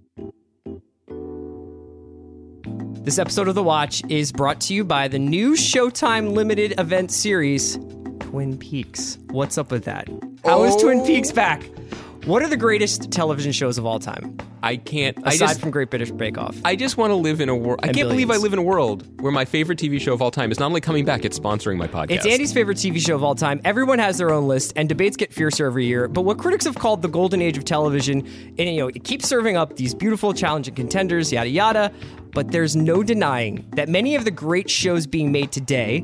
This 3.03 3.18
episode 3.18 3.48
of 3.48 3.55
The 3.55 3.62
Watch 3.62 4.03
is 4.09 4.31
brought 4.31 4.61
to 4.62 4.74
you 4.74 4.85
by 4.85 5.09
the 5.09 5.18
new 5.18 5.53
Showtime 5.53 6.33
limited 6.33 6.79
event 6.79 7.11
series, 7.11 7.79
Twin 8.20 8.59
Peaks. 8.59 9.18
What's 9.31 9.59
up 9.59 9.70
with 9.70 9.85
that? 9.85 10.09
How 10.44 10.64
is 10.64 10.76
Twin 10.76 11.05
Peaks 11.05 11.33
back? 11.33 11.62
What 12.26 12.42
are 12.42 12.48
the 12.48 12.56
greatest 12.56 13.11
television 13.11 13.50
shows 13.50 13.78
of 13.78 13.87
all 13.87 13.98
time, 13.98 14.37
I 14.62 14.76
can't. 14.76 15.16
I 15.24 15.30
aside 15.30 15.46
just, 15.46 15.61
from 15.61 15.70
Great 15.70 15.88
British 15.88 16.11
Bake 16.11 16.37
Off? 16.37 16.54
I 16.66 16.76
just 16.76 16.98
want 16.98 17.12
to 17.12 17.14
live 17.14 17.40
in 17.40 17.48
a 17.48 17.56
world. 17.56 17.80
I 17.83 17.88
can't 17.88 18.11
believe 18.11 18.30
I 18.30 18.37
live 18.37 18.52
in 18.52 18.59
a 18.59 18.62
world 18.62 19.06
where 19.22 19.33
my 19.33 19.46
favorite 19.46 19.78
TV 19.78 19.98
show 19.98 20.12
of 20.12 20.20
all 20.20 20.30
time 20.30 20.52
is 20.52 20.59
not 20.61 20.66
only 20.66 20.83
coming 20.83 21.06
back, 21.06 21.24
it's 21.24 21.38
sponsoring 21.38 21.78
my 21.78 21.87
podcast. 21.87 22.11
It's 22.11 22.26
Andy's 22.26 22.52
favorite 22.52 22.76
TV 22.76 23.00
show 23.00 23.14
of 23.14 23.24
all 23.24 23.35
time. 23.35 23.62
Everyone 23.64 23.98
has 23.98 24.18
their 24.18 24.33
own 24.33 24.48
list, 24.48 24.74
and 24.76 24.87
debates 24.87 25.16
get 25.16 25.33
fiercer 25.33 25.64
every 25.64 25.87
year. 25.87 26.09
But 26.09 26.22
what 26.22 26.37
critics 26.37 26.66
have 26.66 26.74
called 26.74 27.00
the 27.00 27.09
golden 27.09 27.40
age 27.40 27.56
of 27.56 27.64
television, 27.64 28.18
and 28.59 28.59
you 28.59 28.76
know, 28.76 28.88
it 28.88 29.02
keeps 29.02 29.26
serving 29.26 29.56
up 29.56 29.76
these 29.76 29.94
beautiful, 29.94 30.35
challenging 30.35 30.74
contenders, 30.74 31.33
yada 31.33 31.48
yada. 31.48 31.92
But 32.32 32.52
there's 32.52 32.76
no 32.76 33.02
denying 33.02 33.66
that 33.76 33.88
many 33.88 34.14
of 34.14 34.24
the 34.24 34.30
great 34.30 34.70
shows 34.70 35.06
being 35.06 35.32
made 35.32 35.52
today, 35.52 36.02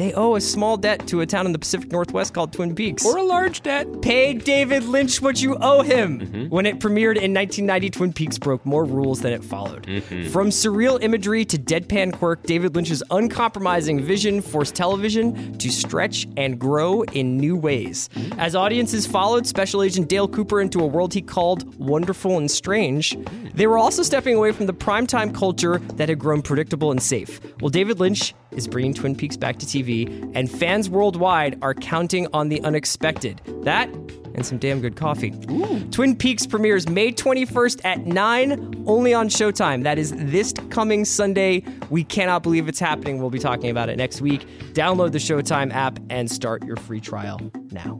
they 0.00 0.14
owe 0.14 0.34
a 0.34 0.40
small 0.40 0.78
debt 0.78 1.06
to 1.08 1.20
a 1.20 1.26
town 1.26 1.44
in 1.44 1.52
the 1.52 1.58
Pacific 1.58 1.92
Northwest 1.92 2.32
called 2.32 2.54
Twin 2.54 2.74
Peaks. 2.74 3.04
or 3.04 3.18
a 3.18 3.22
large 3.22 3.60
debt. 3.60 4.00
Pay 4.00 4.32
David 4.32 4.84
Lynch 4.84 5.20
what 5.20 5.42
you 5.42 5.58
owe 5.60 5.82
him. 5.82 6.20
Mm-hmm. 6.20 6.48
When 6.48 6.64
it 6.64 6.78
premiered 6.78 7.18
in 7.18 7.34
1990, 7.34 7.90
Twin 7.90 8.12
Peaks 8.14 8.38
broke 8.38 8.64
more 8.64 8.86
rules 8.86 9.20
than 9.20 9.34
it 9.34 9.44
followed. 9.44 9.86
Mm-hmm. 9.86 10.30
From 10.30 10.48
surreal 10.48 11.02
imagery 11.02 11.44
to 11.44 11.58
deadpan 11.58 12.14
quirk, 12.14 12.42
David 12.44 12.74
Lynch's 12.74 13.02
uncompromising 13.10 14.02
vision 14.02 14.40
forced 14.40 14.74
television 14.74 15.58
to 15.58 15.70
stretch 15.70 16.26
and 16.38 16.58
grow 16.58 17.02
in 17.02 17.36
new 17.36 17.54
ways. 17.54 18.08
Mm. 18.14 18.38
As 18.38 18.54
audiences 18.54 19.06
followed 19.06 19.46
Special 19.46 19.82
Agent 19.82 20.08
Dale 20.08 20.28
Cooper 20.28 20.62
into 20.62 20.80
a 20.80 20.86
world 20.86 21.12
he 21.12 21.20
called 21.20 21.78
wonderful 21.78 22.38
and 22.38 22.50
strange, 22.50 23.14
mm. 23.14 23.52
they 23.52 23.66
were 23.66 23.76
also 23.76 24.02
stepping 24.02 24.34
away 24.34 24.52
from 24.52 24.64
the 24.64 24.72
primetime 24.72 25.29
culture 25.30 25.78
that 25.94 26.08
had 26.08 26.18
grown 26.18 26.42
predictable 26.42 26.90
and 26.90 27.02
safe. 27.02 27.40
Well, 27.60 27.70
David 27.70 28.00
Lynch 28.00 28.34
is 28.52 28.66
bringing 28.68 28.94
Twin 28.94 29.14
Peaks 29.14 29.36
back 29.36 29.58
to 29.58 29.66
TV, 29.66 30.30
and 30.34 30.50
fans 30.50 30.88
worldwide 30.90 31.58
are 31.62 31.74
counting 31.74 32.26
on 32.32 32.48
the 32.48 32.60
unexpected. 32.62 33.40
That 33.62 33.88
and 34.34 34.46
some 34.46 34.58
damn 34.58 34.80
good 34.80 34.96
coffee. 34.96 35.30
Twin 35.90 36.16
Peaks 36.16 36.46
premieres 36.46 36.88
May 36.88 37.12
21st 37.12 37.84
at 37.84 38.06
9, 38.06 38.84
only 38.86 39.12
on 39.12 39.28
Showtime. 39.28 39.82
That 39.82 39.98
is 39.98 40.12
this 40.16 40.52
coming 40.70 41.04
Sunday. 41.04 41.64
We 41.90 42.04
cannot 42.04 42.42
believe 42.42 42.68
it's 42.68 42.78
happening. 42.78 43.18
We'll 43.18 43.30
be 43.30 43.38
talking 43.38 43.70
about 43.70 43.88
it 43.88 43.96
next 43.96 44.20
week. 44.20 44.46
Download 44.72 45.12
the 45.12 45.18
Showtime 45.18 45.72
app 45.72 45.98
and 46.10 46.30
start 46.30 46.64
your 46.64 46.76
free 46.76 47.00
trial 47.00 47.40
now. 47.70 47.98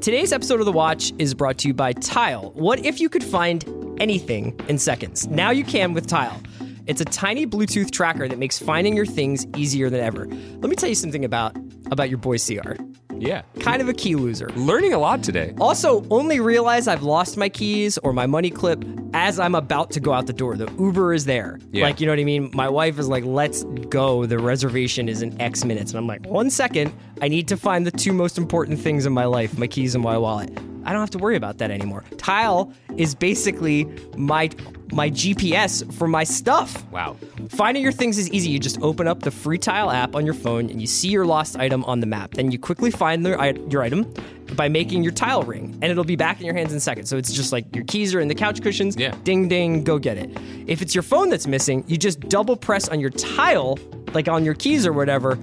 Today's 0.00 0.32
episode 0.32 0.60
of 0.60 0.66
The 0.66 0.72
Watch 0.72 1.12
is 1.18 1.34
brought 1.34 1.58
to 1.58 1.68
you 1.68 1.74
by 1.74 1.92
Tile. 1.92 2.52
What 2.54 2.84
if 2.86 3.00
you 3.00 3.10
could 3.10 3.22
find 3.22 3.62
anything 4.00 4.58
in 4.68 4.78
seconds? 4.78 5.28
Now 5.28 5.50
you 5.50 5.64
can 5.64 5.92
with 5.92 6.06
Tile. 6.06 6.40
It's 6.86 7.00
a 7.00 7.04
tiny 7.04 7.46
Bluetooth 7.46 7.92
tracker 7.92 8.26
that 8.26 8.38
makes 8.38 8.58
finding 8.58 8.96
your 8.96 9.06
things 9.06 9.46
easier 9.54 9.90
than 9.90 10.00
ever. 10.00 10.26
Let 10.26 10.70
me 10.70 10.74
tell 10.74 10.88
you 10.88 10.96
something 10.96 11.24
about 11.24 11.56
about 11.92 12.08
your 12.08 12.18
boy 12.18 12.38
CR. 12.38 12.74
Yeah. 13.16 13.42
Kind 13.60 13.82
of 13.82 13.88
a 13.88 13.92
key 13.92 14.16
loser. 14.16 14.48
Learning 14.56 14.92
a 14.94 14.98
lot 14.98 15.22
today. 15.22 15.54
Also, 15.60 16.04
only 16.10 16.40
realize 16.40 16.88
I've 16.88 17.02
lost 17.02 17.36
my 17.36 17.48
keys 17.48 17.98
or 17.98 18.12
my 18.12 18.26
money 18.26 18.50
clip 18.50 18.82
as 19.12 19.38
I'm 19.38 19.54
about 19.54 19.90
to 19.92 20.00
go 20.00 20.12
out 20.12 20.26
the 20.26 20.32
door. 20.32 20.56
The 20.56 20.72
Uber 20.78 21.12
is 21.12 21.26
there. 21.26 21.58
Yeah. 21.70 21.84
Like, 21.84 22.00
you 22.00 22.06
know 22.06 22.12
what 22.12 22.18
I 22.18 22.24
mean? 22.24 22.50
My 22.54 22.68
wife 22.68 22.98
is 22.98 23.08
like, 23.08 23.24
let's 23.24 23.64
go. 23.90 24.24
The 24.24 24.38
reservation 24.38 25.08
is 25.08 25.20
in 25.20 25.38
X 25.40 25.64
minutes. 25.64 25.92
And 25.92 25.98
I'm 25.98 26.06
like, 26.06 26.24
one 26.26 26.48
second. 26.50 26.94
I 27.20 27.28
need 27.28 27.46
to 27.48 27.56
find 27.56 27.86
the 27.86 27.90
two 27.90 28.12
most 28.12 28.38
important 28.38 28.80
things 28.80 29.04
in 29.04 29.12
my 29.12 29.26
life 29.26 29.58
my 29.58 29.66
keys 29.66 29.94
and 29.94 30.02
my 30.02 30.16
wallet. 30.16 30.50
I 30.84 30.92
don't 30.92 31.00
have 31.00 31.10
to 31.10 31.18
worry 31.18 31.36
about 31.36 31.58
that 31.58 31.70
anymore. 31.70 32.04
Tile 32.18 32.72
is 32.96 33.14
basically 33.14 33.86
my 34.16 34.50
my 34.92 35.08
GPS 35.08 35.92
for 35.94 36.08
my 36.08 36.24
stuff. 36.24 36.84
Wow. 36.90 37.16
Finding 37.48 37.82
your 37.82 37.92
things 37.92 38.18
is 38.18 38.28
easy. 38.30 38.50
You 38.50 38.58
just 38.58 38.80
open 38.82 39.06
up 39.06 39.20
the 39.20 39.30
free 39.30 39.58
Tile 39.58 39.90
app 39.90 40.16
on 40.16 40.24
your 40.24 40.34
phone 40.34 40.68
and 40.68 40.80
you 40.80 40.86
see 40.86 41.08
your 41.08 41.26
lost 41.26 41.56
item 41.56 41.84
on 41.84 42.00
the 42.00 42.06
map. 42.06 42.32
Then 42.32 42.50
you 42.50 42.58
quickly 42.58 42.90
find 42.90 43.24
the, 43.24 43.30
your 43.70 43.82
item 43.82 44.12
by 44.56 44.68
making 44.68 45.02
your 45.04 45.12
tile 45.12 45.42
ring, 45.42 45.78
and 45.80 45.92
it'll 45.92 46.04
be 46.04 46.16
back 46.16 46.40
in 46.40 46.46
your 46.46 46.54
hands 46.54 46.72
in 46.72 46.80
seconds. 46.80 47.08
So 47.08 47.16
it's 47.16 47.32
just 47.32 47.52
like 47.52 47.72
your 47.74 47.84
keys 47.84 48.14
are 48.14 48.20
in 48.20 48.28
the 48.28 48.34
couch 48.34 48.62
cushions. 48.62 48.96
Yeah. 48.96 49.14
Ding 49.22 49.48
ding, 49.48 49.84
go 49.84 49.98
get 49.98 50.18
it. 50.18 50.36
If 50.66 50.82
it's 50.82 50.94
your 50.94 51.02
phone 51.02 51.28
that's 51.28 51.46
missing, 51.46 51.84
you 51.86 51.96
just 51.96 52.20
double 52.20 52.56
press 52.56 52.88
on 52.88 53.00
your 53.00 53.10
tile, 53.10 53.78
like 54.12 54.28
on 54.28 54.44
your 54.44 54.54
keys 54.54 54.86
or 54.86 54.92
whatever, 54.92 55.38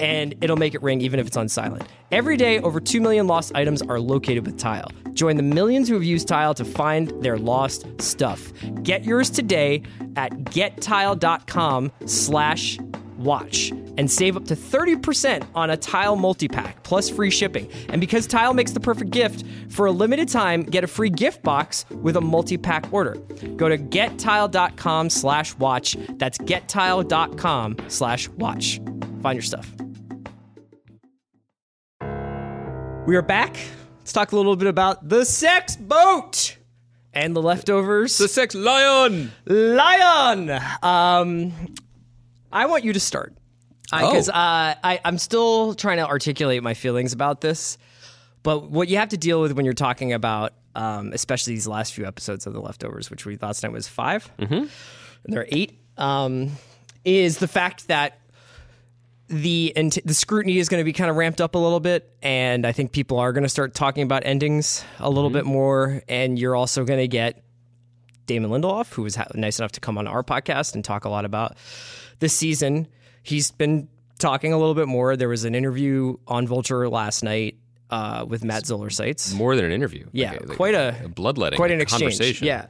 and 0.00 0.34
it'll 0.40 0.56
make 0.56 0.74
it 0.74 0.82
ring 0.82 1.00
even 1.00 1.20
if 1.20 1.26
it's 1.26 1.36
on 1.36 1.48
silent. 1.48 1.84
Every 2.10 2.36
day, 2.36 2.58
over 2.60 2.80
2 2.80 3.00
million 3.00 3.26
lost 3.26 3.54
items 3.54 3.82
are 3.82 3.98
located 3.98 4.46
with 4.46 4.58
Tile. 4.58 4.90
Join 5.14 5.36
the 5.36 5.42
millions 5.42 5.88
who 5.88 5.94
have 5.94 6.04
used 6.04 6.28
Tile 6.28 6.54
to 6.54 6.64
find 6.64 7.08
their 7.22 7.38
lost 7.38 7.86
stuff. 8.00 8.52
Get 8.82 9.04
yours 9.04 9.30
today 9.30 9.82
at 10.16 10.32
gettile.com 10.44 11.92
slash 12.06 12.78
watch 13.18 13.70
and 13.98 14.10
save 14.10 14.36
up 14.36 14.44
to 14.46 14.56
30% 14.56 15.46
on 15.54 15.70
a 15.70 15.76
Tile 15.76 16.16
multi-pack 16.16 16.82
plus 16.82 17.08
free 17.08 17.30
shipping. 17.30 17.70
And 17.88 18.00
because 18.00 18.26
Tile 18.26 18.54
makes 18.54 18.72
the 18.72 18.80
perfect 18.80 19.10
gift, 19.10 19.44
for 19.68 19.86
a 19.86 19.92
limited 19.92 20.28
time, 20.28 20.62
get 20.62 20.84
a 20.84 20.86
free 20.86 21.10
gift 21.10 21.42
box 21.42 21.84
with 21.90 22.16
a 22.16 22.20
multi-pack 22.20 22.92
order. 22.92 23.14
Go 23.56 23.68
to 23.68 23.78
gettile.com 23.78 25.10
slash 25.10 25.56
watch. 25.56 25.96
That's 26.16 26.38
gettile.com 26.38 27.76
slash 27.88 28.28
watch. 28.28 28.80
Find 29.22 29.36
your 29.36 29.42
stuff. 29.42 29.81
We 33.06 33.16
are 33.16 33.22
back. 33.22 33.56
Let's 33.98 34.12
talk 34.12 34.32
a 34.32 34.36
little 34.36 34.54
bit 34.56 34.68
about 34.68 35.08
the 35.08 35.24
sex 35.24 35.76
boat. 35.76 36.56
and 37.14 37.36
the 37.36 37.42
leftovers. 37.42 38.16
The 38.16 38.28
sex 38.28 38.54
lion. 38.54 39.32
Lion. 39.44 40.50
Um, 40.82 41.52
I 42.50 42.64
want 42.66 42.84
you 42.84 42.92
to 42.94 43.00
start 43.00 43.34
because 43.90 44.30
Oh. 44.30 44.32
uh, 44.32 44.74
I 44.82 45.00
I'm 45.04 45.18
still 45.18 45.74
trying 45.74 45.98
to 45.98 46.06
articulate 46.06 46.62
my 46.62 46.72
feelings 46.74 47.12
about 47.12 47.40
this. 47.42 47.76
But 48.42 48.70
what 48.70 48.88
you 48.88 48.96
have 48.96 49.10
to 49.10 49.18
deal 49.18 49.42
with 49.42 49.52
when 49.52 49.64
you're 49.66 49.74
talking 49.74 50.12
about, 50.14 50.52
um, 50.74 51.12
especially 51.12 51.52
these 51.54 51.66
last 51.68 51.92
few 51.92 52.06
episodes 52.06 52.46
of 52.46 52.54
the 52.54 52.60
leftovers, 52.60 53.10
which 53.10 53.26
we 53.26 53.36
last 53.42 53.62
night 53.62 53.72
was 53.72 53.88
5 53.88 54.30
mm-hmm. 54.38 54.54
and 54.54 54.68
there 55.26 55.42
are 55.42 55.48
eight, 55.50 55.78
um, 55.98 56.50
is 57.04 57.38
the 57.38 57.48
fact 57.48 57.88
that 57.88 58.18
the 59.32 59.72
and 59.76 59.90
the 60.04 60.12
scrutiny 60.14 60.58
is 60.58 60.68
going 60.68 60.80
to 60.80 60.84
be 60.84 60.92
kind 60.92 61.10
of 61.10 61.16
ramped 61.16 61.40
up 61.40 61.54
a 61.54 61.58
little 61.58 61.80
bit, 61.80 62.14
and 62.22 62.66
I 62.66 62.72
think 62.72 62.92
people 62.92 63.18
are 63.18 63.32
going 63.32 63.42
to 63.44 63.48
start 63.48 63.74
talking 63.74 64.02
about 64.02 64.22
endings 64.26 64.84
a 65.00 65.08
little 65.10 65.30
bit 65.30 65.46
more, 65.46 66.02
and 66.08 66.38
you're 66.38 66.54
also 66.54 66.84
going 66.84 67.00
to 67.00 67.08
get 67.08 67.42
Damon 68.26 68.50
Lindelof, 68.50 68.92
who 68.92 69.02
was 69.02 69.16
ha- 69.16 69.26
nice 69.34 69.58
enough 69.58 69.72
to 69.72 69.80
come 69.80 69.96
on 69.98 70.06
our 70.06 70.22
podcast 70.22 70.74
and 70.74 70.84
talk 70.84 71.04
a 71.06 71.08
lot 71.08 71.24
about 71.24 71.56
this 72.18 72.34
season. 72.34 72.86
He's 73.22 73.50
been 73.50 73.88
talking 74.18 74.52
a 74.52 74.58
little 74.58 74.74
bit 74.74 74.86
more. 74.86 75.16
There 75.16 75.28
was 75.28 75.44
an 75.44 75.54
interview 75.54 76.16
on 76.28 76.46
Vulture 76.46 76.88
last 76.88 77.24
night 77.24 77.56
uh, 77.90 78.24
with 78.28 78.44
Matt 78.44 78.66
Zoller 78.66 78.90
Seitz. 78.90 79.32
More 79.32 79.56
than 79.56 79.64
an 79.64 79.72
interview. 79.72 80.06
Yeah, 80.12 80.32
Like 80.32 80.40
a- 80.40 80.46
like 80.46 80.56
quite 80.56 80.74
a, 80.74 80.96
a 81.04 81.08
bloodletting, 81.08 81.56
quite 81.56 81.70
an 81.70 81.80
exchange. 81.80 82.42
Yeah, 82.42 82.66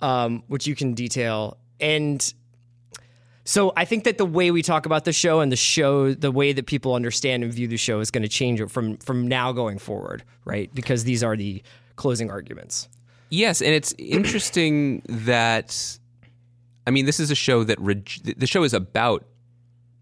um, 0.00 0.42
which 0.48 0.66
you 0.66 0.74
can 0.74 0.94
detail. 0.94 1.58
And 1.78 2.32
so 3.46 3.72
I 3.76 3.84
think 3.84 4.02
that 4.04 4.18
the 4.18 4.26
way 4.26 4.50
we 4.50 4.60
talk 4.60 4.86
about 4.86 5.04
the 5.04 5.12
show 5.12 5.38
and 5.38 5.52
the 5.52 5.56
show, 5.56 6.12
the 6.12 6.32
way 6.32 6.52
that 6.52 6.66
people 6.66 6.94
understand 6.94 7.44
and 7.44 7.52
view 7.52 7.68
the 7.68 7.76
show, 7.76 8.00
is 8.00 8.10
going 8.10 8.24
to 8.24 8.28
change 8.28 8.60
from 8.68 8.96
from 8.98 9.28
now 9.28 9.52
going 9.52 9.78
forward, 9.78 10.24
right? 10.44 10.68
Because 10.74 11.04
these 11.04 11.22
are 11.22 11.36
the 11.36 11.62
closing 11.94 12.28
arguments. 12.28 12.88
Yes, 13.30 13.62
and 13.62 13.72
it's 13.72 13.92
interesting 13.98 15.02
that 15.08 15.98
I 16.88 16.90
mean, 16.90 17.06
this 17.06 17.20
is 17.20 17.30
a 17.30 17.36
show 17.36 17.62
that 17.62 17.80
re- 17.80 18.02
the 18.36 18.48
show 18.48 18.64
is 18.64 18.74
about 18.74 19.24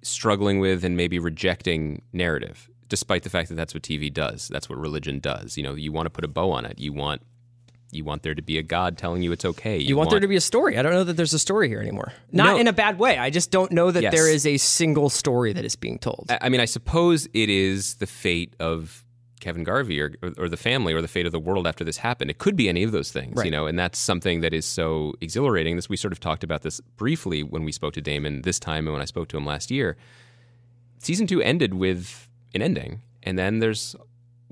struggling 0.00 0.58
with 0.58 0.82
and 0.82 0.96
maybe 0.96 1.18
rejecting 1.18 2.00
narrative, 2.14 2.70
despite 2.88 3.24
the 3.24 3.30
fact 3.30 3.50
that 3.50 3.56
that's 3.56 3.74
what 3.74 3.82
TV 3.82 4.12
does. 4.12 4.48
That's 4.48 4.70
what 4.70 4.78
religion 4.78 5.20
does. 5.20 5.58
You 5.58 5.64
know, 5.64 5.74
you 5.74 5.92
want 5.92 6.06
to 6.06 6.10
put 6.10 6.24
a 6.24 6.28
bow 6.28 6.50
on 6.50 6.64
it. 6.64 6.78
You 6.78 6.94
want 6.94 7.20
you 7.94 8.04
want 8.04 8.22
there 8.22 8.34
to 8.34 8.42
be 8.42 8.58
a 8.58 8.62
God 8.62 8.98
telling 8.98 9.22
you 9.22 9.32
it's 9.32 9.44
okay. 9.44 9.78
You 9.78 9.96
want 9.96 10.10
there 10.10 10.20
to 10.20 10.28
be 10.28 10.36
a 10.36 10.40
story. 10.40 10.76
I 10.78 10.82
don't 10.82 10.92
know 10.92 11.04
that 11.04 11.16
there's 11.16 11.34
a 11.34 11.38
story 11.38 11.68
here 11.68 11.80
anymore. 11.80 12.12
Not 12.32 12.54
No. 12.54 12.58
in 12.58 12.66
a 12.68 12.72
bad 12.72 12.98
way. 12.98 13.18
I 13.18 13.30
just 13.30 13.50
don't 13.50 13.72
know 13.72 13.90
that 13.90 14.02
Yes. 14.02 14.12
there 14.14 14.28
is 14.28 14.46
a 14.46 14.56
single 14.56 15.08
story 15.10 15.52
that 15.52 15.64
is 15.64 15.76
being 15.76 15.98
told. 15.98 16.26
I 16.40 16.48
mean, 16.48 16.60
I 16.60 16.64
suppose 16.64 17.26
it 17.34 17.48
is 17.48 17.94
the 17.94 18.06
fate 18.06 18.54
of 18.60 19.04
Kevin 19.40 19.62
Garvey 19.64 20.00
or, 20.00 20.12
or 20.38 20.48
the 20.48 20.56
family 20.56 20.94
or 20.94 21.02
the 21.02 21.08
fate 21.08 21.26
of 21.26 21.32
the 21.32 21.38
world 21.38 21.66
after 21.66 21.84
this 21.84 21.98
happened. 21.98 22.30
It 22.30 22.38
could 22.38 22.56
be 22.56 22.68
any 22.68 22.82
of 22.82 22.92
those 22.92 23.12
things, 23.12 23.44
you 23.44 23.50
know, 23.50 23.66
and 23.66 23.78
that's 23.78 23.98
something 23.98 24.40
that 24.40 24.54
is 24.54 24.64
so 24.64 25.12
exhilarating. 25.20 25.76
This 25.76 25.88
we 25.88 25.96
sort 25.98 26.12
of 26.12 26.20
talked 26.20 26.42
about 26.44 26.62
this 26.62 26.80
briefly 26.96 27.42
when 27.42 27.62
we 27.62 27.70
spoke 27.72 27.92
to 27.94 28.00
Damon 28.00 28.40
this 28.42 28.58
time 28.58 28.86
and 28.86 28.92
when 28.94 29.02
I 29.02 29.06
spoke 29.06 29.28
to 29.28 29.36
him 29.36 29.44
last 29.44 29.70
year. 29.70 29.96
Season 30.98 31.26
two 31.26 31.42
ended 31.42 31.74
with 31.74 32.28
an 32.54 32.62
ending, 32.62 33.02
and 33.22 33.38
then 33.38 33.58
there's 33.58 33.94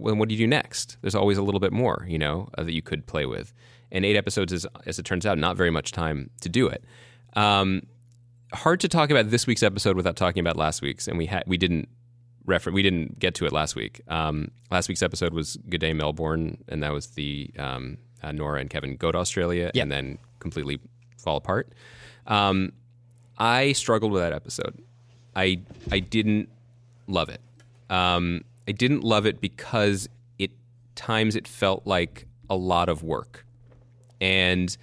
well, 0.03 0.15
what 0.17 0.29
do 0.29 0.35
you 0.35 0.39
do 0.39 0.47
next? 0.47 0.97
There's 1.01 1.15
always 1.15 1.39
a 1.39 1.43
little 1.43 1.61
bit 1.61 1.73
more, 1.73 2.05
you 2.09 2.19
know, 2.19 2.49
uh, 2.59 2.63
that 2.65 2.73
you 2.73 2.83
could 2.83 3.07
play 3.07 3.27
with. 3.27 3.53
And 3.91 4.05
eight 4.05 4.17
episodes 4.17 4.53
is, 4.53 4.67
as 4.87 4.99
it 4.99 5.05
turns 5.05 5.27
out, 5.27 5.39
not 5.39 5.57
very 5.57 5.71
much 5.71 5.93
time 5.93 6.31
to 6.41 6.49
do 6.49 6.67
it. 6.67 6.85
Um, 7.35 7.83
hard 8.53 8.81
to 8.81 8.89
talk 8.89 9.11
about 9.11 9.31
this 9.31 9.47
week's 9.47 9.63
episode 9.63 9.97
without 9.97 10.17
talking 10.17 10.41
about 10.41 10.57
last 10.57 10.83
week's, 10.83 11.09
and 11.09 11.17
we 11.19 11.27
had 11.27 11.45
we 11.47 11.57
didn't 11.57 11.89
refer 12.47 12.71
we 12.71 12.83
didn't 12.83 13.19
get 13.19 13.35
to 13.37 13.47
it 13.47 13.53
last 13.53 13.75
week. 13.77 14.01
Um, 14.09 14.51
last 14.71 14.89
week's 14.89 15.03
episode 15.03 15.33
was 15.35 15.57
Good 15.69 15.81
Day 15.81 15.93
Melbourne, 15.93 16.63
and 16.69 16.83
that 16.83 16.93
was 16.93 17.09
the 17.09 17.51
um, 17.59 17.99
uh, 18.23 18.33
Nora 18.33 18.61
and 18.61 18.71
Kevin 18.71 18.97
go 18.97 19.13
to 19.13 19.19
Australia 19.19 19.71
Yep. 19.75 19.83
and 19.83 19.93
then 19.93 20.19
completely 20.41 20.81
fall 21.19 21.37
apart. 21.37 21.73
Um, 22.27 22.73
I 23.39 23.73
struggled 23.73 24.13
with 24.13 24.23
that 24.23 24.33
episode. 24.33 24.83
I 25.37 25.61
I 25.91 26.01
didn't 26.01 26.49
love 27.07 27.29
it. 27.29 27.41
Um, 27.91 28.45
I 28.69 28.73
didn't 28.73 29.03
love 29.05 29.27
it 29.27 29.41
because 29.41 30.09
it 30.39 30.53
times 30.95 31.37
it 31.37 31.49
felt 31.49 31.87
like 31.87 32.27
a 32.49 32.57
lot 32.57 32.89
of 32.89 33.03
work, 33.03 33.47
and 34.21 34.77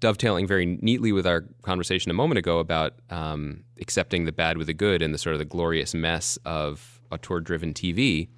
dovetailing 0.00 0.46
very 0.46 0.66
neatly 0.66 1.12
with 1.12 1.26
our 1.26 1.44
conversation 1.62 2.10
a 2.10 2.14
moment 2.14 2.38
ago 2.38 2.58
about 2.58 2.94
um, 3.10 3.64
accepting 3.80 4.24
the 4.24 4.32
bad 4.32 4.58
with 4.58 4.66
the 4.66 4.74
good 4.74 5.02
and 5.02 5.12
the 5.12 5.18
sort 5.18 5.34
of 5.34 5.38
the 5.38 5.44
glorious 5.44 5.94
mess 5.94 6.38
of 6.44 7.00
auteur-driven 7.10 7.72
TV. 7.72 8.28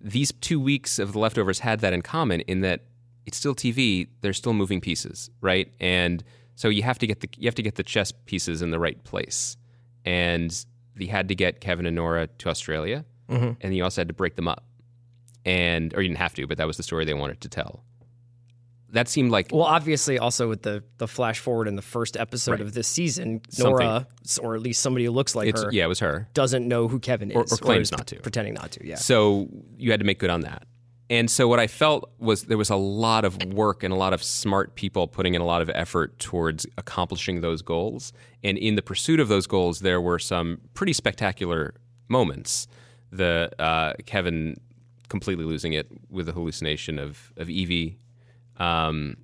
These 0.00 0.32
two 0.40 0.60
weeks 0.60 0.98
of 0.98 1.12
the 1.12 1.18
leftovers 1.18 1.60
had 1.60 1.80
that 1.80 1.92
in 1.92 2.02
common 2.02 2.40
in 2.42 2.60
that 2.60 2.82
it's 3.26 3.36
still 3.36 3.54
TV. 3.54 4.08
There's 4.20 4.36
still 4.36 4.52
moving 4.52 4.80
pieces, 4.80 5.30
right? 5.40 5.72
And 5.80 6.22
so 6.54 6.68
you 6.68 6.82
have 6.84 6.98
to 7.00 7.06
get 7.06 7.20
the 7.20 7.28
you 7.36 7.46
have 7.46 7.54
to 7.56 7.62
get 7.62 7.74
the 7.74 7.82
chess 7.82 8.12
pieces 8.12 8.62
in 8.62 8.70
the 8.70 8.78
right 8.78 9.02
place. 9.04 9.56
And 10.04 10.64
you 10.96 11.08
had 11.08 11.28
to 11.28 11.34
get 11.34 11.60
Kevin 11.60 11.86
and 11.86 11.96
Nora 11.96 12.28
to 12.28 12.48
Australia, 12.48 13.04
Mm-hmm. 13.28 13.52
and 13.60 13.74
you 13.76 13.82
also 13.84 14.00
had 14.00 14.08
to 14.08 14.14
break 14.14 14.36
them 14.36 14.48
up. 14.48 14.64
And 15.44 15.94
or 15.94 16.02
you 16.02 16.08
didn't 16.08 16.18
have 16.18 16.34
to, 16.34 16.46
but 16.46 16.58
that 16.58 16.66
was 16.66 16.76
the 16.76 16.82
story 16.82 17.04
they 17.04 17.14
wanted 17.14 17.40
to 17.42 17.48
tell. 17.48 17.84
That 18.90 19.08
seemed 19.08 19.30
like 19.30 19.48
Well, 19.52 19.62
obviously, 19.64 20.18
also 20.18 20.48
with 20.48 20.62
the 20.62 20.82
the 20.98 21.08
flash 21.08 21.38
forward 21.40 21.68
in 21.68 21.76
the 21.76 21.82
first 21.82 22.16
episode 22.16 22.52
Right. 22.52 22.60
of 22.60 22.72
this 22.72 22.86
season, 22.88 23.40
Something. 23.50 23.72
Nora, 23.86 24.06
or 24.42 24.54
at 24.54 24.62
least 24.62 24.80
somebody 24.80 25.04
who 25.04 25.10
looks 25.10 25.34
like 25.34 25.48
it's 25.48 25.62
her, 25.62 25.70
yeah, 25.72 25.84
it 25.84 25.88
was 25.88 26.00
her. 26.00 26.28
doesn't 26.34 26.66
know 26.66 26.88
who 26.88 26.98
Kevin 27.00 27.30
is, 27.30 27.52
or 27.52 27.56
claims 27.56 27.88
is 27.88 27.92
not 27.92 28.06
to. 28.08 28.16
pretending 28.20 28.54
not 28.54 28.70
to. 28.72 28.86
Yeah, 28.86 28.96
So 28.96 29.48
you 29.76 29.90
had 29.90 30.00
to 30.00 30.06
make 30.06 30.18
good 30.18 30.30
on 30.30 30.40
that. 30.42 30.64
And 31.08 31.30
so 31.30 31.46
what 31.46 31.60
I 31.60 31.68
felt 31.68 32.10
was 32.18 32.44
there 32.44 32.58
was 32.58 32.70
a 32.70 32.76
lot 32.76 33.24
of 33.24 33.40
work 33.52 33.84
and 33.84 33.92
a 33.92 33.96
lot 33.96 34.12
of 34.12 34.22
smart 34.22 34.74
people 34.74 35.06
putting 35.06 35.34
in 35.34 35.40
a 35.40 35.44
lot 35.46 35.62
of 35.62 35.70
effort 35.70 36.18
towards 36.18 36.66
accomplishing 36.78 37.40
those 37.40 37.62
goals. 37.62 38.12
And 38.42 38.58
in 38.58 38.74
the 38.74 38.82
pursuit 38.82 39.20
of 39.20 39.28
those 39.28 39.46
goals, 39.46 39.80
there 39.80 40.00
were 40.00 40.18
some 40.18 40.60
pretty 40.74 40.92
spectacular 40.92 41.74
moments. 42.08 42.66
The 43.16 43.50
uh, 43.58 43.94
Kevin 44.04 44.56
completely 45.08 45.44
losing 45.44 45.72
it 45.72 45.86
with 46.10 46.26
the 46.26 46.32
hallucination 46.32 46.98
of 46.98 47.32
of 47.36 47.48
Evie. 47.48 47.98
Um, 48.56 49.16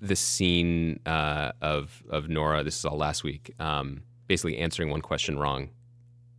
the 0.00 0.16
scene 0.16 1.00
uh, 1.06 1.52
of 1.60 2.02
of 2.10 2.28
Nora. 2.28 2.64
This 2.64 2.78
is 2.78 2.84
all 2.84 2.96
last 2.96 3.22
week. 3.24 3.54
Um, 3.58 4.02
basically 4.26 4.58
answering 4.58 4.90
one 4.90 5.02
question 5.02 5.38
wrong, 5.38 5.70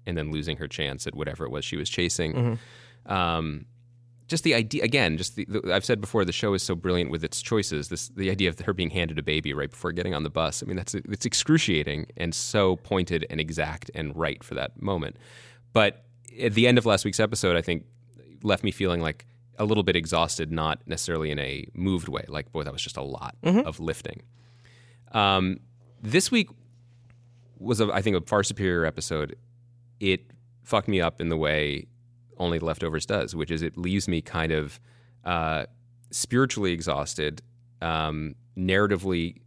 and 0.06 0.18
then 0.18 0.32
losing 0.32 0.58
her 0.58 0.68
chance 0.68 1.06
at 1.08 1.16
whatever 1.16 1.46
it 1.46 1.52
was 1.52 1.64
she 1.66 1.78
was 1.78 1.90
chasing. 1.90 2.34
Um, 3.06 3.66
just 4.28 4.44
the 4.46 4.56
idea 4.56 4.84
again. 4.84 5.18
Just 5.18 5.36
the, 5.36 5.46
the, 5.46 5.74
I've 5.74 5.86
said 5.86 6.00
before, 6.00 6.24
the 6.24 6.32
show 6.32 6.54
is 6.54 6.64
so 6.64 6.74
brilliant 6.74 7.12
with 7.12 7.24
its 7.24 7.42
choices. 7.42 7.90
This 7.90 8.10
the 8.10 8.32
idea 8.32 8.50
of 8.50 8.58
her 8.60 8.74
being 8.74 8.90
handed 8.90 9.20
a 9.20 9.24
baby 9.24 9.54
right 9.54 9.70
before 9.70 9.92
getting 9.92 10.16
on 10.16 10.24
the 10.24 10.30
bus. 10.30 10.64
I 10.64 10.66
mean, 10.66 10.78
that's 10.78 10.96
it's 10.96 11.26
excruciating 11.26 12.08
and 12.18 12.34
so 12.34 12.78
pointed 12.78 13.26
and 13.30 13.40
exact 13.40 13.92
and 13.94 14.16
right 14.16 14.44
for 14.44 14.56
that 14.56 14.82
moment. 14.82 15.18
But 15.74 16.06
at 16.40 16.54
the 16.54 16.68
end 16.68 16.78
of 16.78 16.86
last 16.86 17.06
week's 17.06 17.20
episode, 17.20 17.56
I 17.56 17.62
think 17.62 17.86
left 18.44 18.64
me 18.64 18.72
feeling 18.72 19.02
like 19.02 19.26
a 19.58 19.66
little 19.66 19.84
bit 19.84 19.96
exhausted, 19.96 20.52
not 20.52 20.82
necessarily 20.88 21.32
in 21.32 21.40
a 21.40 21.66
moved 21.74 22.08
way. 22.08 22.26
Like, 22.28 22.52
boy, 22.52 22.64
that 22.64 22.74
was 22.74 22.82
just 22.82 22.98
a 22.98 23.04
lot 23.04 23.36
of 23.44 23.80
lifting. 23.80 24.24
Um, 25.12 25.60
this 26.02 26.32
week 26.32 26.50
was, 27.60 27.80
a, 27.80 27.92
I 27.94 28.02
think, 28.02 28.16
a 28.16 28.22
far 28.22 28.44
superior 28.44 28.86
episode. 28.86 29.36
It 30.00 30.32
fucked 30.64 30.88
me 30.88 31.02
up 31.02 31.22
in 31.22 31.30
the 31.30 31.38
way 31.38 31.88
only 32.38 32.58
The 32.58 32.66
leftovers 32.66 33.06
does, 33.06 33.36
which 33.36 33.52
is 33.52 33.62
it 33.62 33.78
leaves 33.78 34.08
me 34.08 34.22
kind 34.22 34.52
of 34.52 34.80
uh, 35.24 35.66
spiritually 36.10 36.72
exhausted, 36.72 37.42
um, 37.82 38.36
narratively 38.58 39.42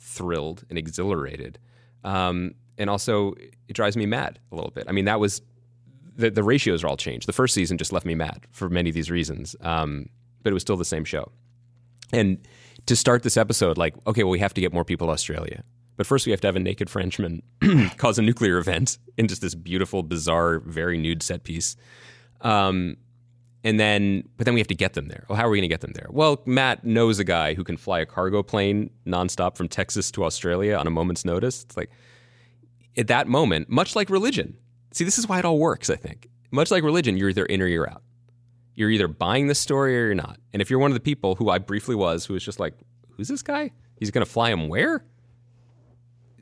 thrilled 0.00 0.64
and 0.70 0.78
exhilarated, 0.78 1.58
um, 2.04 2.54
and 2.78 2.88
also 2.88 3.34
it 3.68 3.74
drives 3.74 3.96
me 3.96 4.06
mad 4.06 4.38
a 4.50 4.54
little 4.54 4.70
bit. 4.70 4.86
I 4.88 4.92
mean, 4.92 5.04
that 5.04 5.20
was 5.20 5.42
the, 6.18 6.30
the 6.30 6.42
ratios 6.42 6.84
are 6.84 6.88
all 6.88 6.96
changed. 6.96 7.26
The 7.26 7.32
first 7.32 7.54
season 7.54 7.78
just 7.78 7.92
left 7.92 8.04
me 8.04 8.14
mad 8.14 8.46
for 8.50 8.68
many 8.68 8.90
of 8.90 8.94
these 8.94 9.10
reasons, 9.10 9.56
um, 9.60 10.08
but 10.42 10.50
it 10.50 10.54
was 10.54 10.62
still 10.62 10.76
the 10.76 10.84
same 10.84 11.04
show. 11.04 11.30
And 12.12 12.38
to 12.86 12.96
start 12.96 13.22
this 13.22 13.36
episode, 13.36 13.78
like, 13.78 13.94
okay, 14.06 14.24
well, 14.24 14.32
we 14.32 14.40
have 14.40 14.52
to 14.54 14.60
get 14.60 14.72
more 14.72 14.84
people 14.84 15.06
to 15.06 15.12
Australia. 15.12 15.62
But 15.96 16.06
first, 16.06 16.26
we 16.26 16.32
have 16.32 16.40
to 16.42 16.48
have 16.48 16.56
a 16.56 16.60
naked 16.60 16.90
Frenchman 16.90 17.42
cause 17.96 18.18
a 18.18 18.22
nuclear 18.22 18.58
event 18.58 18.98
in 19.16 19.28
just 19.28 19.42
this 19.42 19.54
beautiful, 19.54 20.02
bizarre, 20.02 20.58
very 20.60 20.98
nude 20.98 21.22
set 21.22 21.44
piece. 21.44 21.76
Um, 22.40 22.96
and 23.64 23.78
then, 23.78 24.28
but 24.36 24.44
then 24.44 24.54
we 24.54 24.60
have 24.60 24.68
to 24.68 24.74
get 24.74 24.94
them 24.94 25.08
there. 25.08 25.24
Well, 25.28 25.36
how 25.36 25.46
are 25.46 25.50
we 25.50 25.58
going 25.58 25.68
to 25.68 25.72
get 25.72 25.80
them 25.80 25.92
there? 25.92 26.06
Well, 26.10 26.40
Matt 26.46 26.84
knows 26.84 27.18
a 27.18 27.24
guy 27.24 27.54
who 27.54 27.64
can 27.64 27.76
fly 27.76 28.00
a 28.00 28.06
cargo 28.06 28.42
plane 28.42 28.90
nonstop 29.06 29.56
from 29.56 29.68
Texas 29.68 30.10
to 30.12 30.24
Australia 30.24 30.76
on 30.76 30.86
a 30.86 30.90
moment's 30.90 31.24
notice. 31.24 31.64
It's 31.64 31.76
like, 31.76 31.90
at 32.96 33.08
that 33.08 33.28
moment, 33.28 33.68
much 33.68 33.94
like 33.94 34.10
religion, 34.10 34.56
see, 34.98 35.04
this 35.04 35.18
is 35.18 35.28
why 35.28 35.38
it 35.38 35.44
all 35.44 35.58
works, 35.58 35.90
I 35.90 35.96
think. 35.96 36.28
Much 36.50 36.70
like 36.70 36.82
religion, 36.82 37.16
you're 37.16 37.30
either 37.30 37.46
in 37.46 37.62
or 37.62 37.66
you're 37.66 37.88
out. 37.88 38.02
You're 38.74 38.90
either 38.90 39.08
buying 39.08 39.48
the 39.48 39.54
story 39.54 39.98
or 39.98 40.06
you're 40.06 40.14
not. 40.14 40.38
And 40.52 40.62
if 40.62 40.70
you're 40.70 40.78
one 40.78 40.90
of 40.90 40.94
the 40.94 41.00
people 41.00 41.34
who 41.34 41.50
I 41.50 41.58
briefly 41.58 41.94
was, 41.94 42.26
who 42.26 42.34
was 42.34 42.44
just 42.44 42.60
like, 42.60 42.74
who's 43.10 43.28
this 43.28 43.42
guy? 43.42 43.72
He's 43.96 44.10
going 44.10 44.24
to 44.24 44.30
fly 44.30 44.50
him 44.50 44.68
where? 44.68 45.04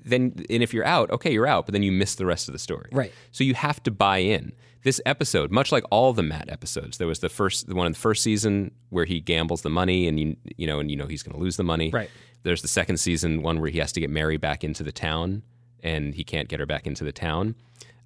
then 0.06 0.32
and 0.48 0.62
if 0.62 0.72
you're 0.72 0.86
out, 0.86 1.10
okay, 1.10 1.32
you're 1.32 1.46
out, 1.46 1.66
but 1.66 1.72
then 1.72 1.82
you 1.82 1.92
miss 1.92 2.14
the 2.14 2.24
rest 2.24 2.48
of 2.48 2.52
the 2.52 2.58
story. 2.58 2.88
Right. 2.92 3.12
So 3.32 3.44
you 3.44 3.54
have 3.54 3.82
to 3.82 3.90
buy 3.90 4.18
in. 4.18 4.52
This 4.84 5.00
episode, 5.04 5.50
much 5.50 5.72
like 5.72 5.82
all 5.90 6.12
the 6.12 6.22
Matt 6.22 6.48
episodes, 6.48 6.98
there 6.98 7.08
was 7.08 7.18
the 7.18 7.28
first 7.28 7.66
the 7.66 7.74
one 7.74 7.86
in 7.86 7.92
the 7.92 7.98
first 7.98 8.22
season 8.22 8.70
where 8.90 9.04
he 9.04 9.18
gambles 9.18 9.62
the 9.62 9.70
money 9.70 10.06
and 10.06 10.20
you 10.20 10.36
you 10.56 10.66
know 10.68 10.78
and 10.78 10.92
you 10.92 10.96
know 10.96 11.06
he's 11.06 11.24
going 11.24 11.36
to 11.36 11.42
lose 11.42 11.56
the 11.56 11.64
money. 11.64 11.90
Right. 11.90 12.08
There's 12.44 12.62
the 12.62 12.68
second 12.68 12.98
season 12.98 13.42
one 13.42 13.60
where 13.60 13.68
he 13.68 13.80
has 13.80 13.90
to 13.92 14.00
get 14.00 14.10
Mary 14.10 14.36
back 14.36 14.62
into 14.62 14.84
the 14.84 14.92
town 14.92 15.42
and 15.82 16.14
he 16.14 16.22
can't 16.22 16.48
get 16.48 16.60
her 16.60 16.66
back 16.66 16.86
into 16.86 17.02
the 17.02 17.10
town. 17.10 17.56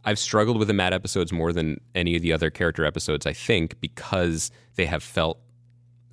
I've 0.04 0.18
struggled 0.18 0.58
with 0.58 0.68
the 0.68 0.74
Matt 0.74 0.92
episodes 0.92 1.32
more 1.32 1.52
than 1.52 1.80
any 1.94 2.16
of 2.16 2.22
the 2.22 2.32
other 2.32 2.50
character 2.50 2.84
episodes, 2.84 3.26
I 3.26 3.32
think, 3.32 3.80
because 3.80 4.50
they 4.76 4.86
have 4.86 5.02
felt 5.02 5.38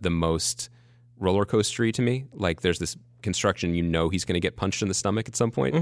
the 0.02 0.10
most 0.10 0.70
roller 1.18 1.46
coastery 1.46 1.94
to 1.94 2.02
me. 2.02 2.26
Like 2.34 2.62
there's 2.62 2.80
this 2.80 2.98
construction, 3.22 3.74
you 3.74 3.84
know, 3.84 4.10
he's 4.10 4.26
going 4.26 4.36
to 4.36 4.40
get 4.40 4.56
punched 4.56 4.82
in 4.82 4.88
the 4.88 4.94
stomach 4.94 5.28
at 5.28 5.36
some 5.36 5.52
point. 5.52 5.76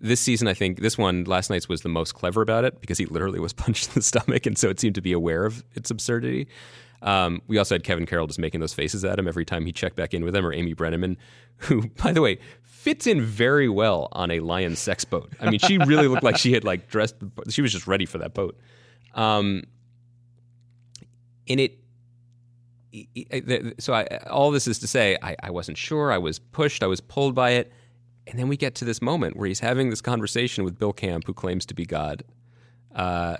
This 0.00 0.20
season, 0.20 0.48
I 0.48 0.54
think 0.54 0.80
this 0.80 0.98
one 0.98 1.24
last 1.24 1.48
night's 1.48 1.68
was 1.68 1.82
the 1.82 1.88
most 1.88 2.14
clever 2.14 2.42
about 2.42 2.64
it 2.64 2.80
because 2.80 2.98
he 2.98 3.06
literally 3.06 3.38
was 3.38 3.52
punched 3.64 3.88
in 3.88 3.94
the 3.94 4.02
stomach, 4.02 4.46
and 4.46 4.58
so 4.58 4.68
it 4.68 4.80
seemed 4.80 4.96
to 4.96 5.00
be 5.00 5.12
aware 5.12 5.44
of 5.44 5.62
its 5.74 5.90
absurdity. 5.90 6.48
Um, 7.02 7.42
we 7.48 7.58
also 7.58 7.74
had 7.74 7.84
Kevin 7.84 8.06
Carroll 8.06 8.26
just 8.26 8.38
making 8.38 8.60
those 8.60 8.72
faces 8.72 9.04
at 9.04 9.18
him 9.18 9.26
every 9.26 9.44
time 9.44 9.66
he 9.66 9.72
checked 9.72 9.96
back 9.96 10.14
in 10.14 10.24
with 10.24 10.34
him, 10.34 10.46
or 10.46 10.52
Amy 10.52 10.74
Brenneman, 10.74 11.16
who, 11.58 11.88
by 12.02 12.12
the 12.12 12.22
way, 12.22 12.38
fits 12.82 13.06
in 13.06 13.22
very 13.22 13.68
well 13.68 14.08
on 14.10 14.32
a 14.32 14.40
lion 14.40 14.74
sex 14.74 15.04
boat. 15.04 15.32
I 15.40 15.48
mean, 15.48 15.60
she 15.60 15.78
really 15.78 16.08
looked 16.08 16.24
like 16.24 16.36
she 16.36 16.52
had 16.52 16.64
like 16.64 16.88
dressed. 16.88 17.14
She 17.48 17.62
was 17.62 17.70
just 17.70 17.86
ready 17.86 18.06
for 18.06 18.18
that 18.18 18.34
boat. 18.34 18.58
Um, 19.14 19.62
and 21.48 21.60
it 21.60 21.78
so 23.78 23.94
I, 23.94 24.04
all 24.30 24.50
this 24.50 24.66
is 24.66 24.78
to 24.80 24.86
say 24.86 25.16
I, 25.22 25.34
I 25.42 25.50
wasn't 25.50 25.78
sure 25.78 26.12
i 26.12 26.18
was 26.18 26.38
pushed 26.38 26.82
i 26.82 26.86
was 26.86 27.00
pulled 27.00 27.34
by 27.34 27.52
it 27.52 27.72
and 28.26 28.38
then 28.38 28.48
we 28.48 28.56
get 28.58 28.74
to 28.76 28.84
this 28.84 29.00
moment 29.00 29.34
where 29.34 29.48
he's 29.48 29.60
having 29.60 29.88
this 29.88 30.02
conversation 30.02 30.62
with 30.62 30.78
bill 30.78 30.92
camp 30.92 31.24
who 31.26 31.32
claims 31.32 31.64
to 31.66 31.74
be 31.74 31.86
god 31.86 32.22
uh, 32.94 33.38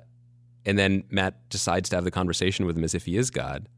and 0.65 0.79
then 0.79 1.05
matt 1.11 1.51
decides 1.51 1.91
to 1.91 1.97
have 1.97 2.05
the 2.05 2.11
conversation 2.11 2.65
with 2.65 2.79
him 2.79 2.85
as 2.85 2.95
if 2.95 3.05
he 3.05 3.19
is 3.19 3.31
god 3.31 3.69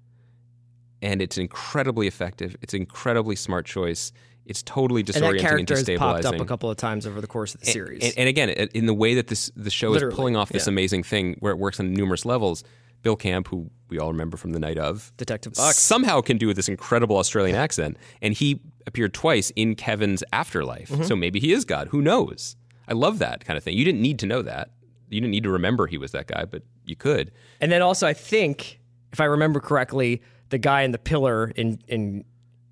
and 1.03 1.21
it's 1.21 1.39
incredibly 1.39 2.07
effective 2.07 2.55
it's 2.63 2.73
an 2.73 2.81
incredibly 2.81 3.35
smart 3.35 3.67
choice 3.67 4.13
it's 4.47 4.63
totally 4.63 5.01
And 5.01 5.09
that 5.09 5.15
disorienting 5.15 5.31
and 5.31 5.41
character 5.41 5.75
has 5.77 5.99
popped 5.99 6.25
up 6.25 6.41
a 6.41 6.45
couple 6.45 6.71
of 6.71 6.77
times 6.77 7.07
over 7.07 7.21
the 7.21 7.27
course 7.27 7.55
of 7.55 7.61
the 7.61 7.67
series. 7.67 8.05
and, 8.05 8.15
and 8.19 8.29
again, 8.29 8.51
in 8.51 8.87
the 8.87 8.95
way 8.95 9.15
that 9.15 9.29
this 9.29 9.51
the 9.57 9.71
show 9.71 9.91
Literally, 9.91 10.13
is 10.13 10.17
pulling 10.17 10.37
off 10.37 10.51
this 10.51 10.67
yeah. 10.67 10.73
amazing 10.73 11.03
thing 11.03 11.37
where 11.41 11.53
it 11.53 11.59
works 11.59 11.81
on 11.81 11.93
numerous 11.95 12.25
levels, 12.25 12.65
Bill 13.03 13.17
Camp, 13.17 13.49
who 13.49 13.71
we 13.89 13.99
all 13.99 14.09
remember 14.09 14.37
from 14.37 14.53
the 14.53 14.59
night 14.59 14.79
of, 14.79 15.13
Detective 15.17 15.55
Buck. 15.55 15.75
somehow 15.75 16.21
can 16.21 16.37
do 16.37 16.47
with 16.47 16.57
this 16.57 16.69
incredible 16.69 17.17
Australian 17.17 17.57
accent, 17.57 17.97
and 18.21 18.35
he 18.35 18.61
appeared 18.87 19.15
twice 19.15 19.51
in 19.57 19.75
Kevin's 19.75 20.25
afterlife. 20.33 20.91
Mm-hmm. 20.91 21.05
So 21.05 21.17
maybe 21.17 21.41
he 21.41 21.53
is 21.53 21.65
God. 21.65 21.89
Who 21.89 22.03
knows? 22.03 22.57
I 22.87 22.93
love 22.93 23.19
that 23.21 23.45
kind 23.45 23.57
of 23.57 23.65
thing. 23.65 23.77
You 23.77 23.85
didn't 23.85 24.03
need 24.03 24.19
to 24.21 24.27
know 24.27 24.43
that. 24.43 24.71
You 25.09 25.21
didn't 25.21 25.31
need 25.31 25.45
to 25.45 25.51
remember 25.51 25.87
he 25.87 25.99
was 25.99 26.13
that 26.13 26.27
guy, 26.27 26.45
but 26.45 26.63
you 26.85 26.97
could. 26.97 27.31
And 27.61 27.71
then 27.71 27.83
also, 27.83 28.07
I 28.07 28.15
think, 28.15 28.81
if 29.13 29.21
I 29.21 29.25
remember 29.25 29.61
correctly, 29.61 30.23
the 30.51 30.59
guy 30.59 30.83
in 30.83 30.91
the 30.91 30.99
pillar 30.99 31.53
in 31.57 31.81
in, 31.89 32.25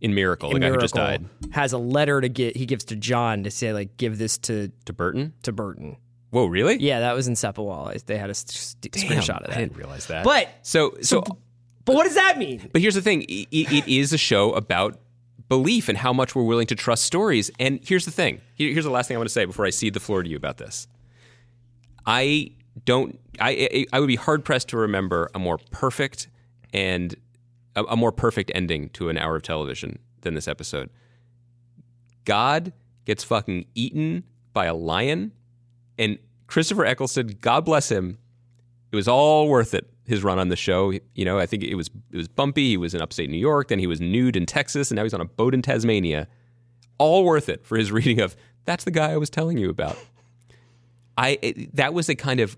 In 0.03 0.15
Miracle, 0.15 0.51
in 0.51 0.55
the 0.55 0.61
guy 0.61 0.67
Miracle 0.67 0.81
who 0.81 0.85
just 0.85 0.95
died, 0.95 1.25
has 1.53 1.73
a 1.73 1.79
letter 1.79 2.21
to 2.21 2.29
get. 2.29 2.57
He 2.57 2.67
gives 2.67 2.85
to 2.87 2.97
John 2.97 3.45
to 3.45 3.51
say 3.51 3.73
like, 3.73 3.97
give 3.97 4.19
this 4.19 4.37
to 4.39 4.71
to 4.85 4.93
Burton. 4.93 5.33
to 5.45 5.53
Burton. 5.53 5.97
Whoa, 6.31 6.47
really? 6.47 6.77
Yeah, 6.81 7.01
that 7.01 7.15
was 7.15 7.29
in 7.29 7.35
Sepawal. 7.35 8.05
They 8.05 8.19
had 8.19 8.29
a 8.29 8.35
st- 8.35 8.93
Damn, 8.93 9.03
screenshot 9.09 9.41
of 9.43 9.47
that. 9.47 9.57
I 9.57 9.61
didn't 9.61 9.77
realize 9.77 10.07
that. 10.07 10.25
But 10.25 10.49
so 10.63 10.95
so 11.03 11.23
but 11.85 11.95
what 11.95 12.05
does 12.05 12.15
that 12.17 12.37
mean? 12.37 12.69
But 12.73 12.81
here's 12.83 12.95
the 12.95 13.03
thing 13.03 13.23
it, 13.23 13.49
it 13.53 13.87
is 13.89 14.13
a 14.13 14.19
show 14.19 14.53
about 14.53 14.99
belief 15.49 15.89
and 15.89 15.99
how 15.99 16.13
much 16.13 16.35
we're 16.35 16.43
willing 16.45 16.67
to 16.69 16.75
trust 16.75 17.05
stories. 17.05 17.51
And 17.61 17.79
here's 17.85 18.05
the 18.05 18.11
thing 18.11 18.41
Here- 18.55 18.73
here's 18.73 18.85
the 18.85 18.91
last 18.91 19.07
thing 19.09 19.17
I 19.17 19.19
want 19.19 19.29
to 19.29 19.33
say 19.35 19.45
before 19.45 19.67
I 19.67 19.71
cede 19.71 19.95
the 19.95 20.01
floor 20.01 20.23
to 20.23 20.29
you 20.29 20.37
about 20.37 20.57
this. 20.59 20.89
I 22.07 22.53
don't, 22.85 23.19
I, 23.39 23.69
I, 23.73 23.87
I 23.93 24.01
would 24.01 24.07
be 24.09 24.17
hard 24.17 24.45
pressed 24.45 24.69
to 24.71 24.77
remember 24.79 25.31
a 25.35 25.39
more 25.39 25.59
perfect 25.71 26.29
and 26.73 27.15
a, 27.75 27.85
a 27.85 27.97
more 27.97 28.13
perfect 28.13 28.51
ending 28.55 28.89
to 28.91 29.09
an 29.09 29.19
hour 29.19 29.37
of 29.37 29.43
television 29.43 29.99
than 30.23 30.35
this 30.35 30.49
episode. 30.49 30.91
God 32.25 32.73
gets 33.05 33.25
fucking 33.25 33.67
eaten 33.75 34.25
by 34.53 34.67
a 34.67 34.75
lion, 34.75 35.33
and 35.99 36.19
Christopher 36.47 36.85
Eccleston, 36.85 37.39
God 37.41 37.65
bless 37.65 37.91
him, 37.91 38.19
it 38.93 38.97
was 38.97 39.09
all 39.09 39.49
worth 39.49 39.75
it. 39.75 39.89
His 40.05 40.23
run 40.23 40.39
on 40.39 40.49
the 40.49 40.57
show, 40.57 40.93
you 41.15 41.25
know, 41.25 41.39
I 41.39 41.47
think 41.47 41.63
it 41.63 41.77
was 41.77 41.89
it 42.11 42.17
was 42.17 42.29
bumpy. 42.29 42.71
He 42.71 42.77
was 42.77 42.93
in 42.93 43.01
upstate 43.01 43.31
New 43.31 43.39
York, 43.39 43.69
then 43.69 43.79
he 43.79 43.87
was 43.87 44.01
nude 44.01 44.37
in 44.37 44.47
Texas, 44.47 44.91
and 44.91 44.97
now 44.97 45.05
he's 45.05 45.15
on 45.15 45.21
a 45.21 45.25
boat 45.25 45.55
in 45.55 45.63
Tasmania. 45.63 46.29
All 46.99 47.25
worth 47.25 47.49
it 47.49 47.65
for 47.65 47.79
his 47.79 47.91
reading 47.93 48.21
of 48.21 48.37
"That's 48.65 48.85
the 48.85 48.91
guy 48.91 49.13
I 49.13 49.17
was 49.17 49.31
telling 49.31 49.59
you 49.59 49.71
about." 49.71 49.97
I 51.17 51.39
it, 51.41 51.77
that 51.77 51.95
was 51.95 52.09
a 52.09 52.15
kind 52.15 52.41
of 52.41 52.57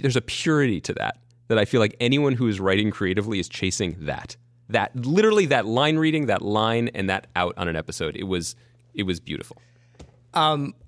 there's 0.00 0.16
a 0.16 0.20
purity 0.20 0.80
to 0.82 0.94
that 0.94 1.18
that 1.48 1.58
I 1.58 1.64
feel 1.64 1.80
like 1.80 1.96
anyone 2.00 2.34
who 2.34 2.48
is 2.48 2.60
writing 2.60 2.90
creatively 2.90 3.38
is 3.38 3.48
chasing 3.48 3.96
that 4.00 4.36
that 4.70 4.96
literally 4.96 5.46
that 5.46 5.66
line 5.66 5.98
reading 5.98 6.26
that 6.26 6.42
line 6.42 6.88
and 6.94 7.10
that 7.10 7.26
out 7.36 7.54
on 7.56 7.68
an 7.68 7.76
episode. 7.76 8.16
It 8.16 8.24
was 8.24 8.56
it 8.94 9.04
was 9.04 9.20
beautiful. 9.20 9.56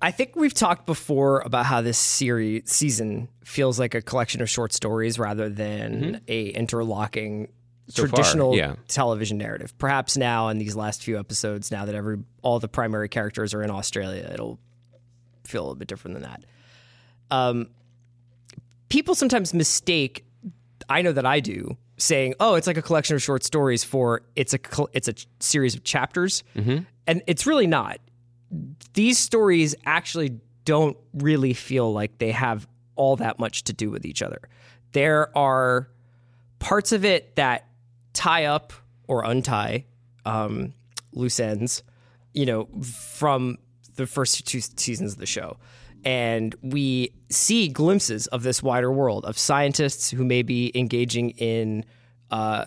I 0.01 0.11
think 0.11 0.35
we've 0.35 0.53
talked 0.53 0.85
before 0.85 1.39
about 1.45 1.65
how 1.65 1.79
this 1.81 1.97
series 1.97 2.69
season 2.69 3.29
feels 3.45 3.79
like 3.79 3.95
a 3.95 4.01
collection 4.01 4.41
of 4.41 4.49
short 4.49 4.73
stories 4.73 5.17
rather 5.17 5.47
than 5.47 6.19
a 6.27 6.47
interlocking 6.49 7.47
Mm-hmm. 7.87 7.93
So 7.93 8.01
far, 8.01 8.09
traditional 8.09 8.55
yeah. 8.55 8.75
television 8.87 9.37
narrative. 9.37 9.77
Perhaps 9.77 10.17
now 10.17 10.49
in 10.49 10.57
these 10.57 10.75
last 10.75 11.03
few 11.03 11.17
episodes, 11.17 11.71
now 11.71 11.85
that 11.85 11.95
every 11.95 12.17
all 12.41 12.59
the 12.59 12.67
primary 12.67 13.07
characters 13.07 13.53
are 13.53 13.63
in 13.63 13.71
Australia, 13.71 14.29
it'll 14.33 14.59
feel 15.45 15.61
a 15.61 15.63
little 15.63 15.75
bit 15.75 15.87
different 15.87 16.15
than 16.15 16.23
that. 16.23 16.43
Um, 17.31 17.69
people 18.89 19.15
sometimes 19.15 19.53
mistake. 19.53 20.25
I 20.89 21.01
know 21.01 21.11
that 21.11 21.25
I 21.25 21.39
do 21.39 21.77
saying, 21.97 22.35
"Oh, 22.39 22.55
it's 22.55 22.67
like 22.67 22.77
a 22.77 22.81
collection 22.81 23.15
of 23.15 23.21
short 23.23 23.43
stories." 23.43 23.83
For 23.83 24.21
it's 24.35 24.53
a 24.53 24.59
it's 24.93 25.07
a 25.07 25.15
series 25.39 25.75
of 25.75 25.83
chapters, 25.83 26.43
and 27.05 27.21
it's 27.27 27.45
really 27.45 27.67
not 27.67 27.99
these 28.93 29.17
stories 29.19 29.75
actually 29.85 30.39
don't 30.65 30.97
really 31.13 31.53
feel 31.53 31.91
like 31.91 32.17
they 32.17 32.31
have 32.31 32.67
all 32.95 33.15
that 33.17 33.39
much 33.39 33.63
to 33.65 33.73
do 33.73 33.91
with 33.91 34.05
each 34.05 34.21
other. 34.21 34.39
There 34.93 35.35
are 35.37 35.89
parts 36.59 36.91
of 36.91 37.05
it 37.05 37.35
that 37.35 37.67
tie 38.13 38.45
up 38.45 38.73
or 39.07 39.23
untie 39.23 39.85
um, 40.25 40.73
loose 41.13 41.39
ends, 41.39 41.83
you 42.33 42.45
know, 42.45 42.65
from 42.81 43.57
the 43.95 44.07
first 44.07 44.45
two 44.47 44.61
seasons 44.61 45.13
of 45.13 45.19
the 45.19 45.25
show. 45.25 45.57
And 46.03 46.55
we 46.61 47.13
see 47.29 47.67
glimpses 47.67 48.27
of 48.27 48.43
this 48.43 48.63
wider 48.63 48.91
world 48.91 49.25
of 49.25 49.37
scientists 49.37 50.09
who 50.09 50.23
may 50.23 50.41
be 50.41 50.71
engaging 50.75 51.31
in 51.31 51.85
uh, 52.31 52.65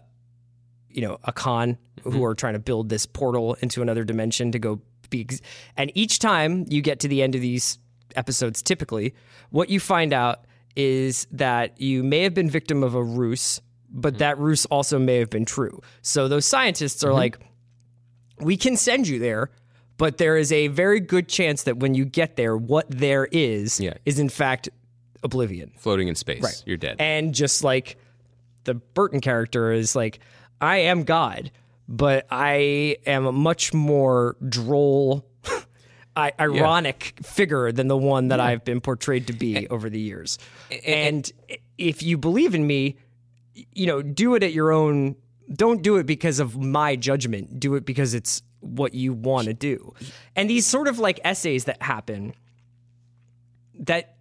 you 0.89 1.03
know 1.03 1.19
a 1.25 1.33
con 1.33 1.79
who 2.03 2.11
mm-hmm. 2.11 2.25
are 2.25 2.35
trying 2.35 2.55
to 2.55 2.59
build 2.59 2.89
this 2.89 3.07
portal 3.07 3.57
into 3.61 3.83
another 3.83 4.05
dimension 4.05 4.53
to 4.53 4.59
go 4.59 4.81
be 5.11 5.23
ex- 5.23 5.41
and 5.77 5.91
each 5.95 6.19
time 6.19 6.65
you 6.69 6.83
get 6.83 7.01
to 7.01 7.09
the 7.09 7.23
end 7.23 7.35
of 7.35 7.41
these 7.41 7.79
episodes 8.17 8.63
typically 8.63 9.15
what 9.51 9.69
you 9.69 9.79
find 9.79 10.13
out 10.13 10.45
is 10.77 11.27
that 11.31 11.81
you 11.81 12.03
may 12.03 12.23
have 12.23 12.33
been 12.33 12.49
victim 12.49 12.83
of 12.83 12.95
a 12.95 13.03
ruse 13.03 13.61
but 13.91 14.15
mm-hmm. 14.15 14.19
that 14.19 14.39
ruse 14.39 14.67
also 14.67 14.99
may 14.99 15.17
have 15.17 15.31
been 15.31 15.45
true. 15.45 15.81
So 16.03 16.29
those 16.29 16.47
scientists 16.47 17.03
are 17.05 17.09
mm-hmm. 17.09 17.17
like 17.17 17.39
we 18.39 18.57
can 18.57 18.77
send 18.77 19.09
you 19.09 19.19
there 19.19 19.51
but 20.01 20.17
there 20.17 20.39
is 20.39 20.51
a 20.51 20.69
very 20.69 20.99
good 20.99 21.29
chance 21.29 21.65
that 21.65 21.77
when 21.77 21.95
you 21.95 22.07
get 22.07 22.37
there 22.37 22.57
what 22.57 22.87
there 22.91 23.29
is 23.31 23.79
Yeah. 23.79 23.93
is 24.07 24.19
in 24.19 24.31
fact 24.31 24.71
oblivion 25.23 25.73
Floating 25.77 26.09
in 26.09 26.15
space, 26.15 26.63
you're 26.67 26.79
dead. 26.79 26.97
and 26.99 27.35
just 27.35 27.63
like 27.63 27.99
the 28.65 28.75
Burton 28.75 29.21
character 29.21 29.73
is 29.73 29.95
like, 29.95 30.19
I 30.61 30.79
am 30.79 31.05
God, 31.05 31.51
but 31.87 32.27
I 32.31 32.97
am 33.07 33.27
a 33.27 33.33
much 33.33 33.75
more 33.75 34.37
droll, 34.49 35.27
I- 36.17 36.33
ironic 36.41 37.15
figure 37.23 37.71
than 37.71 37.89
the 37.89 37.97
one 37.97 38.29
that 38.29 38.41
I've 38.41 38.65
been 38.65 38.81
portrayed 38.81 39.27
to 39.27 39.35
be 39.35 39.69
over 39.69 39.91
the 39.91 40.01
years. 40.01 40.39
And 40.87 41.31
if 41.77 42.03
you 42.03 42.17
believe 42.17 42.55
in 42.55 42.67
me, 42.67 42.97
you 43.75 43.87
know, 43.87 44.01
do 44.01 44.35
it 44.35 44.43
at 44.43 44.53
your 44.55 44.73
own. 44.73 45.17
Don't 45.53 45.83
do 45.83 45.97
it 45.97 46.07
because 46.07 46.39
of 46.41 46.57
my 46.57 46.97
judgment. 46.97 47.59
Do 47.61 47.75
it 47.75 47.85
because 47.85 48.15
it's 48.15 48.41
what 48.61 48.95
you 48.95 49.13
want 49.13 49.47
to 49.47 49.55
do. 49.55 49.95
And 50.37 50.49
these 50.49 50.67
sort 50.67 50.89
of 50.89 50.99
like 50.99 51.21
essays 51.25 51.65
that 51.65 51.83
happen 51.83 52.35
that 53.81 54.17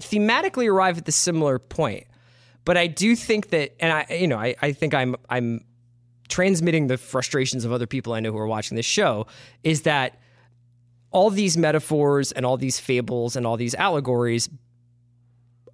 thematically 0.00 0.70
arrive 0.70 0.98
at 0.98 1.04
the 1.04 1.12
similar 1.12 1.58
point. 1.58 2.06
But 2.64 2.76
I 2.76 2.86
do 2.86 3.16
think 3.16 3.50
that, 3.50 3.74
and 3.80 3.92
I, 3.92 4.14
you 4.14 4.28
know, 4.28 4.38
I, 4.38 4.54
I 4.62 4.72
think 4.72 4.94
I'm, 4.94 5.16
I'm 5.28 5.64
transmitting 6.28 6.86
the 6.86 6.96
frustrations 6.96 7.64
of 7.64 7.72
other 7.72 7.86
people 7.86 8.12
I 8.12 8.20
know 8.20 8.32
who 8.32 8.38
are 8.38 8.46
watching 8.46 8.76
this 8.76 8.86
show 8.86 9.26
is 9.64 9.82
that 9.82 10.20
all 11.10 11.30
these 11.30 11.56
metaphors 11.56 12.32
and 12.32 12.46
all 12.46 12.56
these 12.56 12.78
fables 12.78 13.36
and 13.36 13.46
all 13.46 13.56
these 13.56 13.74
allegories 13.74 14.48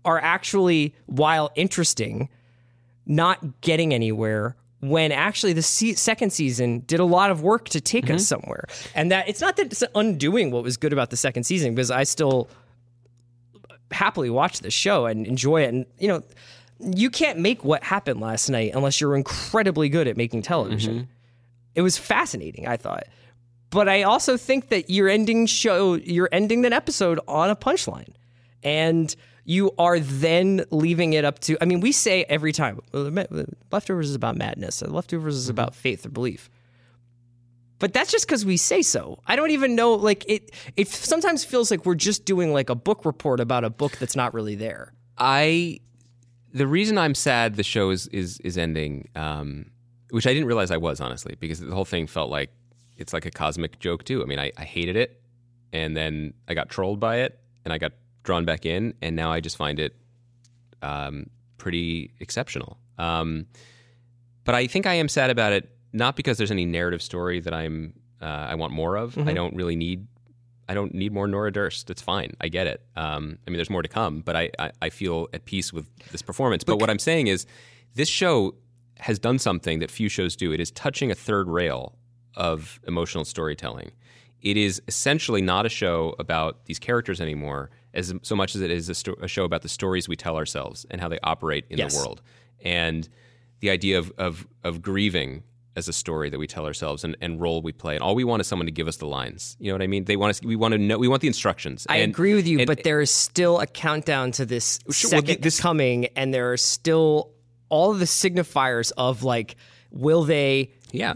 are 0.05 0.19
actually, 0.19 0.95
while 1.07 1.51
interesting, 1.55 2.29
not 3.07 3.61
getting 3.61 3.93
anywhere 3.93 4.57
when 4.81 5.11
actually 5.13 5.53
the 5.53 5.63
se- 5.63 5.95
second 5.95 6.31
season 6.33 6.81
did 6.81 7.01
a 7.01 7.05
lot 7.05 7.31
of 7.31 7.43
work 7.43 7.69
to 7.71 7.81
take 7.81 8.05
Mm-hmm. 8.05 8.15
us 8.15 8.27
somewhere. 8.27 8.65
And 8.95 9.11
that 9.11 9.29
it's 9.29 9.41
not 9.41 9.57
that 9.57 9.67
it's 9.67 9.83
undoing 9.95 10.51
what 10.51 10.63
was 10.63 10.77
good 10.77 10.93
about 10.93 11.11
the 11.11 11.17
second 11.17 11.45
season 11.45 11.75
because 11.75 11.91
I 11.91 12.05
still 12.05 12.49
happily 13.91 14.31
watch 14.31 14.61
the 14.61 14.71
show 14.71 15.07
and 15.07 15.27
enjoy 15.27 15.63
it. 15.63 15.73
And, 15.75 15.87
you 15.99 16.09
know, 16.09 16.23
you 16.79 17.11
can't 17.11 17.39
make 17.39 17.65
what 17.65 17.83
happened 17.83 18.21
last 18.21 18.49
night 18.49 18.73
unless 18.75 19.01
you're 19.01 19.17
incredibly 19.17 19.89
good 19.89 20.07
at 20.07 20.17
making 20.17 20.43
television. 20.43 20.95
Mm-hmm. 20.95 21.05
It 21.75 21.83
was 21.83 21.97
fascinating, 21.99 22.67
I 22.69 22.77
thought. 22.77 23.05
But 23.71 23.89
I 23.89 24.03
also 24.03 24.37
think 24.37 24.69
that 24.69 24.89
you're 24.91 25.09
ending 25.09 25.47
show 25.47 25.95
you're 25.95 26.29
ending 26.33 26.63
that 26.63 26.73
episode 26.73 27.21
on 27.29 27.51
a 27.51 27.57
punchline. 27.57 28.15
And 28.63 29.15
you 29.49 29.73
are 29.79 29.99
then 29.99 30.63
leaving 30.71 31.15
it 31.15 31.25
up 31.25 31.39
to 31.39 31.57
I 31.63 31.65
mean, 31.65 31.81
we 31.81 31.91
say 31.91 32.25
every 32.25 32.53
time 32.53 32.81
"Well, 32.93 33.05
the 33.05 33.11
ma- 33.11 33.45
leftovers 33.73 34.11
is 34.11 34.15
about 34.15 34.37
madness, 34.37 34.83
leftovers 34.83 35.37
is 35.37 35.49
about 35.49 35.75
faith 35.75 36.05
or 36.05 36.11
belief. 36.11 36.51
But 37.79 37.95
that's 37.95 38.13
just 38.13 38.27
because 38.27 38.45
we 38.45 38.59
say 38.59 38.83
so. 38.83 39.21
I 39.27 39.37
don't 39.37 39.51
even 39.53 39.75
know. 39.75 39.95
Like 39.95 40.29
it, 40.29 40.51
it 40.77 40.89
sometimes 40.89 41.47
feels 41.47 41.71
like 41.71 41.87
we're 41.87 41.95
just 41.95 42.27
doing 42.27 42.53
like 42.53 42.69
a 42.69 42.75
book 42.75 43.07
report 43.07 43.41
about 43.41 43.65
a 43.65 43.71
book 43.71 43.97
that's 43.97 44.15
not 44.15 44.35
really 44.35 44.55
there. 44.55 44.93
I 45.17 45.81
the 46.53 46.67
reason 46.67 46.99
I'm 46.99 47.15
sad 47.15 47.55
the 47.57 47.63
show 47.63 47.89
is 47.89 48.07
is 48.09 48.39
is 48.41 48.59
ending, 48.59 49.09
um, 49.15 49.71
which 50.11 50.27
I 50.27 50.35
didn't 50.35 50.47
realize 50.47 50.71
I 50.71 50.77
was 50.77 51.01
honestly, 51.01 51.37
because 51.41 51.61
the 51.61 51.75
whole 51.75 51.87
thing 51.87 52.07
felt 52.07 52.31
like 52.31 52.51
it's 52.99 53.15
like 53.15 53.25
a 53.25 53.31
cosmic 53.31 53.79
joke 53.79 54.05
too. 54.05 54.23
I 54.23 54.27
mean, 54.27 54.39
I, 54.39 54.53
I 54.59 54.65
hated 54.65 54.97
it, 54.97 55.23
and 55.73 55.97
then 55.97 56.35
I 56.49 56.53
got 56.53 56.69
trolled 56.69 57.01
by 57.01 57.21
it, 57.21 57.41
and 57.65 57.73
I 57.73 57.79
got 57.79 57.93
drawn 58.29 58.45
back 58.45 58.67
in, 58.67 58.93
and 59.01 59.17
now 59.17 59.33
I 59.33 59.41
just 59.41 59.57
find 59.57 59.81
it 59.81 59.97
um, 60.83 61.31
pretty 61.57 62.13
exceptional. 62.21 62.77
Um, 62.99 63.47
but 64.45 64.55
I 64.55 64.67
think 64.67 64.85
I 64.85 64.93
am 64.95 65.09
sad 65.09 65.31
about 65.31 65.55
it, 65.55 65.71
not 65.95 66.15
because 66.15 66.37
there's 66.37 66.51
any 66.51 66.67
narrative 66.67 67.01
story 67.01 67.41
that 67.41 67.55
I'm 67.55 67.95
uh, 68.21 68.53
I 68.53 68.55
want 68.57 68.75
more 68.75 68.97
of. 68.97 69.17
I 69.17 69.33
don't 69.33 69.57
really 69.57 69.77
need 69.77 70.07
I 70.69 70.75
don't 70.75 70.93
need 70.93 71.11
more 71.11 71.27
Nora 71.27 71.51
Durst. 71.51 71.89
It's 71.89 72.03
fine. 72.03 72.35
I 72.39 72.49
get 72.49 72.67
it. 72.67 72.83
Um, 72.97 73.39
I 73.47 73.51
mean, 73.51 73.57
there's 73.57 73.71
more 73.71 73.81
to 73.81 73.89
come, 73.89 74.21
but 74.21 74.37
I, 74.37 74.51
I, 74.59 74.71
I 74.83 74.91
feel 74.91 75.29
at 75.33 75.47
peace 75.47 75.73
with 75.73 75.87
this 76.13 76.21
performance. 76.21 76.65
But 76.65 76.79
what 76.79 76.91
I'm 76.91 76.99
saying 76.99 77.29
is, 77.29 77.47
this 77.95 78.11
show 78.11 78.55
has 78.99 79.19
done 79.19 79.39
something 79.39 79.79
that 79.79 79.91
few 79.91 80.11
shows 80.11 80.37
do. 80.37 80.53
It 80.53 80.61
is 80.61 80.71
touching 80.73 81.11
a 81.11 81.15
third 81.15 81.49
rail 81.49 81.97
of 82.35 82.79
emotional 82.87 83.25
storytelling. 83.25 83.93
It 84.43 84.57
is 84.57 84.81
essentially 84.87 85.43
not 85.43 85.67
a 85.67 85.69
show 85.69 86.15
about 86.19 86.65
these 86.67 86.79
characters 86.79 87.21
anymore, 87.21 87.71
as 87.95 88.15
so 88.23 88.37
much 88.37 88.55
as 88.55 88.61
it 88.63 88.71
is 88.71 88.89
a, 88.89 88.95
sto- 88.95 89.17
a 89.21 89.29
show 89.29 89.45
about 89.45 89.63
the 89.63 89.69
stories 89.69 90.09
we 90.09 90.17
tell 90.17 90.37
ourselves 90.37 90.87
and 90.91 91.01
how 91.01 91.09
they 91.09 91.19
operate 91.23 91.65
in 91.71 91.79
Yes. 91.79 91.93
the 91.95 91.99
world, 92.01 92.23
and 92.63 93.09
the 93.61 93.71
idea 93.71 93.99
of, 93.99 94.13
of 94.19 94.47
of 94.63 94.81
grieving 94.83 95.43
as 95.75 95.89
a 95.89 95.93
story 95.93 96.29
that 96.31 96.39
we 96.39 96.47
tell 96.47 96.67
ourselves 96.67 97.05
and, 97.05 97.17
and 97.21 97.41
role 97.41 97.63
we 97.63 97.73
play. 97.73 97.95
And 97.95 98.03
all 98.03 98.15
we 98.17 98.25
want 98.25 98.41
is 98.41 98.47
someone 98.49 98.67
to 98.67 98.73
give 98.73 98.89
us 98.89 98.97
the 98.97 99.07
lines. 99.07 99.57
You 99.61 99.69
know 99.71 99.75
what 99.75 99.83
I 99.83 99.87
mean? 99.87 100.05
They 100.05 100.17
want 100.17 100.31
us. 100.31 100.43
We 100.43 100.57
want 100.57 100.73
to 100.73 100.79
know. 100.79 100.99
We 100.99 101.09
want 101.09 101.23
the 101.23 101.29
instructions. 101.29 101.87
I 101.89 101.99
And- 101.99 102.11
agree 102.13 102.35
with 102.35 102.47
you, 102.49 102.59
and- 102.59 102.67
but 102.67 102.83
there 102.85 103.01
is 103.01 103.11
still 103.13 103.59
a 103.61 103.67
countdown 103.67 104.31
to 104.33 104.45
this 104.47 104.79
Sure, 104.91 105.11
well, 105.11 105.21
second 105.23 105.43
this- 105.43 105.61
coming, 105.61 106.07
and 106.17 106.33
there 106.35 106.53
are 106.53 106.57
still 106.57 107.33
all 107.69 107.91
of 107.93 107.99
the 107.99 108.07
signifiers 108.07 108.93
of 108.97 109.23
like, 109.25 109.57
will 109.91 110.25
they 110.25 110.73
yeah. 110.93 111.15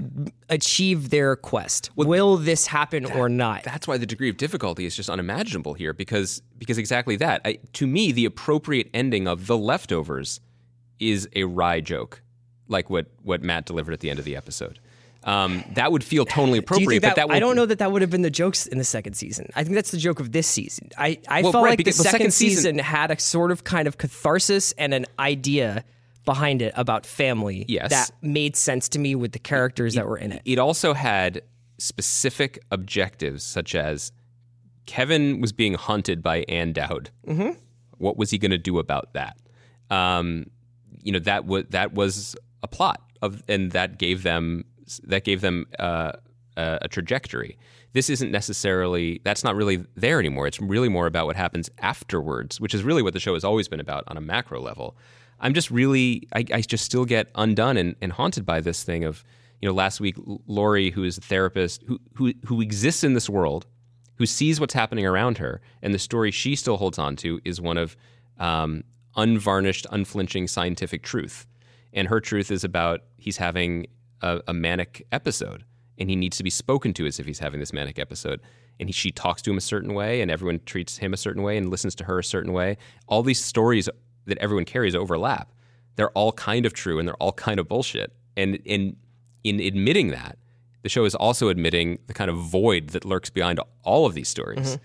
achieve 0.49 1.11
their 1.11 1.37
quest? 1.37 1.91
will 1.97 2.37
this 2.37 2.67
happen 2.67 3.07
or 3.07 3.29
not? 3.29 3.65
That's 3.65 3.87
why 3.89 3.99
the 3.99 4.07
degree 4.07 4.29
of 4.29 4.37
difficulty 4.37 4.85
is 4.87 4.95
just 4.97 5.09
unimaginable 5.11 5.75
here 5.75 5.93
because 5.93 6.43
because 6.59 6.79
exactly 6.79 7.17
that. 7.17 7.41
I, 7.45 7.59
to 7.75 7.87
me, 7.87 8.13
the 8.13 8.25
appropriate 8.25 8.89
ending 8.95 9.27
of 9.27 9.47
the 9.47 9.57
leftovers 9.59 10.41
is 10.99 11.29
a 11.35 11.45
wry 11.45 11.81
joke, 11.81 12.23
like 12.69 12.91
what 12.91 13.07
what 13.23 13.43
Matt 13.43 13.67
delivered 13.67 13.93
at 13.93 14.01
the 14.01 14.11
end 14.11 14.19
of 14.19 14.25
the 14.25 14.37
episode. 14.37 14.79
Um, 15.25 15.63
that 15.75 15.93
would 15.93 16.03
feel 16.03 16.27
tonally 16.27 16.59
appropriate, 16.59 17.03
that, 17.03 17.15
but 17.15 17.29
that 17.29 17.33
I 17.35 17.39
don't 17.39 17.55
know 17.55 17.65
that 17.67 17.79
that 17.79 17.93
would 17.93 18.03
have 18.03 18.11
been 18.11 18.23
the 18.23 18.31
jokes 18.31 18.67
in 18.67 18.79
the 18.79 18.85
second 18.85 19.15
season. 19.15 19.49
I 19.55 19.63
think 19.63 19.77
that's 19.77 19.93
the 19.93 19.97
joke 19.99 20.19
of 20.19 20.33
this 20.33 20.49
season. 20.49 20.91
I, 20.99 21.19
I 21.29 21.43
Well, 21.43 21.53
felt 21.53 21.65
right, 21.65 21.79
like 21.79 21.85
the 21.85 21.93
second, 21.93 22.11
second 22.11 22.31
season- 22.33 22.57
season 22.57 22.79
had 22.81 23.13
a 23.13 23.19
sort 23.21 23.53
of 23.53 23.63
kind 23.63 23.87
of 23.87 23.99
catharsis 23.99 24.73
and 24.73 24.93
an 24.93 25.07
idea 25.21 25.85
behind 26.25 26.63
it 26.63 26.73
about 26.77 27.05
family 27.07 27.65
Yes. 27.69 27.91
that 27.91 28.11
made 28.23 28.57
sense 28.57 28.89
to 28.91 28.99
me 28.99 29.15
with 29.15 29.33
the 29.33 29.39
characters 29.39 29.95
that 29.95 30.07
were 30.07 30.17
in 30.19 30.33
it. 30.33 30.43
It 30.45 30.59
also 30.59 30.95
had 30.95 31.43
specific 31.79 32.59
objectives, 32.71 33.43
such 33.45 33.75
as 33.75 34.13
Kevin 34.87 35.41
was 35.41 35.53
being 35.53 35.75
hunted 35.75 36.23
by 36.23 36.39
Ann 36.49 36.73
Dowd. 36.73 37.11
Mm-hmm. 37.27 37.59
What 37.99 38.17
was 38.17 38.31
he 38.31 38.39
going 38.39 38.51
to 38.53 38.59
do 38.59 38.79
about 38.79 39.13
that? 39.15 39.37
Um, 39.91 40.47
you 41.03 41.13
know 41.13 41.19
that 41.21 41.45
was 41.47 41.65
that 41.71 41.93
was 41.95 42.37
a 42.63 42.69
plot 42.69 43.01
of, 43.21 43.43
and 43.49 43.73
that 43.73 43.99
gave 43.99 44.23
them 44.23 44.65
that 45.05 45.25
gave 45.25 45.41
them 45.41 45.67
uh, 45.79 46.13
a, 46.57 46.79
a 46.83 46.89
trajectory. 46.89 47.59
This 47.93 48.09
isn't 48.09 48.31
necessarily 48.31 49.21
that's 49.25 49.45
not 49.45 49.55
really 49.57 49.85
there 49.97 50.19
anymore. 50.19 50.47
It's 50.47 50.61
really 50.61 50.89
more 50.89 51.07
about 51.07 51.27
what 51.27 51.37
happens 51.37 51.69
afterwards, 51.79 52.61
which 52.61 52.75
is 52.75 52.83
really 52.83 53.03
what 53.03 53.13
the 53.13 53.21
show 53.21 53.35
has 53.35 53.45
always 53.45 53.69
been 53.69 53.81
about 53.81 54.05
on 54.07 54.17
a 54.17 54.21
macro 54.21 54.61
level. 54.61 54.97
I'm 55.43 55.55
just 55.55 55.71
really 55.71 56.29
I, 56.35 56.45
I 56.53 56.61
just 56.63 56.85
still 56.85 57.05
get 57.05 57.29
undone 57.35 57.77
and, 57.77 57.97
and 58.01 58.13
haunted 58.13 58.47
by 58.47 58.61
this 58.61 58.83
thing 58.83 59.05
of 59.05 59.25
you 59.61 59.69
know 59.69 59.75
last 59.75 60.01
week 60.01 60.17
Laurie, 60.47 60.91
who 60.91 61.05
is 61.05 61.19
a 61.19 61.21
therapist 61.21 61.83
who 61.87 62.01
who 62.15 62.33
who 62.47 62.61
exists 62.61 63.05
in 63.05 63.15
this 63.15 63.29
world, 63.29 63.67
who 64.17 64.27
sees 64.27 64.61
what's 64.61 64.75
happening 64.75 65.05
around 65.05 65.39
her, 65.39 65.61
and 65.83 65.93
the 65.93 65.99
story 65.99 66.31
she 66.31 66.57
still 66.57 66.77
holds 66.77 66.99
on 66.99 67.17
to 67.17 67.41
is 67.45 67.61
one 67.61 67.77
of 67.77 67.97
um, 68.39 68.85
unvarnished, 69.17 69.87
unflinching 69.91 70.47
scientific 70.49 71.03
truth. 71.03 71.47
And 71.93 72.09
her 72.09 72.21
truth 72.21 72.51
is 72.51 72.65
about 72.65 73.03
he's 73.19 73.37
having 73.37 73.87
a, 74.23 74.41
a 74.49 74.55
manic 74.55 75.07
episode, 75.13 75.65
and 75.99 76.09
he 76.09 76.17
needs 76.17 76.37
to 76.39 76.43
be 76.43 76.51
spoken 76.51 76.95
to 76.95 77.07
as 77.07 77.21
if 77.21 77.27
he's 77.27 77.39
having 77.41 77.61
this 77.61 77.73
manic 77.73 77.99
episode. 77.99 78.41
And 78.81 78.89
he, 78.89 78.93
she 78.93 79.11
talks 79.11 79.43
to 79.43 79.51
him 79.51 79.59
a 79.59 79.63
certain 79.63 79.93
way, 79.93 80.23
and 80.23 80.31
everyone 80.31 80.61
treats 80.65 80.97
him 80.97 81.13
a 81.13 81.19
certain 81.19 81.43
way, 81.43 81.57
and 81.57 81.69
listens 81.69 81.95
to 81.97 82.05
her 82.05 82.19
a 82.19 82.25
certain 82.25 82.53
way. 82.53 82.79
All 83.07 83.23
these 83.23 83.43
stories 83.43 83.89
that 84.27 84.39
everyone 84.39 84.65
carries 84.65 84.95
overlap. 84.95 85.53
They're 85.97 86.11
all 86.11 86.33
kind 86.33 86.65
of 86.67 86.73
true, 86.73 86.99
and 86.99 87.07
they're 87.07 87.17
all 87.17 87.33
kind 87.33 87.61
of 87.61 87.69
bullshit. 87.69 88.13
And 88.37 88.57
in 88.65 88.97
in 89.45 89.61
admitting 89.61 90.09
that, 90.09 90.39
the 90.83 90.89
show 90.89 91.05
is 91.05 91.15
also 91.15 91.49
admitting 91.49 91.99
the 92.07 92.15
kind 92.15 92.31
of 92.31 92.37
void 92.39 92.89
that 92.91 93.05
lurks 93.05 93.31
behind 93.31 93.61
all 93.83 94.07
of 94.07 94.15
these 94.15 94.29
stories. 94.29 94.79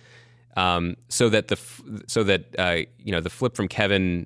Um, 0.55 0.95
so 1.07 1.29
that 1.29 1.49
the 1.49 1.59
so 2.07 2.23
that 2.23 2.59
uh, 2.59 2.77
you 2.97 3.11
know 3.11 3.21
the 3.21 3.29
flip 3.29 3.55
from 3.55 3.67
Kevin 3.67 4.25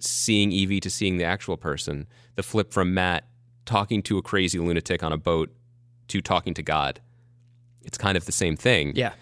seeing 0.00 0.52
Evie 0.52 0.80
to 0.80 0.90
seeing 0.90 1.18
the 1.18 1.24
actual 1.24 1.56
person, 1.56 2.06
the 2.36 2.42
flip 2.42 2.72
from 2.72 2.94
Matt 2.94 3.24
talking 3.66 4.02
to 4.04 4.16
a 4.16 4.22
crazy 4.22 4.58
lunatic 4.58 5.02
on 5.02 5.12
a 5.12 5.18
boat 5.18 5.50
to 6.08 6.20
talking 6.22 6.54
to 6.54 6.62
God. 6.62 7.00
It's 7.84 7.98
kind 7.98 8.16
of 8.16 8.24
the 8.24 8.32
same 8.32 8.56
thing 8.56 8.92
Yeah. 8.96 9.12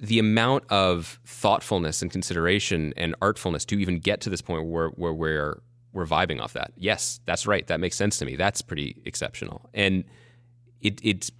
The 0.00 0.18
amount 0.18 0.64
of 0.70 1.18
thoughtfulness 1.24 2.02
and 2.02 2.10
consideration 2.10 2.92
and 2.96 3.14
artfulness 3.20 3.64
to 3.66 3.78
even 3.78 3.98
get 3.98 4.20
to 4.22 4.30
this 4.30 4.40
point 4.40 4.66
where, 4.66 4.88
where 4.90 5.12
we're 5.12 5.60
we're 5.92 6.06
vibing 6.06 6.40
off 6.40 6.52
that. 6.52 6.72
Yes, 6.76 7.18
that's 7.24 7.46
right. 7.46 7.66
That 7.66 7.80
makes 7.80 7.96
sense 7.96 8.18
to 8.18 8.24
me. 8.24 8.36
That's 8.36 8.62
pretty 8.62 9.02
exceptional. 9.04 9.68
And 9.74 10.04
it 10.80 11.00
it's 11.02 11.30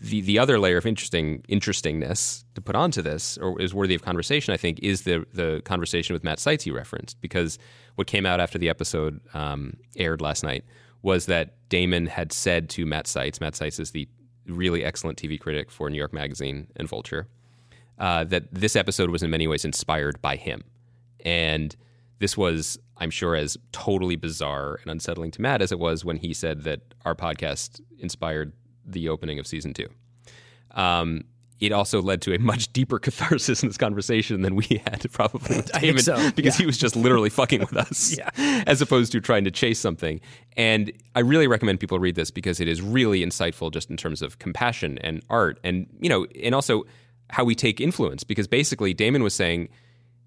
the 0.00 0.20
the 0.20 0.38
other 0.38 0.58
layer 0.58 0.76
of 0.76 0.86
interesting 0.86 1.42
interestingness 1.48 2.44
to 2.54 2.60
put 2.60 2.76
onto 2.76 3.02
this 3.02 3.38
or 3.38 3.60
is 3.60 3.74
worthy 3.74 3.94
of 3.94 4.02
conversation, 4.02 4.52
I 4.54 4.56
think, 4.56 4.78
is 4.82 5.02
the 5.02 5.26
the 5.32 5.62
conversation 5.64 6.14
with 6.14 6.22
Matt 6.22 6.38
Seitz 6.38 6.66
you 6.66 6.74
referenced. 6.74 7.20
Because 7.20 7.58
what 7.96 8.06
came 8.06 8.26
out 8.26 8.40
after 8.40 8.58
the 8.58 8.68
episode 8.68 9.20
um, 9.34 9.76
aired 9.96 10.20
last 10.20 10.44
night 10.44 10.64
was 11.02 11.26
that 11.26 11.68
Damon 11.68 12.06
had 12.06 12.32
said 12.32 12.68
to 12.70 12.84
Matt 12.84 13.06
Seitz, 13.06 13.40
Matt 13.40 13.56
Seitz 13.56 13.78
is 13.78 13.92
the 13.92 14.08
really 14.46 14.84
excellent 14.84 15.18
TV 15.18 15.38
critic 15.38 15.70
for 15.70 15.88
New 15.90 15.98
York 15.98 16.12
Magazine 16.12 16.68
and 16.76 16.88
Vulture, 16.88 17.28
uh, 17.98 18.24
that 18.24 18.44
this 18.52 18.76
episode 18.76 19.10
was 19.10 19.22
in 19.22 19.30
many 19.30 19.46
ways 19.46 19.64
inspired 19.64 20.20
by 20.22 20.36
him. 20.36 20.62
And 21.24 21.74
this 22.20 22.36
was, 22.36 22.78
I'm 22.96 23.10
sure, 23.10 23.34
as 23.34 23.56
totally 23.72 24.16
bizarre 24.16 24.78
and 24.82 24.90
unsettling 24.90 25.30
to 25.32 25.42
Matt 25.42 25.62
as 25.62 25.72
it 25.72 25.78
was 25.78 26.04
when 26.04 26.16
he 26.16 26.32
said 26.34 26.62
that 26.64 26.80
our 27.04 27.14
podcast 27.14 27.80
inspired 27.98 28.52
the 28.84 29.08
opening 29.08 29.38
of 29.38 29.46
season 29.46 29.74
two. 29.74 29.88
Um, 30.72 31.24
it 31.60 31.72
also 31.72 32.00
led 32.00 32.22
to 32.22 32.34
a 32.34 32.38
much 32.38 32.72
deeper 32.72 32.98
catharsis 33.00 33.62
in 33.64 33.68
this 33.68 33.76
conversation 33.76 34.42
than 34.42 34.54
we 34.54 34.80
had 34.86 35.04
probably 35.12 35.56
with 35.56 35.74
I 35.74 35.80
think 35.80 35.98
Damon 35.98 36.02
so, 36.02 36.30
because 36.36 36.56
he 36.56 36.66
was 36.66 36.78
just 36.78 36.94
literally 36.94 37.30
fucking 37.30 37.60
with 37.60 37.76
us 37.76 38.16
Yeah. 38.16 38.30
as 38.66 38.80
opposed 38.80 39.10
to 39.12 39.20
trying 39.20 39.42
to 39.44 39.50
chase 39.50 39.80
something. 39.80 40.20
And 40.56 40.92
I 41.16 41.20
really 41.20 41.48
recommend 41.48 41.80
people 41.80 41.98
read 41.98 42.14
this 42.14 42.30
because 42.30 42.60
it 42.60 42.68
is 42.68 42.80
really 42.80 43.24
insightful 43.24 43.72
just 43.72 43.90
in 43.90 43.96
terms 43.96 44.22
of 44.22 44.38
compassion 44.38 44.98
and 44.98 45.22
art 45.28 45.58
and, 45.64 45.88
you 46.00 46.08
know, 46.08 46.26
and 46.40 46.54
also 46.54 46.84
how 47.30 47.44
we 47.44 47.54
take 47.54 47.80
influence 47.80 48.24
because 48.24 48.46
basically 48.46 48.94
Damon 48.94 49.22
was 49.22 49.34
saying, 49.34 49.68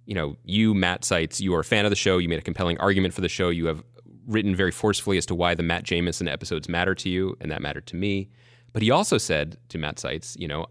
you 0.05 0.15
know, 0.15 0.35
you, 0.43 0.73
Matt 0.73 1.03
Seitz, 1.05 1.39
you 1.39 1.53
are 1.55 1.59
a 1.59 1.63
fan 1.63 1.85
of 1.85 1.91
the 1.91 1.95
show. 1.95 2.17
You 2.17 2.29
made 2.29 2.39
a 2.39 2.43
compelling 2.43 2.77
argument 2.79 3.13
for 3.13 3.21
the 3.21 3.29
show. 3.29 3.49
You 3.49 3.67
have 3.67 3.83
written 4.27 4.55
very 4.55 4.71
forcefully 4.71 5.17
as 5.17 5.25
to 5.27 5.35
why 5.35 5.55
the 5.55 5.63
Matt 5.63 5.83
Jamison 5.83 6.27
episodes 6.27 6.69
matter 6.69 6.95
to 6.95 7.09
you, 7.09 7.35
and 7.41 7.51
that 7.51 7.61
mattered 7.61 7.87
to 7.87 7.95
me. 7.95 8.29
But 8.73 8.81
he 8.81 8.91
also 8.91 9.17
said 9.17 9.57
to 9.69 9.77
Matt 9.77 9.99
Seitz, 9.99 10.35
you 10.39 10.47
know, 10.47 10.67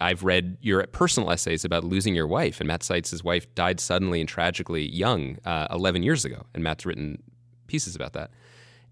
I've 0.00 0.22
read 0.24 0.58
your 0.60 0.86
personal 0.88 1.30
essays 1.30 1.64
about 1.64 1.84
losing 1.84 2.14
your 2.14 2.26
wife, 2.26 2.60
and 2.60 2.68
Matt 2.68 2.82
Seitz's 2.82 3.24
wife 3.24 3.52
died 3.54 3.80
suddenly 3.80 4.20
and 4.20 4.28
tragically 4.28 4.88
young, 4.90 5.38
uh, 5.44 5.68
11 5.70 6.02
years 6.02 6.24
ago, 6.24 6.44
and 6.54 6.62
Matt's 6.62 6.84
written 6.84 7.22
pieces 7.66 7.96
about 7.96 8.12
that. 8.12 8.30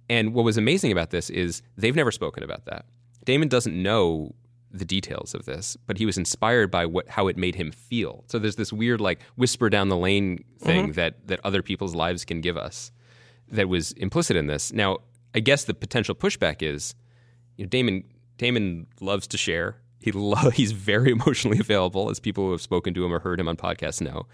And 0.08 0.32
what 0.32 0.44
was 0.44 0.56
amazing 0.56 0.90
about 0.90 1.10
this 1.10 1.28
is 1.28 1.62
they've 1.76 1.94
never 1.94 2.10
spoken 2.10 2.42
about 2.42 2.64
that. 2.66 2.86
Damon 3.24 3.48
doesn't 3.48 3.80
know 3.80 4.34
the 4.70 4.84
details 4.84 5.34
of 5.34 5.46
this, 5.46 5.76
but 5.86 5.98
he 5.98 6.06
was 6.06 6.18
inspired 6.18 6.70
by 6.70 6.86
what 6.86 7.08
how 7.08 7.28
it 7.28 7.36
made 7.36 7.54
him 7.54 7.70
feel. 7.70 8.24
So 8.28 8.38
there's 8.38 8.56
this 8.56 8.72
weird 8.72 9.00
like 9.00 9.20
whisper 9.36 9.70
down 9.70 9.88
the 9.88 9.96
lane 9.96 10.44
thing 10.58 10.84
mm-hmm. 10.84 10.92
that 10.92 11.26
that 11.28 11.40
other 11.44 11.62
people's 11.62 11.94
lives 11.94 12.24
can 12.24 12.40
give 12.40 12.56
us 12.56 12.92
that 13.50 13.68
was 13.68 13.92
implicit 13.92 14.36
in 14.36 14.46
this. 14.46 14.72
Now, 14.72 14.98
I 15.34 15.40
guess 15.40 15.64
the 15.64 15.74
potential 15.74 16.14
pushback 16.14 16.62
is, 16.62 16.94
you 17.56 17.64
know, 17.64 17.68
Damon 17.68 18.04
Damon 18.36 18.86
loves 19.00 19.26
to 19.28 19.38
share. 19.38 19.76
He 20.00 20.12
lo- 20.12 20.50
he's 20.54 20.72
very 20.72 21.10
emotionally 21.10 21.58
available, 21.58 22.10
as 22.10 22.20
people 22.20 22.44
who 22.44 22.52
have 22.52 22.62
spoken 22.62 22.94
to 22.94 23.04
him 23.04 23.12
or 23.12 23.18
heard 23.18 23.40
him 23.40 23.48
on 23.48 23.56
podcasts 23.56 24.00
know. 24.00 24.26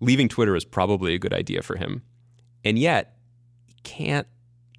Leaving 0.00 0.28
Twitter 0.28 0.56
is 0.56 0.64
probably 0.64 1.14
a 1.14 1.18
good 1.18 1.32
idea 1.32 1.62
for 1.62 1.76
him, 1.76 2.02
and 2.64 2.78
yet 2.78 3.16
he 3.66 3.74
can't 3.82 4.26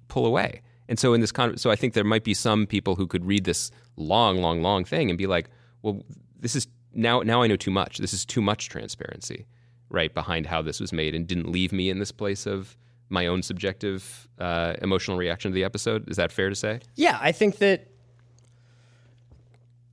pull 0.08 0.26
away. 0.26 0.62
And 0.88 0.98
so 0.98 1.14
in 1.14 1.20
this 1.20 1.32
con- 1.32 1.56
so 1.56 1.70
I 1.70 1.76
think 1.76 1.94
there 1.94 2.04
might 2.04 2.24
be 2.24 2.34
some 2.34 2.66
people 2.66 2.94
who 2.94 3.06
could 3.06 3.24
read 3.24 3.44
this 3.44 3.70
long, 3.96 4.38
long, 4.38 4.62
long 4.62 4.84
thing 4.84 5.10
and 5.10 5.18
be 5.18 5.26
like, 5.26 5.48
well, 5.82 6.02
this 6.38 6.54
is 6.54 6.66
now 6.92 7.20
now 7.20 7.42
I 7.42 7.46
know 7.46 7.56
too 7.56 7.70
much. 7.70 7.98
This 7.98 8.12
is 8.12 8.24
too 8.24 8.42
much 8.42 8.68
transparency, 8.68 9.46
right, 9.88 10.12
behind 10.12 10.46
how 10.46 10.62
this 10.62 10.80
was 10.80 10.92
made, 10.92 11.14
and 11.14 11.26
didn't 11.26 11.50
leave 11.50 11.72
me 11.72 11.90
in 11.90 11.98
this 11.98 12.12
place 12.12 12.46
of 12.46 12.76
my 13.08 13.26
own 13.26 13.42
subjective 13.42 14.28
uh, 14.38 14.74
emotional 14.82 15.16
reaction 15.16 15.50
to 15.50 15.54
the 15.54 15.64
episode. 15.64 16.08
Is 16.08 16.16
that 16.16 16.32
fair 16.32 16.48
to 16.48 16.54
say? 16.54 16.80
Yeah, 16.94 17.18
I 17.20 17.32
think 17.32 17.58
that 17.58 17.88